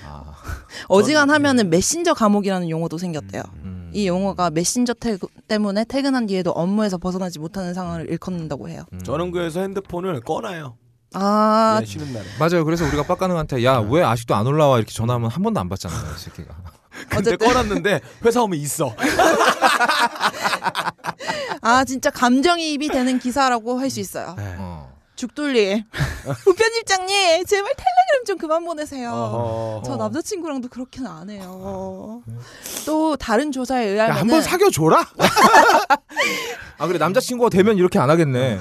아. 0.06 0.34
어지간하면은 0.88 1.70
메신저 1.70 2.14
감옥이라는 2.14 2.70
용어도 2.70 2.98
생겼대요. 2.98 3.44
음. 3.64 3.71
이 3.94 4.08
용어가 4.08 4.50
메신저 4.50 4.94
태, 4.94 5.18
때문에 5.48 5.86
퇴근한 5.86 6.28
뒤에도 6.28 6.52
업무에서 6.52 6.98
벗어나지 6.98 7.40
못하는 7.40 7.74
상황을 7.74 8.10
일컫는다고 8.10 8.70
해요. 8.70 8.84
음. 8.94 9.00
저는 9.04 9.32
그래서 9.32 9.62
핸드폰을 9.62 10.22
꺼놔요. 10.22 10.78
아, 11.14 11.80
예, 11.82 11.86
쉬는 11.86 12.14
날에. 12.14 12.26
맞아요. 12.40 12.64
그래서 12.64 12.86
우리가 12.86 13.04
빡가능한테 13.04 13.66
야 13.66 13.82
왜 13.82 14.02
아직도 14.02 14.34
안 14.34 14.48
올라와 14.48 14.78
이렇게 14.78 14.94
전화하면 14.94 15.30
한 15.30 15.44
번도 15.44 15.60
안 15.60 15.68
받잖아요, 15.68 16.00
이 16.16 16.20
새끼가. 16.20 16.56
근데 17.10 17.32
어쨌든. 17.32 17.48
꺼놨는데 17.48 18.00
회사 18.26 18.42
오면 18.44 18.58
있어. 18.60 18.96
아 21.62 21.84
진짜 21.86 22.10
감정이입이 22.10 22.90
되는 22.90 23.20
기사라고 23.20 23.80
할 23.80 23.90
수 23.90 24.00
있어요. 24.00 24.36
네. 24.38 24.56
어. 24.58 24.91
죽돌리 25.22 25.86
부편집장님 26.44 27.46
제발 27.46 27.74
텔레그램 27.76 28.26
좀 28.26 28.38
그만 28.40 28.66
보내세요. 28.66 29.12
어. 29.14 29.84
저 29.86 29.96
남자친구랑도 29.96 30.68
그렇게는 30.70 31.12
안 31.12 31.30
해요. 31.30 32.24
또 32.88 33.16
다른 33.18 33.52
조사에 33.52 33.86
야, 33.86 33.92
의하면 33.92 34.18
한번 34.18 34.42
사겨 34.42 34.72
줘라. 34.72 35.06
아 36.80 36.88
그래 36.88 36.98
남자친구가 36.98 37.52
되면 37.52 37.78
이렇게 37.78 38.00
안 38.00 38.10
하겠네. 38.10 38.60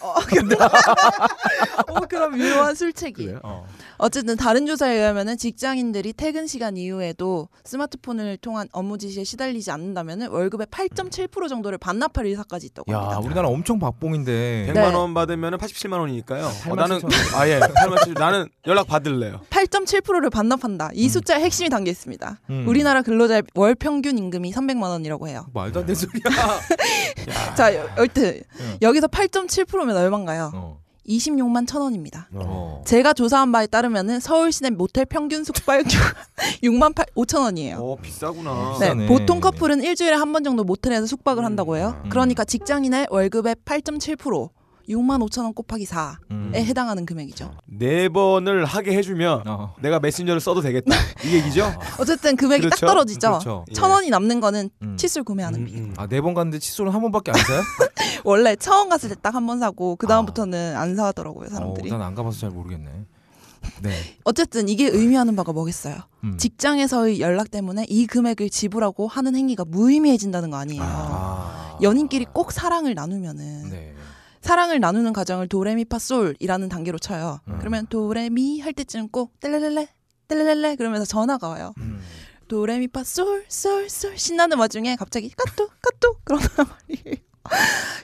어, 0.00 0.14
그럼 2.08 2.36
묘한 2.36 2.74
술책이. 2.74 3.36
어. 3.44 3.64
어쨌든 4.04 4.36
다른 4.36 4.66
조사에 4.66 4.96
의하면은 4.96 5.36
직장인들이 5.36 6.14
퇴근 6.14 6.48
시간 6.48 6.76
이후에도 6.76 7.48
스마트폰을 7.62 8.36
통한 8.38 8.66
업무 8.72 8.98
지시에 8.98 9.22
시달리지 9.22 9.70
않는다면은 9.70 10.26
월급의 10.28 10.66
8.7% 10.66 11.48
정도를 11.48 11.78
반납할 11.78 12.26
의사까지 12.26 12.66
있다고 12.66 12.92
야 12.92 12.98
합니다. 12.98 13.20
우리나라 13.20 13.48
엄청 13.48 13.78
박봉인데. 13.78 14.66
100만 14.70 14.74
네. 14.74 14.80
원 14.96 15.14
받으면 15.14 15.56
87만 15.56 16.00
원이니까요. 16.00 16.46
어, 16.46 16.50
8만 16.50 16.74
나는 16.74 16.98
7천 16.98 17.36
아예 17.38 17.60
8만 17.60 18.04
7 18.04 18.14
나는 18.14 18.48
연락 18.66 18.88
받을래요. 18.88 19.40
8.7%를 19.50 20.30
반납한다. 20.30 20.90
이 20.94 21.08
숫자에 21.08 21.40
핵심이 21.40 21.68
담겨 21.70 21.92
있습니다. 21.92 22.40
음. 22.50 22.64
우리나라 22.66 23.02
근로자의 23.02 23.44
월 23.54 23.76
평균 23.76 24.18
임금이 24.18 24.52
300만 24.52 24.82
원이라고 24.82 25.28
해요. 25.28 25.46
말도 25.54 25.78
안 25.78 25.86
되는 25.86 25.94
소리야. 25.94 27.54
자, 27.54 27.72
여- 27.76 27.88
여튼 27.98 28.42
응. 28.58 28.78
여기서 28.82 29.06
8.7%면 29.06 29.96
얼마인가요? 29.96 30.50
어. 30.54 30.81
26만 31.08 31.66
천 31.66 31.82
원입니다. 31.82 32.28
어. 32.34 32.82
제가 32.86 33.12
조사한 33.12 33.50
바에 33.52 33.66
따르면은 33.66 34.20
서울 34.20 34.52
시내 34.52 34.70
모텔 34.70 35.04
평균 35.04 35.44
숙박료 35.44 35.84
6만 36.62 36.94
8, 36.94 37.06
5천 37.16 37.40
원이에요. 37.40 37.76
어 37.78 37.96
비싸구나. 38.00 38.76
네, 38.78 38.90
비싸네. 38.94 39.06
보통 39.06 39.40
커플은 39.40 39.82
일주일에 39.82 40.14
한 40.14 40.32
번 40.32 40.44
정도 40.44 40.64
모텔에서 40.64 41.06
숙박을 41.06 41.42
음. 41.42 41.46
한다고 41.46 41.76
해요. 41.76 42.00
음. 42.04 42.08
그러니까 42.10 42.44
직장인의 42.44 43.08
월급의 43.10 43.56
8.7% 43.64 44.48
6만 44.88 45.20
5천 45.28 45.42
원 45.44 45.54
곱하기 45.54 45.84
4에 45.86 46.16
음. 46.30 46.52
해당하는 46.54 47.06
금액이죠. 47.06 47.50
네 47.66 48.08
번을 48.08 48.64
하게 48.64 48.96
해주면 48.96 49.42
어. 49.46 49.74
내가 49.80 50.00
메신저를 50.00 50.40
써도 50.40 50.60
되겠다. 50.60 50.94
이 51.24 51.34
얘기죠? 51.34 51.72
어쨌든 51.98 52.36
금액이 52.36 52.62
그렇죠? 52.62 52.80
딱 52.80 52.86
떨어지죠. 52.92 53.28
그렇죠. 53.28 53.64
예. 53.70 53.72
천 53.74 53.90
원이 53.90 54.10
남는 54.10 54.40
거는 54.40 54.70
음. 54.82 54.96
칫솔 54.96 55.24
구매하는 55.24 55.60
음, 55.60 55.64
비. 55.66 55.74
음. 55.76 55.94
아네 55.96 56.20
번 56.20 56.34
갔는데 56.34 56.58
칫솔은 56.58 56.92
한 56.92 57.00
번밖에 57.00 57.30
안 57.32 57.38
사요? 57.40 57.62
원래 58.24 58.56
처음 58.56 58.88
갔을 58.88 59.08
때 59.08 59.14
딱 59.22 59.34
한 59.34 59.46
번 59.46 59.58
사고 59.58 59.96
그 59.96 60.06
다음부터는 60.06 60.76
안 60.76 60.94
사더라고요 60.96 61.48
사람들이. 61.48 61.90
어, 61.90 61.96
난안 61.98 62.14
가봐서 62.14 62.38
잘 62.38 62.50
모르겠네. 62.50 62.90
네. 63.80 63.92
어쨌든 64.24 64.68
이게 64.68 64.88
의미하는 64.88 65.36
바가 65.36 65.52
뭐겠어요. 65.52 65.96
음. 66.24 66.36
직장에서의 66.36 67.20
연락 67.20 67.50
때문에 67.50 67.86
이 67.88 68.06
금액을 68.06 68.50
지불하고 68.50 69.06
하는 69.06 69.36
행위가 69.36 69.64
무의미해진다는 69.64 70.50
거 70.50 70.56
아니에요. 70.56 70.82
아. 70.84 71.78
연인끼리 71.80 72.26
꼭 72.32 72.50
사랑을 72.52 72.94
나누면은 72.94 73.70
네. 73.70 73.91
사랑을 74.42 74.80
나누는 74.80 75.12
과정을 75.12 75.48
도레미파솔이라는 75.48 76.68
단계로 76.68 76.98
쳐요. 76.98 77.40
음. 77.48 77.56
그러면 77.60 77.86
도레미 77.86 78.60
할 78.60 78.72
때쯤 78.72 79.08
꼭 79.08 79.38
떼레레레 79.40 79.88
떼레레레 80.28 80.76
그러면서 80.76 81.04
전화가 81.06 81.48
와요. 81.48 81.72
음. 81.78 82.00
도레미파솔 82.48 83.44
솔 83.48 83.88
솔 83.88 84.18
신나는 84.18 84.58
와중에 84.58 84.96
갑자기 84.96 85.30
까똑 85.30 85.70
까똑 85.80 86.24
그러단 86.24 86.66
말이에요. 86.88 87.16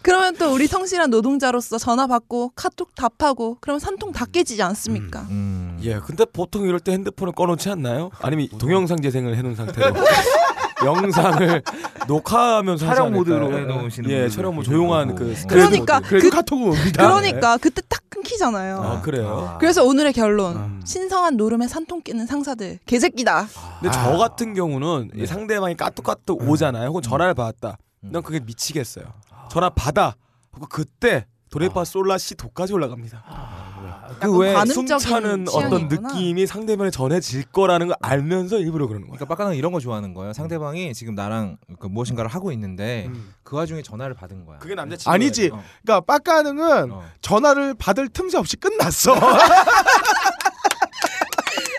그러면 0.02 0.34
또 0.36 0.52
우리 0.52 0.66
성실한 0.66 1.10
노동자로서 1.10 1.78
전화 1.78 2.06
받고 2.08 2.52
카톡 2.56 2.94
답하고 2.94 3.56
그러면 3.60 3.78
산통 3.78 4.10
다 4.12 4.24
깨지지 4.24 4.62
않습니까? 4.62 5.22
음. 5.30 5.78
예, 5.82 5.98
근데 6.00 6.24
보통 6.24 6.66
이럴 6.66 6.80
때 6.80 6.92
핸드폰을 6.92 7.32
꺼놓지 7.34 7.68
않나요? 7.70 8.10
아니면 8.20 8.48
동영상 8.58 9.00
재생을 9.00 9.36
해놓은 9.36 9.54
상태로 9.54 9.92
영상을 10.84 11.62
녹화하면서 12.08 12.86
촬영 12.86 13.12
모드로? 13.12 13.52
해놓으시는 13.52 14.10
예, 14.10 14.28
촬영 14.28 14.54
모 14.54 14.60
계시고. 14.60 14.74
조용한 14.76 15.14
그 15.14 15.32
어. 15.32 15.34
스크린 15.34 15.66
그러니까 15.66 15.96
모드. 16.00 16.08
그래도 16.08 16.30
그- 16.30 16.36
카톡은 16.36 16.68
옵니다. 16.68 17.02
그러니까 17.02 17.56
그때 17.58 17.82
딱 17.88 18.00
끊기잖아요. 18.08 18.80
아 18.82 19.00
그래요? 19.00 19.50
아. 19.54 19.58
그래서 19.58 19.84
오늘의 19.84 20.12
결론 20.12 20.56
음. 20.56 20.82
신성한 20.84 21.36
노름에 21.36 21.68
산통 21.68 22.02
끼는 22.02 22.26
상사들 22.26 22.78
개새끼다. 22.86 23.46
근데 23.80 23.94
저 23.94 24.16
같은 24.16 24.54
경우는 24.54 25.10
이 25.14 25.18
네. 25.20 25.26
상대방이 25.26 25.76
까똑까똑 25.76 26.48
오잖아요. 26.48 26.88
혹은 26.88 27.02
전화를 27.02 27.34
받았다. 27.34 27.76
음. 28.04 28.10
난 28.12 28.22
그게 28.22 28.40
미치겠어요. 28.40 29.04
전화 29.50 29.70
받아. 29.70 30.14
그리고 30.52 30.66
그때 30.68 31.26
도레파 31.50 31.84
솔라 31.84 32.18
시 32.18 32.34
도까지 32.34 32.72
올라갑니다. 32.74 33.24
그왜 34.20 34.64
숨차는 34.66 35.46
어떤. 35.48 35.88
느낌이 35.88 36.46
상대방에 36.46 36.90
전해질 36.90 37.44
거라는 37.52 37.88
걸 37.88 37.96
알면서 38.00 38.58
일부러 38.58 38.86
그러는 38.86 39.06
거야. 39.08 39.16
그러니까 39.16 39.34
빡가는 39.34 39.56
이런 39.56 39.72
거 39.72 39.80
좋아하는 39.80 40.14
거예요. 40.14 40.32
상대방이 40.32 40.92
지금 40.94 41.14
나랑 41.14 41.58
그 41.78 41.86
무엇인가를 41.86 42.30
하고 42.30 42.52
있는데 42.52 43.06
음. 43.08 43.34
그 43.42 43.56
와중에 43.56 43.82
전화를 43.82 44.14
받은 44.14 44.44
거야. 44.44 44.58
그게 44.58 44.74
남자 44.74 44.96
친구 44.96 45.10
아니지. 45.14 45.50
어. 45.52 45.62
그러니까 45.82 46.00
빡가능은 46.06 46.92
어. 46.92 47.02
전화를 47.22 47.74
받을 47.74 48.08
틈새 48.08 48.38
없이 48.38 48.56
끝났어. 48.56 49.14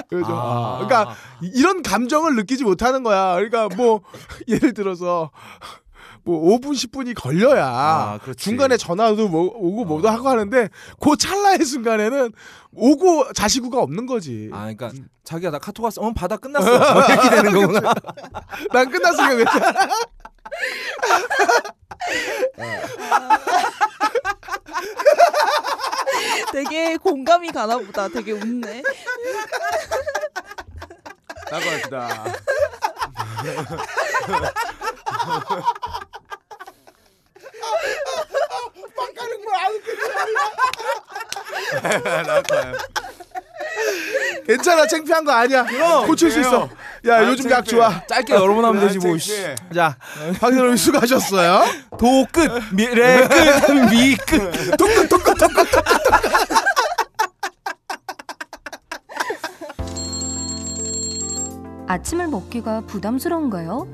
그죠? 0.10 0.26
아. 0.30 0.80
그러니까 0.86 1.16
이- 1.44 1.52
이런 1.54 1.84
감정을 1.84 2.36
느끼지 2.36 2.64
못하는 2.64 3.04
거야. 3.04 3.36
그러니까 3.36 3.70
뭐 3.76 4.02
예를 4.48 4.74
들어서 4.74 5.30
뭐 5.32 5.80
5분 6.32 6.72
10분이 6.74 7.14
걸려야 7.16 7.66
아. 7.66 8.20
중간에 8.38 8.78
전화도 8.78 9.28
뭐 9.28 9.52
오고 9.54 9.86
뭐도 9.86 10.10
하고 10.10 10.30
하는데 10.30 10.70
그 11.00 11.18
찰나의 11.18 11.66
순간에는 11.66 12.32
오고 12.74 13.34
자시구가 13.34 13.80
없는 13.82 14.06
거지. 14.06 14.50
아, 14.54 14.72
그러니까 14.74 14.92
자기가 15.24 15.52
나 15.52 15.60
카톡 15.60 15.84
왔어. 15.84 16.02
어, 16.02 16.14
받아 16.14 16.38
끝났어. 16.38 16.94
뭐 16.94 17.04
이렇게 17.04 17.30
되는 17.30 17.54
거구나. 17.54 17.94
난 18.74 18.90
끝났으니까 18.90 19.36
괜찮아. 19.38 19.90
되게 26.52 26.98
공감이 26.98 27.52
가나 27.52 27.78
보다. 27.78 28.08
되게 28.08 28.32
웃네. 28.32 28.82
나갑시다. 31.52 32.26
빡가능 38.96 39.42
뭐안 39.44 39.74
나가요. 42.28 42.74
괜찮아. 44.46 44.88
창피한 44.88 45.24
거 45.26 45.32
아니야. 45.32 45.66
고칠 46.06 46.32
수 46.32 46.40
있어. 46.40 46.70
야안 47.08 47.28
요즘 47.30 47.50
약. 47.52 47.64
좋아. 47.66 48.02
짧게 48.08 48.34
여러분 48.34 48.66
하면 48.66 48.88
되지 48.88 48.98
뭐. 49.00 49.18
씨. 49.18 49.36
창피해. 49.36 49.56
자 49.74 49.96
박선호 50.40 50.76
수고하셨어요. 50.76 51.64
도 51.98 52.26
끝, 52.32 52.50
미래 52.74 53.28
끝, 53.28 53.72
미 53.92 54.16
끝. 54.16 54.52
아침을 61.88 62.28
먹기가 62.28 62.82
부담스러운가요? 62.82 63.88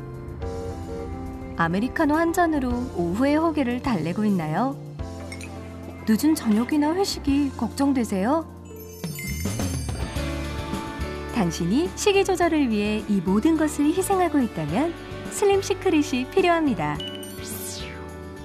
아메리카노 1.57 2.15
한 2.15 2.33
잔으로 2.33 2.69
오후의 2.97 3.37
허기를 3.37 3.81
달래고 3.81 4.25
있나요? 4.25 4.75
늦은 6.07 6.35
저녁이나 6.35 6.93
회식이 6.93 7.51
걱정되세요? 7.55 8.45
당신이 11.33 11.89
식이 11.95 12.25
조절을 12.25 12.69
위해 12.69 13.03
이 13.07 13.21
모든 13.21 13.57
것을 13.57 13.85
희생하고 13.85 14.39
있다면 14.39 14.93
슬림 15.31 15.61
시크릿이 15.61 16.27
필요합니다. 16.29 16.97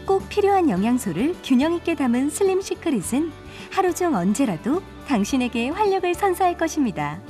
꼭 0.07 0.29
필요한 0.29 0.69
영양소를 0.69 1.37
균형 1.43 1.75
있게 1.75 1.95
담은 1.95 2.31
슬림 2.31 2.61
시크릿은 2.61 3.31
하루 3.71 3.95
중 3.95 4.15
언제라도 4.15 4.83
당신에게 5.07 5.69
활력을 5.69 6.15
선사할 6.15 6.57
것입니다. 6.57 7.21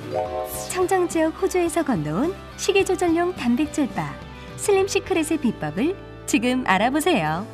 청정 0.70 1.08
지역 1.08 1.42
호주에서 1.42 1.82
건너온 1.82 2.34
식이 2.56 2.84
조절용 2.84 3.34
단백질 3.34 3.88
바 3.88 4.14
슬림 4.60 4.86
시크릿의 4.86 5.40
비법을 5.40 5.96
지금 6.26 6.64
알아보세요. 6.66 7.46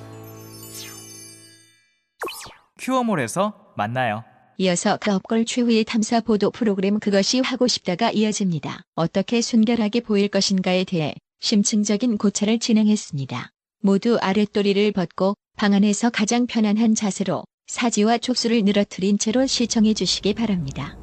큐어몰에서 2.81 3.73
만나요. 3.77 4.25
이어서 4.59 4.99
그 5.01 5.13
업걸 5.13 5.45
최후의 5.45 5.85
탐사 5.85 6.21
보도 6.21 6.51
프로그램 6.51 6.99
그것이 6.99 7.41
하고 7.41 7.69
싶다가 7.69 8.11
이어집니다. 8.11 8.83
어떻게 8.97 9.41
순결하게 9.41 10.01
보일 10.01 10.29
것인가에 10.29 10.83
대해 10.85 11.15
심층적인 11.41 12.19
고찰을 12.19 12.59
진행했습니다. 12.59 13.51
모두 13.83 14.19
아랫도리를 14.21 14.91
벗고 14.93 15.35
방 15.57 15.75
안에서 15.75 16.11
가장 16.11 16.47
편안한 16.47 16.97
자세로 16.97 17.45
사지와 17.69 18.19
촉수를 18.19 18.65
늘어뜨린 18.65 19.19
채로 19.19 19.47
시청해 19.47 19.95
주시기 19.95 20.35
바랍니다. 20.35 20.99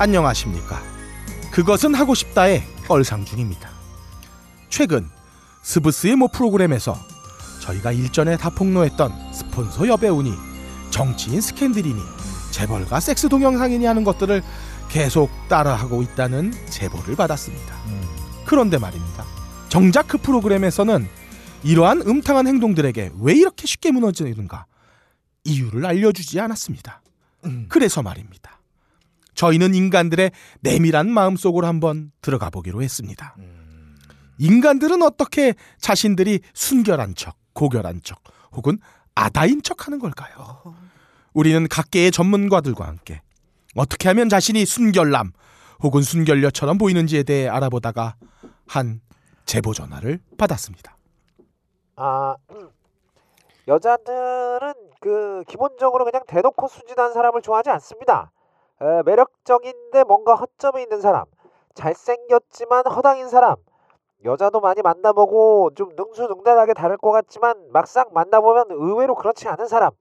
안녕하십니까. 0.00 0.82
그것은 1.52 1.94
하고 1.94 2.14
싶다의 2.14 2.62
뻘상 2.86 3.26
중입니다. 3.26 3.68
최근 4.70 5.06
스브스의 5.62 6.16
모 6.16 6.26
프로그램에서 6.28 6.96
저희가 7.60 7.92
일전에 7.92 8.38
다 8.38 8.48
폭로했던 8.48 9.34
스폰서 9.34 9.88
여배우니 9.88 10.32
정치인 10.88 11.42
스캔들이니 11.42 12.00
재벌가 12.50 12.98
섹스 12.98 13.28
동영상이니 13.28 13.84
하는 13.84 14.02
것들을 14.02 14.42
계속 14.88 15.28
따라하고 15.50 16.00
있다는 16.00 16.54
제보를 16.70 17.14
받았습니다. 17.14 17.76
그런데 18.46 18.78
말입니다. 18.78 19.26
정작 19.68 20.08
그 20.08 20.16
프로그램에서는 20.16 21.06
이러한 21.62 22.00
음탕한 22.06 22.46
행동들에게 22.46 23.10
왜 23.20 23.34
이렇게 23.34 23.66
쉽게 23.66 23.90
무너지는가 23.90 24.64
이유를 25.44 25.84
알려주지 25.84 26.40
않았습니다. 26.40 27.02
그래서 27.68 28.02
말입니다. 28.02 28.59
저희는 29.40 29.74
인간들의 29.74 30.32
내밀한 30.60 31.10
마음속으로 31.10 31.66
한번 31.66 32.12
들어가 32.20 32.50
보기로 32.50 32.82
했습니다. 32.82 33.34
인간들은 34.36 35.02
어떻게 35.02 35.54
자신들이 35.78 36.40
순결한 36.52 37.14
척, 37.14 37.36
고결한 37.54 38.02
척, 38.04 38.18
혹은 38.52 38.78
아다인 39.14 39.62
척 39.62 39.86
하는 39.86 39.98
걸까요? 39.98 40.74
우리는 41.32 41.66
각계의 41.68 42.10
전문가들과 42.10 42.86
함께 42.86 43.22
어떻게 43.74 44.08
하면 44.08 44.28
자신이 44.28 44.66
순결남 44.66 45.32
혹은 45.82 46.02
순결녀처럼 46.02 46.76
보이는지에 46.76 47.22
대해 47.22 47.48
알아보다가 47.48 48.16
한 48.66 49.00
제보 49.46 49.72
전화를 49.72 50.20
받았습니다. 50.36 50.98
아 51.96 52.36
여자들은 53.68 54.74
그 55.00 55.44
기본적으로 55.48 56.04
그냥 56.04 56.24
대놓고 56.28 56.68
순진한 56.68 57.14
사람을 57.14 57.40
좋아하지 57.40 57.70
않습니다. 57.70 58.32
에, 58.82 59.02
매력적인데 59.04 60.04
뭔가 60.04 60.34
허점이 60.34 60.82
있는 60.82 61.00
사람, 61.00 61.24
잘생겼지만 61.74 62.86
허당인 62.86 63.28
사람. 63.28 63.56
여자도 64.24 64.60
많이 64.60 64.82
만나보고 64.82 65.70
좀 65.74 65.90
능수능란하게 65.96 66.74
다를 66.74 66.98
것 66.98 67.10
같지만 67.10 67.70
막상 67.72 68.06
만나보면 68.12 68.66
의외로 68.70 69.14
그렇지 69.14 69.48
않은 69.48 69.66
사람. 69.66 69.92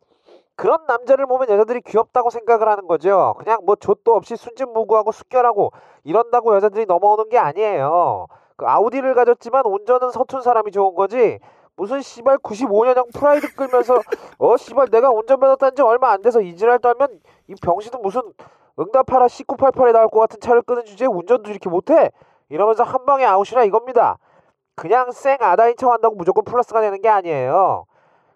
그런 0.55 0.85
남자를 0.87 1.25
보면 1.25 1.49
여자들이 1.49 1.81
귀엽다고 1.81 2.29
생각을 2.29 2.67
하는 2.67 2.85
거죠. 2.85 3.35
그냥 3.39 3.59
뭐 3.65 3.77
좆도 3.77 4.13
없이 4.15 4.35
순진무구하고 4.35 5.13
숙결하고 5.13 5.71
이런다고 6.03 6.53
여자들이 6.55 6.85
넘어오는 6.85 7.29
게 7.29 7.37
아니에요. 7.37 8.27
그 8.57 8.65
아우디를 8.67 9.13
가졌지만 9.15 9.63
운전은 9.65 10.11
서툰 10.11 10.41
사람이 10.41 10.71
좋은 10.71 10.95
거지. 10.95 11.39
무슨 11.77 12.01
씨발 12.01 12.39
95년형 12.39 13.13
프라이드 13.13 13.55
끌면서 13.55 14.01
어 14.37 14.57
씨발 14.57 14.89
내가 14.91 15.09
운전면허 15.11 15.55
딴 15.55 15.75
지 15.75 15.81
얼마 15.81 16.11
안 16.11 16.21
돼서 16.21 16.41
이지랄 16.41 16.79
떨면 16.79 17.21
이 17.47 17.55
병신은 17.55 18.01
무슨 18.01 18.21
응답하라 18.79 19.27
1988에 19.27 19.91
나올 19.91 20.07
것 20.07 20.19
같은 20.21 20.39
차를 20.39 20.61
끄는 20.61 20.85
주제에 20.85 21.07
운전도 21.07 21.49
이렇게 21.51 21.69
못해? 21.69 22.11
이러면서 22.49 22.83
한 22.83 23.05
방에 23.05 23.25
아웃이라 23.25 23.63
이겁니다. 23.65 24.17
그냥 24.75 25.11
쌩 25.11 25.37
아다인 25.41 25.75
척 25.77 25.91
한다고 25.91 26.15
무조건 26.15 26.45
플러스가 26.45 26.79
되는 26.81 27.01
게 27.01 27.09
아니에요. 27.09 27.85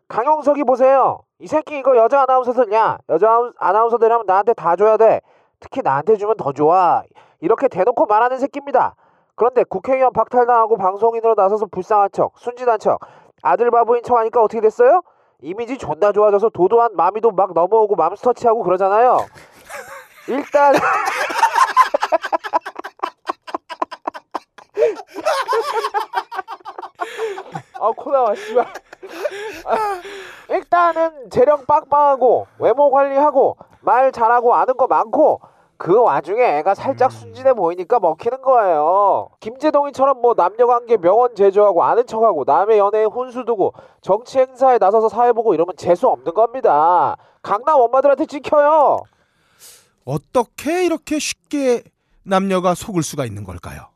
강용석이 0.10 0.66
보세요. 0.66 1.22
이 1.40 1.48
새끼 1.48 1.78
이거 1.80 1.96
여자 1.96 2.22
아나운서들냐? 2.24 2.98
여자 3.10 3.28
아나운- 3.30 3.54
아나운서들이라면 3.58 4.26
나한테 4.26 4.54
다 4.54 4.76
줘야 4.76 4.98
돼. 4.98 5.22
특히 5.62 5.82
나한테 5.82 6.18
주면 6.18 6.36
더 6.36 6.52
좋아. 6.52 7.04
이렇게 7.40 7.70
대놓고 7.70 8.06
말하는 8.06 8.38
새끼입니다. 8.38 8.96
그런데 9.36 9.64
국회의원 9.64 10.12
박탈당하고 10.14 10.78
방송인으로 10.78 11.34
나서서 11.36 11.66
불쌍한 11.68 12.10
척, 12.12 12.34
순진한 12.38 12.80
척, 12.80 13.00
아들 13.42 13.72
바보인 13.72 14.04
척 14.04 14.18
하니까 14.18 14.42
어떻게 14.42 14.62
됐어요? 14.62 15.02
이미지 15.42 15.78
존나 15.78 16.12
좋아져서 16.12 16.50
도도한 16.50 16.96
마미도 16.96 17.32
막 17.32 17.54
넘어오고 17.54 17.96
맘스터치하고 17.96 18.64
그러잖아요. 18.64 19.18
일단 20.28 20.74
아 27.80 27.92
코나와 27.96 28.34
씨발 28.36 28.66
아, 29.66 30.02
일단은 30.50 31.30
재력 31.30 31.68
빡빡하고 31.68 32.48
외모 32.60 32.90
관리하고 32.92 33.58
말 33.82 34.12
잘하고 34.12 34.56
아는 34.56 34.78
거 34.78 34.88
많고 34.88 35.42
그 35.78 36.02
와중에 36.02 36.60
애가 36.60 36.76
살짝 36.76 37.12
순진해 37.12 37.54
보이니까 37.56 38.00
먹히는 38.00 38.42
거예요. 38.42 39.28
김재동이처럼 39.42 40.22
뭐 40.22 40.34
남녀관계 40.34 40.96
명언 40.98 41.36
제조하고 41.36 41.84
아는 41.84 42.08
척하고 42.08 42.46
남의 42.46 42.78
연애에 42.78 43.04
혼수 43.04 43.44
두고 43.44 43.74
정치 44.00 44.40
행사에 44.40 44.78
나서서 44.78 45.10
사회 45.10 45.34
보고 45.34 45.54
이러면 45.54 45.76
재수 45.76 46.08
없는 46.08 46.34
겁니다. 46.34 47.18
강남 47.42 47.82
엄마들한테 47.82 48.28
찍혀요. 48.28 49.00
어떻게 50.06 50.86
이렇게 50.86 51.20
쉽게 51.20 51.84
남녀가 52.24 52.76
속을 52.76 53.04
수가 53.04 53.26
있는 53.26 53.44
걸까요? 53.44 53.90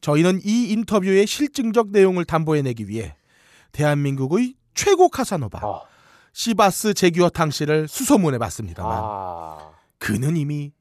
저희는 0.00 0.40
이 0.44 0.70
인터뷰의 0.72 1.26
실증적 1.26 1.90
내용을 1.90 2.24
담보해내기 2.24 2.88
위해 2.88 3.14
대한민국의 3.72 4.54
최고 4.74 5.08
카사노바 5.08 5.60
어. 5.66 5.86
시바스 6.32 6.94
제규어 6.94 7.28
탕 7.28 7.50
씨를 7.50 7.88
수소문해 7.88 8.38
봤습니다만 8.38 8.92
아, 8.94 9.70
그는 9.98 10.36
이미 10.36 10.72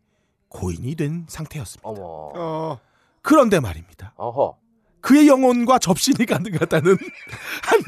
고인이 0.48 0.96
된 0.96 1.26
상태였습니다. 1.30 1.88
어머, 1.88 2.80
그런데 3.22 3.60
말입니다. 3.60 4.14
어허. 4.16 4.58
그의 5.02 5.28
영혼과 5.28 5.80
접신이 5.80 6.26
가능하다는 6.26 6.98
한 7.64 7.82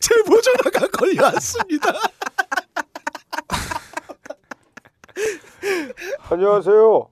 제보 0.00 0.40
전화가 0.40 0.88
걸려왔습니다. 0.88 1.92
안녕하세요. 6.30 7.08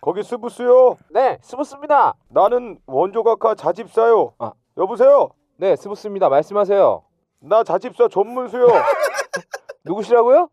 거기 0.00 0.22
스부스요. 0.22 0.96
네, 1.10 1.38
스무스입니다. 1.42 2.14
나는 2.28 2.78
원조각가 2.86 3.54
자집사요. 3.54 4.32
아. 4.38 4.52
여보세요. 4.76 5.30
네, 5.56 5.74
스무스입니다. 5.76 6.28
말씀하세요. 6.28 7.02
나 7.40 7.64
자집사 7.64 8.08
전문수요. 8.08 8.66
누구시라고요? 9.84 10.48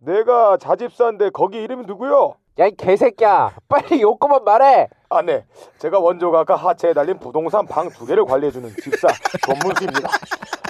내가 0.00 0.56
자집사인데 0.56 1.30
거기 1.30 1.62
이름이 1.62 1.84
누구요? 1.86 2.34
야, 2.60 2.66
이 2.66 2.74
개새끼야. 2.76 3.52
빨리 3.68 4.00
요거만 4.02 4.44
말해. 4.44 4.88
아, 5.10 5.22
네. 5.22 5.44
제가 5.78 5.98
원조각가 6.00 6.56
하체에 6.56 6.92
달린 6.92 7.18
부동산 7.18 7.66
방 7.66 7.88
두 7.90 8.04
개를 8.06 8.24
관리해주는 8.24 8.70
집사 8.82 9.08
전문수입니다. 9.46 10.08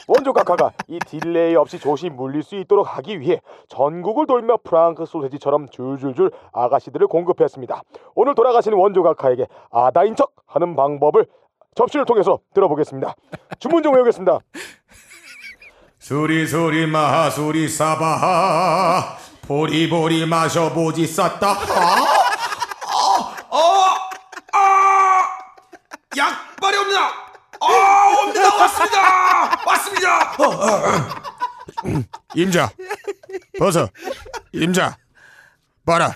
원조각가가 0.08 0.72
이 0.88 0.98
delay 0.98 1.54
없이 1.54 1.78
조심 1.78 2.16
물릴 2.16 2.42
수 2.42 2.56
있도록 2.56 2.96
하기 2.96 3.20
위해 3.20 3.40
전국을 3.68 4.26
돌며 4.26 4.58
프랑크 4.64 5.04
소세지처럼 5.06 5.68
줄줄줄 5.68 6.30
아가씨들을 6.52 7.06
공급했습니다. 7.06 7.82
오늘 8.14 8.34
돌아가시는 8.34 8.76
원조각가에게 8.76 9.46
아다인 9.70 10.16
척 10.16 10.32
하는 10.46 10.74
방법을 10.74 11.26
접시를 11.74 12.06
통해서 12.06 12.40
들어보겠습니다. 12.54 13.14
주문 13.60 13.82
좀 13.82 13.94
외우겠습니다. 13.94 14.38
수리수리 15.98 16.86
마수리 16.86 17.68
사바하 17.68 19.18
보리보리 19.46 20.26
마셔보지 20.26 21.06
쌌다 21.06 21.50
아, 21.50 21.56
아, 23.50 24.08
아, 24.52 25.22
약 26.16 26.56
발이 26.60 26.76
없나 26.78 27.27
아, 27.60 28.16
옵니다, 28.22 28.54
왔습니다! 28.56 29.62
왔습니다! 29.66 30.32
어, 30.38 30.44
어, 30.44 30.66
어. 30.66 32.02
임자, 32.34 32.70
벗어. 33.58 33.88
임자, 34.52 34.96
봐라. 35.84 36.12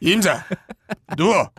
임자, 0.00 0.44
누워. 1.16 1.50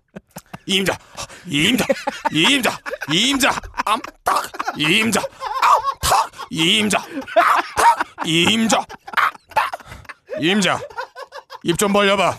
임자, 0.68 0.98
임자, 1.46 1.86
임자, 2.32 2.78
임자, 3.12 3.50
암탉, 3.86 4.52
임자, 4.78 5.22
암탉, 5.62 6.32
임자, 6.50 6.98
암탉, 7.00 8.26
임자, 8.26 8.78
암탉, 9.16 10.42
임자, 10.42 10.80
입 11.64 11.78
좀 11.78 11.94
벌려봐. 11.94 12.38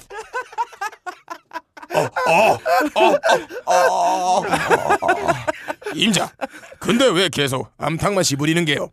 임자 5.94 6.31
근데 6.79 7.07
왜 7.09 7.29
계속 7.29 7.70
암탉만 7.79 8.25
씹으리는 8.25 8.64
게요 8.64 8.90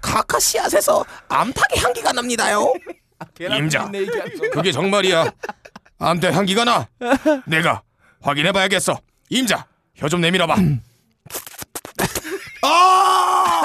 카카시앗에서 0.00 1.04
암탉의 1.28 1.78
향기가 1.82 2.12
납니다요 2.12 2.72
임자 3.40 3.90
그게 4.52 4.72
정말이야 4.72 5.30
암탉 5.98 6.34
향기가 6.34 6.64
나 6.64 6.88
내가 7.46 7.82
확인해봐야겠어 8.20 8.98
임자 9.30 9.66
혀 9.96 10.08
좀 10.08 10.20
내밀어봐 10.20 10.56
아 12.64 13.62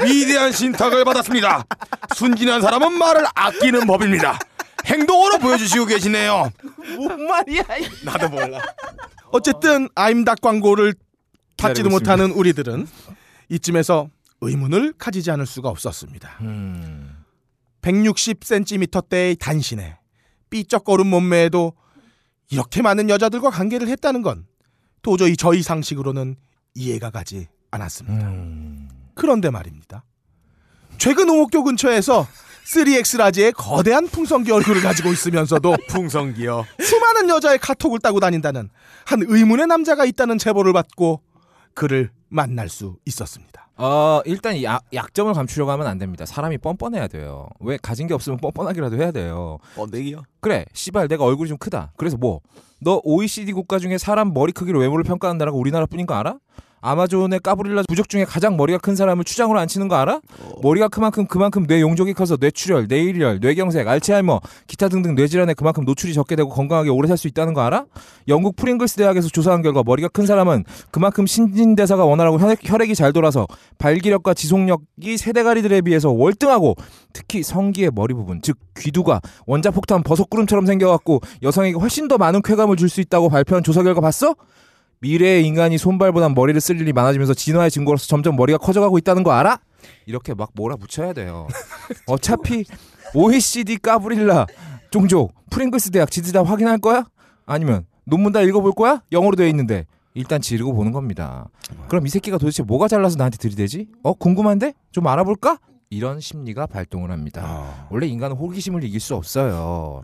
위대한 0.00 0.52
신탁을 0.52 1.04
받았습니다 1.04 1.64
순진한 2.14 2.60
사람은 2.60 2.92
말을 2.98 3.24
아끼는 3.34 3.86
법입니다 3.86 4.38
행동으로 4.86 5.38
보여주시고 5.38 5.86
계시네요 5.86 6.50
뭔 6.96 7.26
말이야? 7.26 7.62
나도 8.04 8.28
몰라 8.28 8.60
어쨌든 9.30 9.88
아임닭 9.94 10.40
광고를 10.40 10.94
받지도 11.56 11.88
못하는 11.88 12.30
우리들은 12.32 12.86
이쯤에서 13.48 14.08
의문을 14.40 14.94
가지지 14.98 15.30
않을 15.30 15.46
수가 15.46 15.68
없었습니다. 15.68 16.38
음. 16.40 17.24
160cm대의 17.82 19.38
단신에 19.38 19.96
삐쩍거린 20.50 21.06
몸매에도 21.06 21.72
이렇게 22.50 22.82
많은 22.82 23.08
여자들과 23.08 23.50
관계를 23.50 23.88
했다는 23.88 24.22
건 24.22 24.46
도저히 25.00 25.36
저희 25.36 25.62
상식으로는 25.62 26.36
이해가 26.74 27.10
가지 27.10 27.48
않았습니다. 27.70 28.28
음. 28.28 28.88
그런데 29.14 29.50
말입니다. 29.50 30.04
최근 30.98 31.30
오목교 31.30 31.64
근처에서 31.64 32.26
3X 32.72 33.18
라지의 33.18 33.52
거대한 33.52 34.06
풍성기 34.08 34.50
얼굴을 34.50 34.80
가지고 34.80 35.12
있으면서도 35.12 35.76
풍성기요. 35.88 36.64
수많은 36.80 37.28
여자의 37.28 37.58
카톡을 37.58 37.98
따고 37.98 38.18
다닌다는 38.18 38.70
한 39.04 39.22
의문의 39.26 39.66
남자가 39.66 40.06
있다는 40.06 40.38
제보를 40.38 40.72
받고 40.72 41.20
그를 41.74 42.10
만날 42.28 42.70
수 42.70 42.96
있었습니다. 43.04 43.68
어 43.76 44.22
일단 44.24 44.56
이 44.56 44.64
약, 44.64 44.84
약점을 44.92 45.32
감추려고 45.34 45.70
하면 45.72 45.86
안 45.86 45.98
됩니다. 45.98 46.24
사람이 46.24 46.58
뻔뻔해야 46.58 47.08
돼요. 47.08 47.48
왜 47.60 47.76
가진 47.80 48.06
게 48.06 48.14
없으면 48.14 48.38
뻔뻔하기라도 48.38 48.96
해야 48.96 49.10
돼요. 49.10 49.58
번데기요. 49.74 50.22
그래, 50.40 50.64
씨발 50.72 51.08
내가 51.08 51.24
얼굴이 51.24 51.48
좀 51.48 51.58
크다. 51.58 51.92
그래서 51.96 52.16
뭐? 52.16 52.40
너 52.80 53.00
OECD 53.04 53.52
국가 53.52 53.78
중에 53.78 53.98
사람 53.98 54.32
머리 54.32 54.52
크기로 54.52 54.80
외모를 54.80 55.04
나라가 55.38 55.56
우리나라뿐인 55.56 56.06
거 56.06 56.14
알아? 56.14 56.38
아마존의 56.82 57.38
까브릴라 57.40 57.84
부족 57.88 58.08
중에 58.08 58.24
가장 58.24 58.56
머리가 58.56 58.78
큰 58.78 58.96
사람을 58.96 59.24
추장으로 59.24 59.58
앉히는 59.60 59.86
거 59.86 59.94
알아? 59.94 60.20
머리가 60.62 60.88
그만큼 60.88 61.26
그만큼 61.26 61.64
뇌 61.66 61.80
용적이 61.80 62.12
커서 62.12 62.36
뇌출혈, 62.38 62.86
뇌일혈, 62.88 63.38
뇌경색, 63.40 63.86
알츠하이머, 63.86 64.40
기타 64.66 64.88
등등 64.88 65.14
뇌질환에 65.14 65.54
그만큼 65.54 65.84
노출이 65.84 66.12
적게 66.12 66.34
되고 66.34 66.50
건강하게 66.50 66.90
오래 66.90 67.06
살 67.08 67.16
수 67.16 67.28
있다는 67.28 67.54
거 67.54 67.60
알아? 67.60 67.84
영국 68.26 68.56
프링글스 68.56 68.96
대학에서 68.96 69.28
조사한 69.28 69.62
결과 69.62 69.82
머리가 69.86 70.08
큰 70.08 70.26
사람은 70.26 70.64
그만큼 70.90 71.24
신진대사가 71.24 72.04
원활하고 72.04 72.40
혈액, 72.40 72.58
혈액이 72.64 72.96
잘 72.96 73.12
돌아서 73.12 73.46
발기력과 73.78 74.34
지속력이 74.34 75.18
세대가리들에 75.18 75.82
비해서 75.82 76.10
월등하고 76.10 76.74
특히 77.12 77.44
성기의 77.44 77.92
머리 77.94 78.12
부분, 78.12 78.40
즉 78.42 78.56
귀두가 78.76 79.20
원자폭탄 79.46 80.02
버섯구름처럼 80.02 80.66
생겨갖고 80.66 81.20
여성에게 81.44 81.78
훨씬 81.78 82.08
더 82.08 82.18
많은 82.18 82.42
쾌감을 82.42 82.76
줄 82.76 82.88
수 82.88 83.00
있다고 83.00 83.28
발표한 83.28 83.62
조사 83.62 83.84
결과 83.84 84.00
봤어? 84.00 84.34
미래의 85.02 85.44
인간이 85.44 85.78
손발보단 85.78 86.32
머리를 86.32 86.60
쓸 86.60 86.80
일이 86.80 86.92
많아지면서 86.92 87.34
진화의 87.34 87.72
증거로서 87.72 88.06
점점 88.06 88.36
머리가 88.36 88.56
커져가고 88.58 88.98
있다는 88.98 89.24
거 89.24 89.32
알아? 89.32 89.58
이렇게 90.06 90.32
막 90.32 90.50
몰아붙여야 90.54 91.12
돼요. 91.12 91.48
어차피 92.06 92.64
OECD 93.12 93.78
까브릴라 93.78 94.46
종족 94.90 95.34
프링글스 95.50 95.90
대학 95.90 96.08
지들 96.10 96.32
다 96.32 96.44
확인할 96.44 96.78
거야? 96.78 97.04
아니면 97.46 97.84
논문 98.04 98.30
다 98.30 98.42
읽어볼 98.42 98.72
거야? 98.72 99.02
영어로 99.10 99.34
되어 99.34 99.48
있는데 99.48 99.86
일단 100.14 100.40
지르고 100.40 100.72
보는 100.72 100.92
겁니다. 100.92 101.48
그럼 101.88 102.06
이 102.06 102.08
새끼가 102.08 102.38
도대체 102.38 102.62
뭐가 102.62 102.86
잘나서 102.86 103.16
나한테 103.16 103.38
들이대지? 103.38 103.88
어 104.04 104.12
궁금한데 104.12 104.72
좀 104.92 105.08
알아볼까? 105.08 105.58
이런 105.90 106.20
심리가 106.20 106.66
발동을 106.66 107.10
합니다. 107.10 107.86
원래 107.90 108.06
인간은 108.06 108.36
호기심을 108.36 108.84
이길 108.84 109.00
수 109.00 109.16
없어요. 109.16 110.02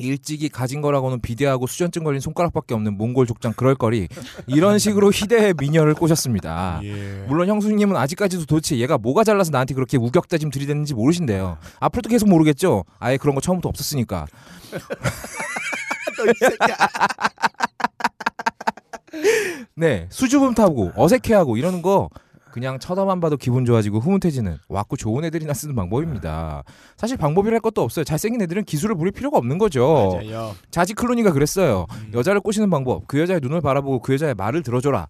일찍이 0.00 0.48
가진 0.48 0.80
거라고는 0.80 1.20
비대하고 1.20 1.66
수전증 1.66 2.04
걸린 2.04 2.20
손가락밖에 2.20 2.74
없는 2.74 2.96
몽골 2.96 3.26
족장 3.26 3.52
그럴 3.54 3.74
거리 3.74 4.08
이런 4.46 4.78
식으로 4.78 5.10
희대의 5.12 5.54
미녀를 5.58 5.94
꼬셨습니다. 5.94 6.80
물론 7.28 7.48
형수님은 7.48 7.96
아직까지도 7.96 8.46
도대체 8.46 8.76
얘가 8.78 8.98
뭐가 8.98 9.24
잘나서 9.24 9.50
나한테 9.50 9.74
그렇게 9.74 9.96
우격다짐 9.96 10.50
들이댔는지 10.50 10.94
모르신대요. 10.94 11.58
앞으로도 11.80 12.08
계속 12.08 12.28
모르겠죠. 12.28 12.84
아예 12.98 13.16
그런 13.16 13.34
거 13.34 13.40
처음부터 13.40 13.68
없었으니까. 13.68 14.26
네 19.76 20.06
수줍음 20.10 20.54
타고 20.54 20.92
어색해하고 20.94 21.56
이러는 21.56 21.82
거 21.82 22.08
그냥 22.52 22.78
쳐다만 22.78 23.20
봐도 23.20 23.36
기분 23.36 23.64
좋아지고 23.64 24.00
흐뭇해지는 24.00 24.58
왔고 24.68 24.96
좋은 24.96 25.24
애들이나 25.24 25.54
쓰는 25.54 25.74
방법입니다. 25.74 26.64
사실 26.96 27.16
방법이랄 27.16 27.60
것도 27.60 27.82
없어요. 27.82 28.04
잘생긴 28.04 28.42
애들은 28.42 28.64
기술을 28.64 28.96
부릴 28.96 29.12
필요가 29.12 29.38
없는 29.38 29.58
거죠. 29.58 30.20
맞아요. 30.22 30.54
자지 30.70 30.94
클루니가 30.94 31.32
그랬어요. 31.32 31.86
여자를 32.12 32.40
꼬시는 32.40 32.70
방법. 32.70 33.06
그 33.06 33.20
여자의 33.20 33.40
눈을 33.42 33.60
바라보고 33.60 34.00
그 34.00 34.12
여자의 34.12 34.34
말을 34.34 34.62
들어줘라. 34.62 35.08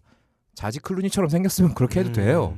자지 0.55 0.79
클루니처럼 0.81 1.31
생겼으면 1.31 1.75
그렇게 1.75 2.01
해도 2.01 2.13
돼요. 2.13 2.55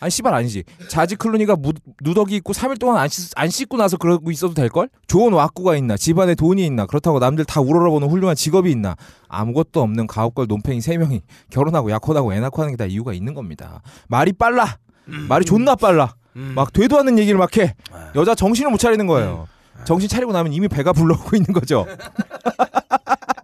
아니 0.00 0.10
씨발 0.10 0.34
아니지. 0.34 0.64
자지 0.88 1.14
클루니가 1.16 1.56
무, 1.56 1.72
누더기 2.02 2.36
입고 2.36 2.52
3일 2.54 2.78
동안 2.80 2.96
안, 2.96 3.08
씻, 3.08 3.30
안 3.36 3.48
씻고 3.50 3.76
나서 3.76 3.96
그러고 3.98 4.30
있어도 4.30 4.54
될 4.54 4.68
걸? 4.70 4.88
좋은 5.06 5.32
왁구가 5.32 5.76
있나? 5.76 5.96
집안에 5.96 6.34
돈이 6.34 6.64
있나? 6.64 6.86
그렇다고 6.86 7.18
남들 7.18 7.44
다 7.44 7.60
우러러보는 7.60 8.08
훌륭한 8.08 8.34
직업이 8.34 8.70
있나? 8.70 8.96
아무것도 9.28 9.82
없는 9.82 10.06
가옥걸 10.06 10.46
논팽이 10.48 10.78
3명이 10.80 11.20
결혼하고 11.50 11.90
약혼하고 11.90 12.32
애 12.34 12.40
낳고 12.40 12.62
하는 12.62 12.72
게 12.72 12.76
다 12.80 12.86
이유가 12.86 13.12
있는 13.12 13.34
겁니다. 13.34 13.82
말이 14.08 14.32
빨라. 14.32 14.78
말이 15.28 15.44
존나 15.44 15.74
빨라. 15.74 16.14
막 16.54 16.72
되도 16.72 16.98
않는 16.98 17.18
얘기를 17.18 17.38
막 17.38 17.54
해. 17.58 17.74
여자 18.14 18.34
정신을 18.34 18.70
못 18.70 18.78
차리는 18.78 19.06
거예요. 19.06 19.48
정신 19.84 20.08
차리고 20.08 20.32
나면 20.32 20.52
이미 20.54 20.68
배가 20.68 20.92
불러오고 20.94 21.36
있는 21.36 21.52
거죠. 21.52 21.86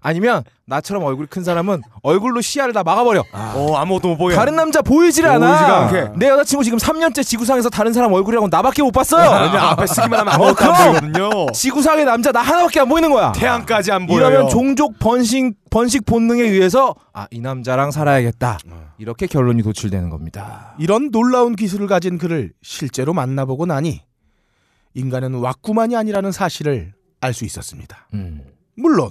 아니면 0.00 0.42
나처럼 0.66 1.04
얼굴이 1.04 1.28
큰 1.28 1.44
사람은 1.44 1.82
얼굴로 2.02 2.40
시야를 2.40 2.72
다 2.72 2.82
막아버려. 2.82 3.24
어 3.32 3.74
아무것도 3.76 4.08
못 4.08 4.16
보게. 4.16 4.34
다른 4.34 4.56
남자 4.56 4.82
보이질 4.82 5.26
않아. 5.26 5.46
보이지가 5.46 5.78
않게. 6.06 6.18
내 6.18 6.28
여자친구 6.28 6.64
지금 6.64 6.78
3년째 6.78 7.24
지구상에서 7.24 7.68
다른 7.70 7.92
사람 7.92 8.12
얼굴이라고 8.12 8.48
나밖에 8.48 8.82
못 8.82 8.90
봤어요. 8.90 9.30
왜냐 9.46 9.62
앞에 9.70 9.86
쓰기만 9.86 10.20
하면 10.20 10.28
어, 10.28 10.34
아무것도 10.46 10.72
안 10.72 10.76
그럼. 10.92 10.92
보이거든요. 11.12 11.46
지구상의 11.52 12.04
남자 12.04 12.32
나 12.32 12.40
하나밖에 12.40 12.80
안 12.80 12.88
보이는 12.88 13.10
거야. 13.10 13.32
태양까지 13.32 13.92
안 13.92 14.06
보여요. 14.06 14.28
이러면 14.28 14.48
종족 14.50 14.98
번식 14.98 15.54
번식 15.70 16.04
본능에 16.06 16.42
의해서 16.42 16.94
아 17.12 17.26
이 17.30 17.40
남자랑 17.40 17.90
살아야겠다. 17.90 18.58
이렇게 18.98 19.26
결론이 19.26 19.62
도출되는 19.62 20.08
겁니다. 20.10 20.74
이런 20.78 21.10
놀라운 21.10 21.56
기술을 21.56 21.86
가진 21.88 22.16
그를 22.18 22.52
실제로 22.62 23.12
만나보고 23.12 23.66
나니 23.66 24.02
인간은 24.94 25.34
왁구만이 25.34 25.96
아니라는 25.96 26.30
사실을 26.32 26.92
알 27.20 27.32
수 27.32 27.44
있었습니다. 27.46 28.06
음, 28.14 28.42
물론 28.76 29.10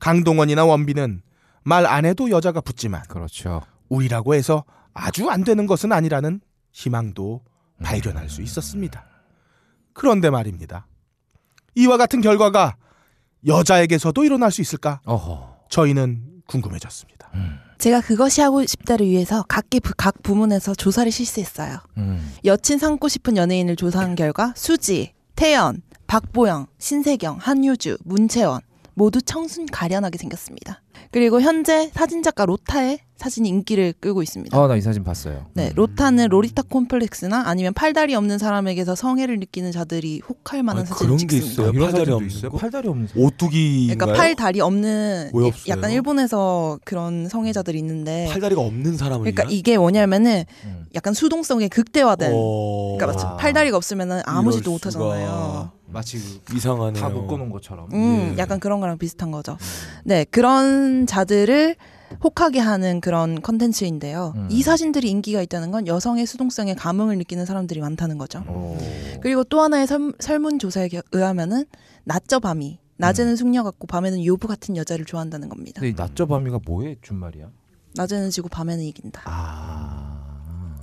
강동원이나 0.00 0.64
원빈은 0.64 1.22
말 1.62 1.86
안 1.86 2.04
해도 2.06 2.30
여자가 2.30 2.60
붙지만 2.60 3.02
그렇죠. 3.08 3.62
우리라고 3.88 4.34
해서 4.34 4.64
아주 4.94 5.28
안 5.30 5.44
되는 5.44 5.66
것은 5.66 5.92
아니라는 5.92 6.40
희망도 6.72 7.42
발견할 7.82 8.28
수 8.28 8.42
있었습니다. 8.42 9.04
그런데 9.92 10.30
말입니다. 10.30 10.86
이와 11.74 11.96
같은 11.96 12.20
결과가 12.20 12.76
여자에게서도 13.46 14.24
일어날 14.24 14.50
수 14.50 14.60
있을까? 14.60 15.00
어허. 15.04 15.56
저희는 15.68 16.42
궁금해졌습니다. 16.46 17.30
제가 17.78 18.00
그것이 18.00 18.40
하고 18.42 18.64
싶다를 18.66 19.06
위해서 19.06 19.44
각, 19.48 19.70
기- 19.70 19.80
각 19.96 20.22
부문에서 20.22 20.74
조사를 20.74 21.10
실시했어요. 21.10 21.78
음. 21.96 22.34
여친 22.44 22.78
삼고 22.78 23.08
싶은 23.08 23.36
연예인을 23.36 23.76
조사한 23.76 24.14
결과 24.16 24.52
수지, 24.56 25.14
태연, 25.36 25.80
박보영, 26.06 26.66
신세경, 26.78 27.38
한유주, 27.40 27.98
문채원 28.04 28.60
모두 29.00 29.22
청순 29.22 29.64
가련하게 29.64 30.18
생겼습니다. 30.18 30.82
그리고 31.10 31.40
현재 31.40 31.90
사진작가 31.94 32.44
로타의 32.44 32.98
사진이 33.20 33.48
인기를 33.48 33.94
끌고 34.00 34.22
있습니다. 34.22 34.56
아 34.56 34.66
나 34.66 34.76
이 34.76 34.80
사진 34.80 35.04
봤어요. 35.04 35.46
네, 35.54 35.70
로타는 35.76 36.28
로리타 36.28 36.62
콤플렉스나 36.62 37.42
아니면 37.46 37.74
팔다리 37.74 38.14
없는 38.14 38.38
사람에게서 38.38 38.94
성애를 38.94 39.38
느끼는 39.40 39.72
자들이 39.72 40.22
혹할 40.28 40.62
만한 40.62 40.80
아니, 40.80 40.88
사진을 40.88 41.06
그런 41.06 41.18
게 41.18 41.26
찍습니다. 41.40 41.62
있어요? 41.62 41.72
이런 41.74 41.90
팔다리 41.92 42.10
없는 42.12 42.30
있어요? 42.30 42.50
거? 42.50 42.56
팔다리 42.58 42.88
없는. 42.88 43.08
오뚜기인가요? 43.16 43.98
그러니까 43.98 44.18
팔 44.18 44.34
다리 44.34 44.60
없는 44.60 45.30
왜 45.34 45.44
예- 45.44 45.48
없어요? 45.48 45.64
약간 45.68 45.90
일본에서 45.92 46.78
그런 46.84 47.28
성애자들이 47.28 47.78
있는데 47.78 48.28
팔다리가 48.30 48.60
없는 48.60 48.96
사람을 48.96 49.20
그러니까 49.20 49.42
위한? 49.44 49.52
이게 49.52 49.76
뭐냐면은 49.78 50.44
음. 50.64 50.86
약간 50.94 51.12
수동성에 51.14 51.68
극대화된 51.68 52.32
어... 52.34 52.96
그러니까 52.98 53.28
아. 53.28 53.36
팔 53.36 53.52
다리가 53.52 53.76
없으면은 53.76 54.22
아무 54.24 54.50
짓도 54.52 54.70
못. 54.72 54.86
하잖아요. 54.86 55.70
마치 55.92 56.18
그 56.44 56.56
이상하네요. 56.56 57.02
다 57.02 57.08
묶어놓은 57.08 57.50
것처럼. 57.50 57.88
음, 57.92 58.34
예. 58.36 58.38
약간 58.40 58.60
그런 58.60 58.80
거랑 58.80 58.96
비슷한 58.96 59.30
거죠. 59.32 59.58
네, 60.04 60.24
그런 60.30 61.06
자들을 61.06 61.74
혹하게 62.22 62.58
하는 62.60 63.00
그런 63.00 63.40
컨텐츠인데요. 63.40 64.32
음. 64.36 64.48
이 64.50 64.62
사진들이 64.62 65.08
인기가 65.10 65.40
있다는 65.42 65.70
건 65.70 65.86
여성의 65.86 66.26
수동성에 66.26 66.74
감흥을 66.74 67.16
느끼는 67.18 67.46
사람들이 67.46 67.80
많다는 67.80 68.18
거죠. 68.18 68.40
오. 68.48 68.76
그리고 69.20 69.44
또 69.44 69.60
하나의 69.60 69.86
설, 69.86 70.12
설문조사에 70.18 70.88
겨- 70.88 71.02
의하면은 71.12 71.64
낮저 72.04 72.40
밤이 72.40 72.78
낮에는 72.96 73.36
숙녀 73.36 73.62
같고 73.62 73.86
밤에는 73.86 74.24
요부 74.24 74.46
같은 74.48 74.76
여자를 74.76 75.04
좋아한다는 75.06 75.48
겁니다. 75.48 75.80
근데 75.80 75.90
이 75.90 75.94
낮저 75.96 76.26
밤이가 76.26 76.60
뭐에 76.66 76.96
준말이야? 77.00 77.48
낮에는 77.94 78.30
지고 78.30 78.48
밤에는 78.48 78.84
이긴다. 78.84 79.22
아. 79.24 80.76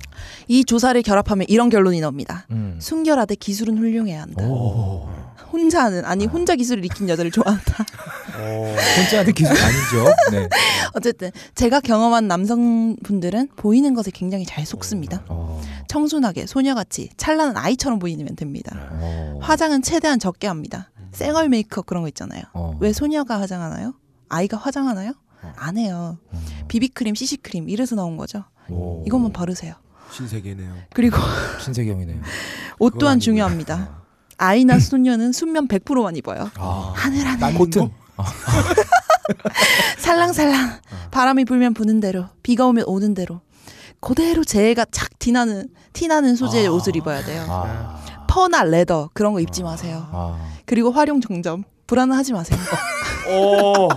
이 0.48 0.64
조사를 0.64 1.00
결합하면 1.02 1.46
이런 1.48 1.68
결론이 1.68 2.00
나옵니다. 2.00 2.46
음. 2.50 2.78
순결하되 2.80 3.34
기술은 3.36 3.78
훌륭해야 3.78 4.22
한다. 4.22 4.44
오. 4.46 5.08
혼자 5.52 5.84
하는 5.84 6.04
아니 6.04 6.26
혼자 6.26 6.54
기술을 6.54 6.84
익힌 6.84 7.08
여자를 7.08 7.30
좋아한다. 7.30 7.84
어... 8.38 8.76
혼자 8.96 9.20
하는 9.20 9.32
기술 9.32 9.52
아니죠? 9.56 10.14
네. 10.32 10.48
어쨌든 10.94 11.30
제가 11.54 11.80
경험한 11.80 12.28
남성분들은 12.28 13.48
보이는 13.56 13.94
것에 13.94 14.10
굉장히 14.10 14.44
잘 14.44 14.66
속습니다. 14.66 15.24
어. 15.28 15.60
청순하게 15.88 16.46
소녀같이 16.46 17.10
찬란한 17.16 17.56
아이처럼 17.56 17.98
보이면 17.98 18.36
됩니다. 18.36 18.76
어. 19.00 19.38
화장은 19.42 19.82
최대한 19.82 20.18
적게 20.18 20.46
합니다. 20.46 20.90
쌩얼 21.12 21.48
메이크업 21.48 21.86
그런 21.86 22.02
거 22.02 22.08
있잖아요. 22.08 22.42
어. 22.52 22.76
왜 22.80 22.92
소녀가 22.92 23.40
화장하나요? 23.40 23.94
아이가 24.28 24.56
화장하나요? 24.56 25.12
안 25.56 25.78
해요. 25.78 26.18
음. 26.32 26.46
비비크림, 26.68 27.14
CC크림 27.14 27.68
이래서 27.68 27.96
나온 27.96 28.16
거죠. 28.16 28.44
오. 28.68 29.02
이것만 29.06 29.32
바르세요. 29.32 29.74
신세계네요. 30.10 30.74
그리고 30.92 31.18
신세경이네요. 31.60 32.20
옷 32.78 32.98
또한. 32.98 33.20
중요합니다. 33.20 33.97
아이나 34.38 34.78
소녀는 34.78 35.32
순면 35.32 35.68
100%만 35.68 36.16
입어요. 36.16 36.50
아. 36.56 36.92
하늘 36.94 37.26
하늘 37.26 37.54
코튼. 37.54 37.90
살랑살랑 39.98 40.80
바람이 41.10 41.44
불면 41.44 41.74
부는 41.74 42.00
대로 42.00 42.26
비가 42.42 42.66
오면 42.66 42.84
오는 42.86 43.14
대로 43.14 43.40
그대로 44.00 44.44
재해가 44.44 44.86
착 44.90 45.18
티나는 45.18 45.68
티나는 45.92 46.36
소재의 46.36 46.68
아. 46.68 46.70
옷을 46.70 46.96
입어야 46.96 47.22
돼요. 47.24 47.44
아. 47.48 47.98
fur나 48.28 48.62
leather 48.62 49.10
그런 49.12 49.32
거 49.32 49.40
입지 49.40 49.62
마세요. 49.62 50.08
아. 50.12 50.38
그리고 50.66 50.90
활용 50.90 51.20
정점 51.20 51.64
불안하지 51.86 52.32
마세요. 52.32 52.58
어... 53.28 53.88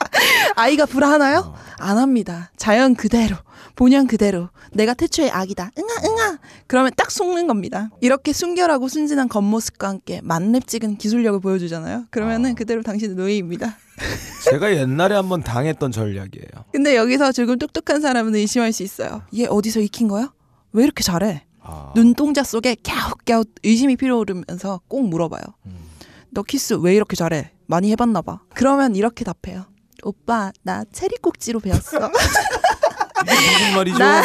아이가 0.56 0.86
불안하요? 0.86 1.54
안 1.78 1.98
합니다. 1.98 2.50
자연 2.56 2.94
그대로 2.94 3.36
본연 3.76 4.06
그대로 4.06 4.50
내가 4.72 4.94
태초의 4.94 5.30
악이다. 5.30 5.70
응아 5.78 6.06
응아. 6.06 6.38
그러면 6.66 6.92
딱 6.96 7.10
속는 7.10 7.46
겁니다. 7.46 7.90
이렇게 8.00 8.32
순결하고 8.32 8.88
순진한 8.88 9.28
겉모습과 9.28 9.88
함께 9.88 10.20
만렙 10.22 10.66
찍은 10.66 10.96
기술력을 10.96 11.38
보여주잖아요. 11.40 12.06
그러면은 12.10 12.54
그대로 12.54 12.82
당신은 12.82 13.16
노예입니다. 13.16 13.76
제가 14.50 14.74
옛날에 14.74 15.14
한번 15.14 15.42
당했던 15.42 15.92
전략이에요. 15.92 16.64
근데 16.72 16.96
여기서 16.96 17.32
조금 17.32 17.58
똑똑한 17.58 18.00
사람은 18.00 18.34
의심할 18.34 18.72
수 18.72 18.82
있어요. 18.82 19.22
얘 19.36 19.46
어디서 19.46 19.80
익힌 19.80 20.08
거야? 20.08 20.32
왜 20.72 20.84
이렇게 20.84 21.02
잘해? 21.02 21.44
아... 21.62 21.92
눈동자 21.94 22.42
속에 22.42 22.76
갸웃갸웃 22.82 23.48
의심이 23.62 23.96
필요오르면서 23.96 24.80
꼭 24.88 25.08
물어봐요. 25.08 25.42
너 26.30 26.42
키스 26.42 26.74
왜 26.74 26.94
이렇게 26.94 27.16
잘해? 27.16 27.52
많이 27.66 27.90
해봤나 27.92 28.22
봐. 28.22 28.40
그러면 28.54 28.94
이렇게 28.94 29.24
답해요. 29.24 29.66
오빠 30.02 30.52
나 30.62 30.84
체리 30.92 31.16
꼭지로 31.20 31.60
배웠어. 31.60 31.98
무슨 33.24 33.74
말이죠? 33.76 33.98
나 33.98 34.22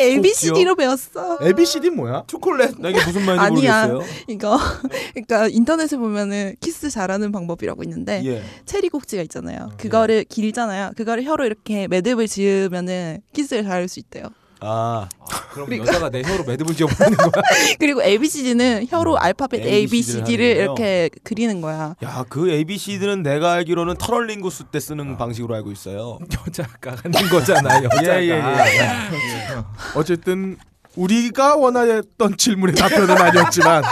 ABCD로 0.00 0.74
배웠어. 0.76 1.38
ABCD 1.42 1.90
뭐야? 1.90 2.24
초콜릿. 2.26 2.80
나 2.80 2.88
이게 2.90 3.04
무슨 3.04 3.24
말인지 3.24 3.68
아니야. 3.68 3.86
모르겠어요. 3.86 4.14
이거 4.28 4.58
그러니까 5.14 5.48
인터넷에 5.48 5.96
보면은 5.96 6.54
키스 6.60 6.90
잘하는 6.90 7.32
방법이라고 7.32 7.82
있는데 7.84 8.22
예. 8.24 8.42
체리 8.66 8.88
꼭지가 8.88 9.22
있잖아요. 9.22 9.70
그거를 9.78 10.24
길잖아요. 10.24 10.92
그거를 10.96 11.24
혀로 11.24 11.44
이렇게 11.46 11.88
매듭을 11.88 12.26
지으면은 12.28 13.20
키스를 13.32 13.64
잘할 13.64 13.88
수 13.88 13.98
있대요. 14.00 14.24
아, 14.66 15.08
그럼 15.52 15.66
그리고- 15.68 15.86
여자가 15.86 16.10
내 16.10 16.22
혀로 16.22 16.44
매듭을 16.44 16.74
지어버리는 16.74 17.16
거야? 17.16 17.30
그리고 17.78 18.02
ABCD는 18.02 18.86
혀로 18.88 19.18
알파벳 19.18 19.60
A, 19.60 19.86
B, 19.86 20.02
C, 20.02 20.12
ABCD 20.18 20.24
D를. 20.24 20.46
이렇게 20.56 21.10
그리는 21.22 21.60
거야. 21.60 21.94
야, 22.02 22.24
그 22.28 22.50
ABC들은 22.50 23.22
내가 23.22 23.52
알기로는 23.52 23.96
터널링구스 23.98 24.64
때 24.72 24.80
쓰는 24.80 25.16
방식으로 25.16 25.54
알고 25.56 25.70
있어요. 25.72 26.18
여자가 26.46 26.96
하는 27.02 27.28
거잖아. 27.30 27.76
여자가. 27.84 28.22
예, 28.22 28.28
예, 28.30 28.42
어쨌든 29.94 30.56
우리가 30.96 31.56
원하였던 31.56 32.36
질문의 32.36 32.74
답변은 32.76 33.16
아니었지만 33.20 33.82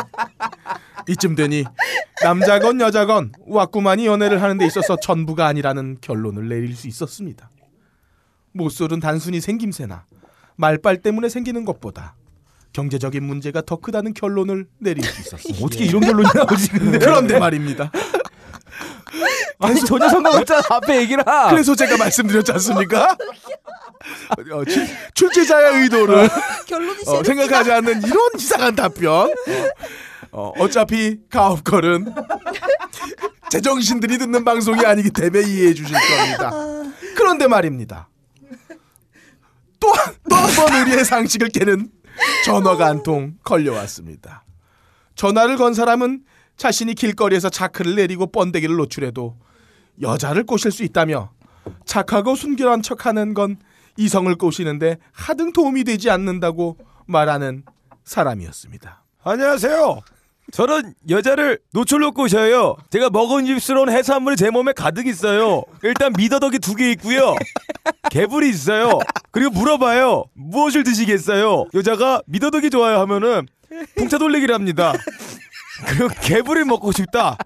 이쯤 1.09 1.35
되니 1.35 1.65
남자건 2.23 2.81
여자건 2.81 3.33
왔구만이 3.47 4.07
연애를 4.07 4.41
하는 4.41 4.57
데 4.57 4.67
있어서 4.67 4.97
전부가 4.97 5.47
아니라는 5.49 5.99
결론을 6.01 6.49
내릴 6.49 6.77
수 6.77 6.87
있었습니다. 6.87 7.51
모쏠은 8.53 9.01
단순히 9.01 9.41
생김새나 9.41 10.05
말빨 10.63 10.99
때문에 11.03 11.29
생기는 11.29 11.65
것보다 11.65 12.15
경제적인 12.73 13.23
문제가 13.25 13.63
더 13.63 13.77
크다는 13.77 14.15
결론을 14.15 14.67
내릴 14.79 15.05
수 15.05 15.21
있었습니다. 15.21 15.65
어떻게 15.67 15.85
이런 15.85 16.01
결론이 16.03 16.29
나오지? 16.33 16.69
근데? 16.71 16.99
그런데 17.01 17.39
말입니다. 17.39 17.91
아니 19.59 19.81
전혀 19.85 20.09
상관없잖아. 20.09 20.63
앞에 20.71 21.01
얘기를 21.01 21.23
하. 21.27 21.51
그래서 21.51 21.75
제가 21.75 21.97
말씀드렸지 21.97 22.53
않습니까? 22.53 23.17
어, 24.53 24.65
출- 24.65 24.87
출제자의 25.15 25.83
의도를 25.83 26.29
결론이 26.67 26.99
어, 27.09 27.23
생각하지 27.25 27.73
않는 27.73 28.03
이런 28.05 28.31
이상한 28.37 28.75
답변. 28.77 29.33
어, 30.31 30.53
어차피 30.59 31.19
가업걸은 31.29 32.15
제정신들이 33.51 34.17
듣는 34.19 34.45
방송이 34.45 34.87
아니기 34.87 35.11
때문에 35.11 35.43
이해해 35.47 35.75
주실 35.75 35.93
겁니다. 35.95 36.51
그런데 37.17 37.47
말입니다. 37.49 38.09
또한번 40.29 40.83
우리의 40.83 41.05
상식을 41.05 41.49
깨는 41.49 41.91
전화가 42.45 42.87
한 42.87 43.03
통 43.03 43.35
걸려왔습니다. 43.43 44.45
전화를 45.15 45.57
건 45.57 45.75
사람은 45.75 46.25
자신이 46.57 46.95
길거리에서 46.95 47.49
자크를 47.49 47.97
내리고 47.97 48.27
번데기를 48.31 48.77
노출해도 48.77 49.37
여자를 50.01 50.45
꼬실 50.45 50.71
수 50.71 50.85
있다며 50.85 51.33
착하고 51.85 52.35
순결한 52.35 52.83
척하는 52.83 53.35
건 53.35 53.57
이성을 53.97 54.33
꼬시는데 54.37 54.99
하등 55.13 55.53
도움이 55.53 55.85
되지 55.85 56.11
않는다고 56.11 56.79
말하는 57.07 57.65
사람이었습니다. 58.05 59.03
안녕하세요. 59.25 60.01
저는 60.51 60.95
여자를 61.09 61.59
노출로 61.73 62.13
꼬셔요. 62.13 62.77
제가 62.91 63.09
먹은집스러운 63.11 63.89
해산물이 63.91 64.37
제 64.37 64.51
몸에 64.51 64.73
가득 64.73 65.07
있어요. 65.07 65.63
일단 65.83 66.13
미더덕이 66.17 66.59
두 66.59 66.75
개 66.75 66.91
있고요. 66.93 67.35
개불이 68.11 68.49
있어요. 68.51 68.99
그리고 69.31 69.51
물어봐요. 69.53 70.25
무엇을 70.35 70.85
드시겠어요? 70.85 71.67
여자가 71.75 72.23
미더덕이 72.27 72.69
좋아요 72.71 72.99
하면은 73.01 73.47
풍차 73.97 74.19
돌리기를 74.19 74.55
합니다. 74.55 74.93
그리고 75.87 76.09
개불이 76.21 76.65
먹고 76.65 76.93
싶다. 76.93 77.39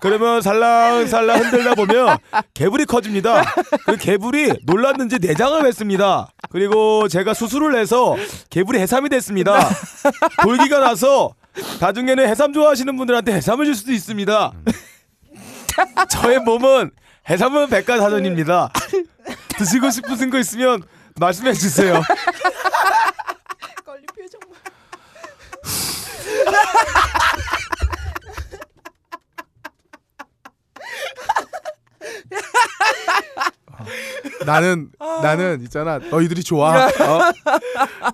그러면 0.00 0.40
살랑살랑 0.40 1.40
흔들다 1.40 1.74
보면 1.74 2.18
개불이 2.54 2.86
커집니다. 2.86 3.44
그 3.86 3.96
개불이 3.96 4.60
놀랐는지 4.64 5.18
내장을 5.20 5.62
뱉습니다. 5.62 6.28
그리고 6.50 7.08
제가 7.08 7.34
수술을 7.34 7.78
해서 7.78 8.16
개불이 8.48 8.78
해삼이 8.78 9.08
됐습니다. 9.10 9.68
돌기가 10.42 10.78
나서 10.78 11.34
나중에는 11.80 12.28
해삼 12.28 12.52
좋아하시는 12.52 12.96
분들한테 12.96 13.32
해삼을 13.34 13.66
줄 13.66 13.74
수도 13.74 13.92
있습니다. 13.92 14.52
저의 16.10 16.40
몸은 16.40 16.90
해삼은 17.28 17.68
백과사전입니다. 17.68 18.70
드시고 19.58 19.90
싶으신 19.90 20.30
거 20.30 20.38
있으면 20.38 20.82
말씀해 21.16 21.52
주세요. 21.52 22.02
걸린 23.84 24.06
표정 24.16 24.40
봐. 24.40 24.56
나는 34.44 34.90
나는 35.22 35.62
있잖아 35.62 35.98
너희들이 35.98 36.42
좋아 36.42 36.86
어? 36.86 37.32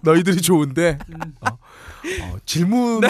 너희들이 0.02 0.40
좋은데 0.40 0.98
어, 1.40 1.46
어, 1.48 2.36
질문을 2.44 3.08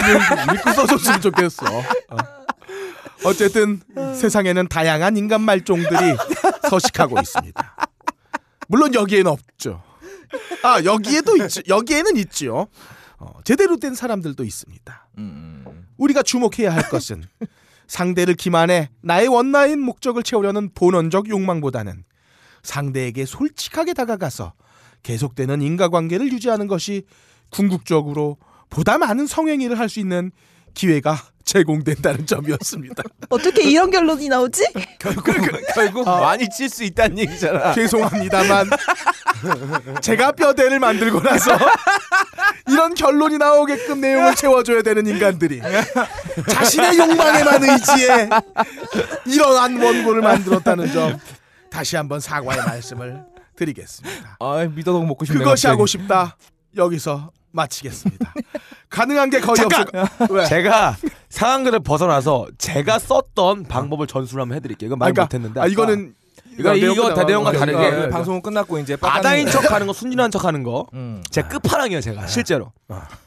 읽고 0.55 0.73
써줬으면 0.73 1.21
좋겠어 1.21 1.65
어. 2.09 3.33
쨌든 3.33 3.81
세상에는 4.15 4.67
다양한 4.67 5.17
인간 5.17 5.41
말종들이 5.41 6.15
서식하고 6.69 7.19
있습니다 7.19 7.75
물론 8.67 8.93
여기에는 8.93 9.31
없죠. 9.31 9.81
아 10.63 10.83
여기에도 10.83 11.35
있죠. 11.37 11.61
여기에는 11.67 12.17
있죠. 12.17 12.67
어, 13.17 13.39
제대로 13.43 13.77
된 13.77 13.95
사람들도 13.95 14.43
있습니다. 14.43 15.07
음. 15.17 15.87
우리가 15.97 16.21
주목해야 16.21 16.73
할 16.73 16.89
것은 16.89 17.23
상대를 17.87 18.35
기만해 18.35 18.89
나의 19.01 19.27
원나인 19.27 19.79
목적을 19.79 20.23
채우려는 20.23 20.71
본원적 20.73 21.29
욕망보다는 21.29 22.03
상대에게 22.63 23.25
솔직하게 23.25 23.93
다가가서 23.93 24.53
계속되는 25.03 25.61
인과관계를 25.61 26.31
유지하는 26.31 26.67
것이 26.67 27.03
궁극적으로 27.49 28.37
보다 28.69 28.97
많은 28.97 29.25
성행위를 29.27 29.79
할 29.79 29.87
수 29.87 29.99
있는 30.01 30.31
기회가 30.73 31.17
제공된다는 31.45 32.25
점이었습니다. 32.27 33.03
어떻게 33.29 33.63
이런 33.63 33.89
결론이 33.89 34.27
나오지? 34.27 34.67
결국 34.99 35.23
결국 35.73 36.05
많이 36.05 36.45
칠 36.49 36.69
수 36.69 36.83
있다는 36.83 37.19
얘기잖아. 37.19 37.73
죄송합니다만 37.73 38.69
제가 40.03 40.33
뼈대를 40.33 40.79
만들고 40.79 41.21
나서 41.21 41.57
이런 42.69 42.93
결론이 42.95 43.37
나오게끔 43.37 44.01
내용을 44.01 44.35
채워줘야 44.35 44.81
되는 44.81 45.05
인간들이 45.07 45.61
자신의 46.51 46.97
욕망에만 46.97 47.63
의지해 47.63 48.29
이러한 49.25 49.81
원고를 49.81 50.21
만들었다는 50.21 50.91
점 50.91 51.17
다시 51.69 51.95
한번 51.95 52.19
사과의 52.19 52.63
말씀을 52.65 53.23
드리겠습니다. 53.55 54.37
아 54.39 54.67
미더덕 54.73 55.05
먹고 55.05 55.25
싶네. 55.25 55.39
그것이 55.39 55.63
갑자기. 55.63 55.71
하고 55.71 55.85
싶다. 55.85 56.37
여기서 56.75 57.31
마치겠습니다. 57.51 58.33
가능한 58.89 59.29
게 59.31 59.39
거의 59.39 59.63
없을 59.65 59.85
거. 59.85 60.07
왜? 60.29 60.45
제가 60.45 60.95
상황들을 61.29 61.79
벗어나서 61.79 62.47
제가 62.57 62.99
썼던 62.99 63.63
방법을 63.63 64.05
전수를 64.07 64.41
한번 64.41 64.57
해드릴게요. 64.57 64.87
이건 64.87 64.99
말 64.99 65.11
그러니까, 65.11 65.23
못했는데. 65.37 65.59
아, 65.61 65.65
이거는 65.65 66.13
이거 66.57 66.75
이거 66.75 67.13
끝나고 67.13 67.51
다르게 67.51 67.77
네, 67.77 67.91
네. 67.91 68.09
방송은 68.09 68.41
끝났고 68.41 68.79
이제 68.79 68.97
아다인 69.01 69.47
척하는 69.49 69.87
거 69.87 69.93
순진한 69.93 70.31
척하는 70.31 70.63
거. 70.63 70.85
음. 70.93 71.23
제 71.29 71.41
끝판왕이에요 71.41 72.01
제가 72.01 72.27
실제로. 72.27 72.71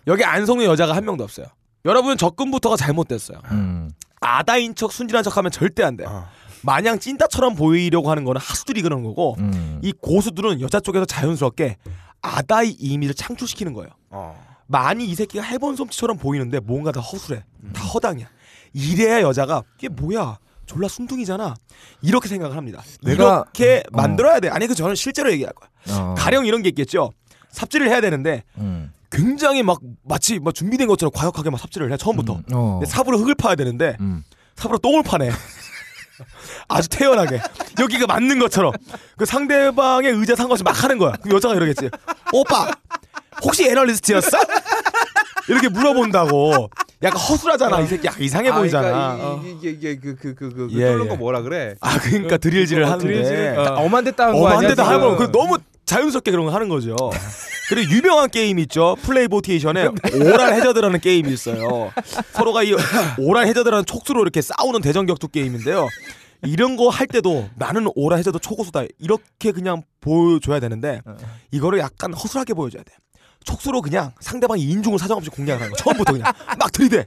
여기 0.06 0.24
안 0.24 0.46
속는 0.46 0.64
여자가 0.66 0.94
한 0.94 1.04
명도 1.04 1.24
없어요. 1.24 1.46
여러분 1.84 2.16
접근부터가 2.16 2.76
잘못됐어요. 2.76 3.38
음. 3.52 3.90
아다인 4.20 4.74
척 4.74 4.92
순진한 4.92 5.22
척하면 5.24 5.50
절대 5.50 5.82
안 5.82 5.96
돼. 5.96 6.04
요 6.04 6.08
어. 6.10 6.28
마냥 6.62 6.98
찐따처럼 6.98 7.54
보이려고 7.54 8.10
하는 8.10 8.24
거는 8.24 8.40
하수들이 8.40 8.82
그러는 8.82 9.02
거고 9.04 9.36
음. 9.38 9.78
이 9.82 9.92
고수들은 9.92 10.60
여자 10.60 10.78
쪽에서 10.78 11.06
자연스럽게 11.06 11.76
아다이 12.20 12.70
이미지를 12.78 13.14
창출시키는 13.14 13.72
거예요. 13.72 13.90
어. 14.10 14.38
많이 14.66 15.06
이 15.06 15.14
새끼가 15.14 15.42
해본 15.42 15.76
솜씨처럼 15.76 16.18
보이는데 16.18 16.60
뭔가 16.60 16.92
다 16.92 17.00
허술해. 17.00 17.44
다 17.72 17.82
허당이야. 17.82 18.26
이래야 18.72 19.22
여자가 19.22 19.62
이게 19.78 19.88
뭐야? 19.88 20.38
졸라 20.70 20.86
순둥이잖아. 20.86 21.54
이렇게 22.00 22.28
생각을 22.28 22.56
합니다. 22.56 22.80
내가- 23.02 23.12
이렇게 23.52 23.82
어. 23.92 23.96
만들어야 23.96 24.38
돼. 24.38 24.48
아니 24.48 24.68
그 24.68 24.74
저는 24.76 24.94
실제로 24.94 25.32
얘기할 25.32 25.52
거야. 25.52 25.68
어. 25.98 26.14
가령 26.16 26.46
이런 26.46 26.62
게 26.62 26.68
있겠죠. 26.68 27.10
삽질을 27.50 27.88
해야 27.88 28.00
되는데 28.00 28.44
음. 28.58 28.92
굉장히 29.10 29.64
막 29.64 29.80
마치 30.04 30.38
막 30.38 30.54
준비된 30.54 30.86
것처럼 30.86 31.10
과격하게 31.12 31.50
막 31.50 31.58
삽질을 31.58 31.92
해 31.92 31.96
처음부터. 31.96 32.34
음. 32.36 32.42
어. 32.52 32.80
삽으로 32.86 33.18
흙을 33.18 33.34
파야 33.34 33.56
되는데 33.56 33.96
음. 33.98 34.22
삽으로 34.54 34.78
똥을 34.78 35.02
파네. 35.02 35.30
아주 36.68 36.88
태연하게 36.88 37.40
여기가 37.80 38.06
맞는 38.06 38.38
것처럼 38.38 38.72
그 39.16 39.24
상대방의 39.26 40.12
의자 40.12 40.36
상관없이 40.36 40.62
막 40.62 40.84
하는 40.84 40.98
거야. 40.98 41.12
그 41.22 41.30
여자가 41.30 41.54
이러겠지. 41.56 41.90
오빠 42.32 42.70
혹시 43.42 43.68
애널리스트였어? 43.68 44.38
이렇게 45.48 45.68
물어본다고. 45.68 46.70
약간 47.03 47.18
허술하잖아. 47.20 47.80
이 47.80 47.86
새끼 47.86 48.07
약간 48.07 48.22
이상해 48.22 48.53
보이잖아. 48.53 49.16
그러니까 49.16 49.26
어. 49.26 49.42
이, 49.44 49.59
게 49.59 49.70
이게 49.70 49.96
그 49.98 50.14
그 50.16 50.34
그그 50.34 50.68
예, 50.72 50.86
뚫는 50.92 51.05
예. 51.05 51.09
거 51.09 51.16
뭐라 51.16 51.40
그래? 51.42 51.74
아 51.80 51.98
그러니까 51.98 52.36
드릴질을 52.36 52.82
어, 52.84 52.90
하는데 52.90 53.07
드릴질을 53.07 53.59
어, 53.59 53.74
엄한 53.80 54.05
데 54.05 54.11
따는 54.11 54.34
거 54.34 54.46
아니야? 54.46 54.59
어만데도 54.59 54.82
지금? 54.82 54.88
하고 54.90 55.16
그 55.16 55.32
너무 55.32 55.57
자연스럽게 55.86 56.30
그런 56.30 56.46
거 56.46 56.53
하는 56.53 56.68
거죠. 56.68 56.94
그리고 57.68 57.90
유명한 57.92 58.28
게임 58.30 58.59
있죠. 58.61 58.96
플레이보티에이션에 59.03 59.88
오랄 60.14 60.53
해저드라는 60.55 61.01
게임이 61.01 61.32
있어요. 61.32 61.90
서로가 62.32 62.62
이 62.64 62.74
오랄 63.18 63.46
해저드라는 63.46 63.86
촉수로 63.86 64.20
이렇게 64.22 64.40
싸우는 64.42 64.80
대전 64.82 65.07
격투 65.07 65.28
게임인데요. 65.28 65.88
이런 66.44 66.76
거 66.76 66.88
할 66.90 67.07
때도 67.07 67.48
나는 67.57 67.86
오랄 67.94 68.18
해저드 68.18 68.38
초고수다 68.40 68.84
이렇게 68.98 69.53
그냥 69.53 69.82
보여줘야 70.01 70.59
되는데 70.61 71.01
이거를 71.51 71.78
약간 71.80 72.12
허술하게 72.12 72.55
보여줘야 72.55 72.82
돼. 72.82 72.92
촉수로 73.45 73.80
그냥 73.80 74.12
상대방이 74.20 74.62
인중을 74.62 74.99
사정없이 74.99 75.30
공략을 75.30 75.62
하는 75.62 75.70
거 75.72 75.76
처음부터 75.76 76.12
그냥 76.12 76.32
막 76.59 76.70
들이대. 76.72 77.07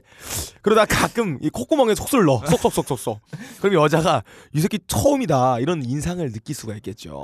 그러다 0.62 0.84
가끔 0.84 1.38
이 1.40 1.48
콧구멍에 1.50 1.94
속수를 1.94 2.24
넣어. 2.24 2.44
쏙쏙쏙쏙쏙. 2.46 3.20
그럼 3.60 3.74
여자가 3.82 4.22
이 4.52 4.60
새끼 4.60 4.78
처음이다. 4.86 5.60
이런 5.60 5.84
인상을 5.84 6.30
느낄 6.32 6.54
수가 6.54 6.74
있겠죠. 6.76 7.22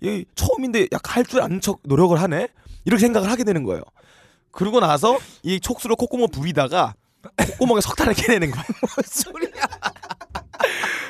이 0.00 0.24
처음인데 0.34 0.88
약간 0.92 1.16
할줄 1.16 1.42
아는 1.42 1.60
척 1.60 1.80
노력을 1.84 2.20
하네? 2.20 2.48
이렇게 2.84 3.00
생각을 3.00 3.30
하게 3.30 3.44
되는 3.44 3.62
거예요. 3.64 3.82
그러고 4.52 4.80
나서 4.80 5.18
이 5.42 5.60
촉수로 5.60 5.96
콧구멍 5.96 6.28
부리다가 6.30 6.94
콧구멍에 7.36 7.82
석탄을 7.82 8.14
캐내는 8.14 8.50
거야. 8.50 8.64
뭔 8.80 8.88
소리야. 9.06 9.50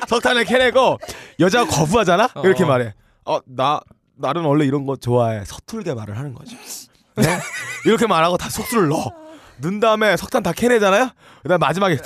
석탄을 0.09 0.43
캐내고 0.43 0.97
여자가 1.39 1.69
거부하잖아? 1.69 2.29
이렇게 2.43 2.63
어. 2.65 2.67
말해. 2.67 2.93
어나 3.23 3.79
나는 4.15 4.43
원래 4.43 4.65
이런 4.65 4.85
거 4.85 4.97
좋아해. 4.97 5.45
서툴게 5.45 5.93
말을 5.93 6.17
하는 6.17 6.33
거죠 6.33 6.55
네? 7.15 7.39
이렇게 7.85 8.07
말하고 8.07 8.37
다 8.37 8.49
속수를 8.49 8.87
넣어. 8.89 9.11
넣은 9.57 9.79
다음에 9.79 10.17
석탄 10.17 10.43
다 10.43 10.51
캐내잖아요. 10.53 11.09
그다음 11.43 11.59
마지막에 11.59 11.97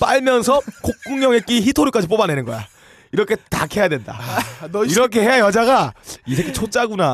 빨면서 0.00 0.60
콧구멍에 0.82 1.40
끼 1.40 1.60
히토류까지 1.60 2.06
뽑아내는 2.08 2.44
거야. 2.44 2.66
이렇게 3.12 3.34
다 3.48 3.66
캐야 3.66 3.88
된다. 3.88 4.18
너이 4.70 4.88
이렇게 4.88 5.20
해야 5.20 5.40
여자가 5.40 5.92
이 6.26 6.36
새끼 6.36 6.52
초짜구나. 6.52 7.04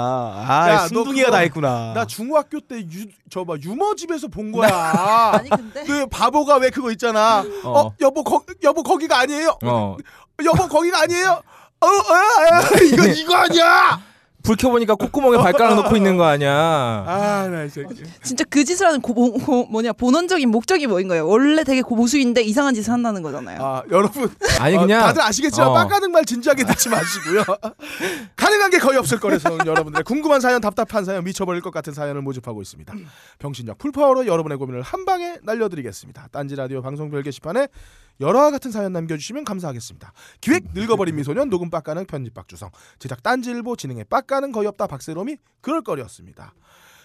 아, 0.46 0.70
야, 0.70 0.78
너 0.82 0.88
순둥이가 0.88 1.30
다 1.30 1.42
있구나. 1.44 1.92
나 1.94 2.04
중학교 2.04 2.60
때 2.60 2.80
유, 2.80 3.06
저봐 3.30 3.56
유머집에서 3.62 4.28
본 4.28 4.52
거야. 4.52 5.32
아니 5.32 5.48
근데 5.48 5.84
그 5.84 6.06
바보가 6.06 6.58
왜 6.58 6.68
그거 6.68 6.90
있잖아. 6.92 7.42
어, 7.64 7.80
어. 7.80 7.92
여보 8.00 8.22
거 8.22 8.42
여보 8.62 8.82
거기가 8.82 9.20
아니에요. 9.20 9.58
어. 9.64 9.96
여보 10.44 10.68
거기가 10.68 11.02
아니에요. 11.02 11.42
어, 11.80 11.86
어, 11.86 11.88
어 11.88 12.84
이거 12.84 13.06
이거 13.06 13.34
아니야. 13.34 14.00
불 14.46 14.56
켜보니까 14.56 14.94
콧구멍에 14.94 15.38
발가락 15.38 15.74
넣고 15.76 15.96
있는 15.96 16.16
거 16.16 16.24
아니야? 16.24 16.52
아, 16.54 17.48
나이 17.50 17.68
새끼. 17.68 18.02
진짜 18.22 18.44
그 18.48 18.64
짓을 18.64 18.86
하는 18.86 19.00
고, 19.00 19.12
고- 19.32 19.66
뭐냐 19.66 19.92
본원적인 19.92 20.48
목적이 20.48 20.86
뭐인 20.86 21.08
거예요? 21.08 21.26
원래 21.26 21.64
되게 21.64 21.82
고수인데 21.82 22.42
이상한 22.42 22.72
짓을 22.74 22.92
한다는 22.92 23.22
거잖아요. 23.22 23.58
아, 23.60 23.82
여러분. 23.90 24.30
아니 24.60 24.76
어, 24.76 24.80
그냥 24.80 25.00
다들 25.02 25.20
아시겠지만 25.22 25.68
어. 25.70 25.74
빡가는 25.74 26.10
말 26.12 26.24
진지하게 26.24 26.64
듣지 26.64 26.88
마시고요. 26.88 27.42
가능한 28.36 28.70
게 28.70 28.78
거의 28.78 28.98
없을 28.98 29.18
거라서 29.18 29.58
여러분들의 29.66 30.04
궁금한 30.04 30.40
사연, 30.40 30.60
답답한 30.60 31.04
사연, 31.04 31.24
미쳐버릴 31.24 31.60
것 31.62 31.72
같은 31.72 31.92
사연을 31.92 32.22
모집하고 32.22 32.62
있습니다. 32.62 32.94
병신력 33.40 33.78
풀파워로 33.78 34.26
여러분의 34.26 34.58
고민을 34.58 34.82
한 34.82 35.04
방에 35.04 35.38
날려드리겠습니다. 35.42 36.28
딴지 36.30 36.54
라디오 36.54 36.82
방송 36.82 37.10
별 37.10 37.22
게시판에 37.22 37.66
여러와 38.20 38.50
같은 38.50 38.70
사연 38.70 38.92
남겨주시면 38.92 39.44
감사하겠습니다. 39.44 40.12
기획 40.40 40.64
늙어버린 40.72 41.16
미소년 41.16 41.50
녹음 41.50 41.70
빡가는 41.70 42.06
편집 42.06 42.34
박주성 42.34 42.70
제작 42.98 43.22
딴지일보 43.22 43.76
진행의 43.76 44.04
빡가는 44.04 44.52
거의 44.52 44.68
없다 44.68 44.86
박세롬이 44.86 45.36
그럴 45.60 45.82
거리였습니다. 45.82 46.54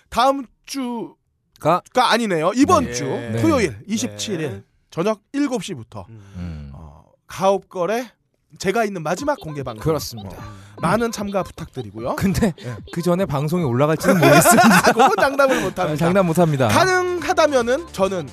다음 0.10 0.46
주가 0.66 1.82
가 1.94 2.12
아니네요. 2.12 2.52
이번 2.56 2.86
네. 2.86 2.94
주 2.94 3.06
네. 3.06 3.42
토요일 3.42 3.80
27일 3.88 4.64
저녁 4.90 5.22
7시부터 5.34 6.08
음. 6.10 6.72
어, 6.74 7.06
가업거래 7.28 8.12
제가 8.58 8.84
있는 8.84 9.04
마지막 9.04 9.40
공개 9.40 9.64
방송 9.64 9.82
그렇습니다. 9.82 10.38
많은 10.82 11.12
참가 11.12 11.44
부탁드리고요. 11.44 12.16
근데 12.18 12.54
그 12.92 13.02
전에 13.02 13.26
방송이 13.26 13.64
올라갈지는 13.64 14.20
모르겠습니다. 14.20 14.82
그건 14.92 15.12
장담을 15.18 15.62
못합니다. 15.62 15.96
장난 15.96 16.26
못합니다. 16.26 16.68
가능하다면은 16.68 17.88
저는 17.94 18.28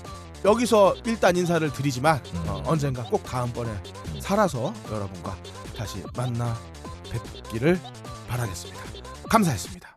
여기서 0.45 0.97
일단 1.05 1.37
인사를 1.37 1.71
드리지만 1.73 2.23
음. 2.35 2.45
어, 2.49 2.63
언젠가 2.67 3.03
꼭 3.05 3.23
다음번에 3.25 3.71
살아서 4.21 4.73
여러분과 4.91 5.37
다시 5.77 6.03
만나 6.17 6.57
뵙기를 7.11 7.81
바라겠습니다. 8.29 8.83
감사했습니다. 9.29 9.88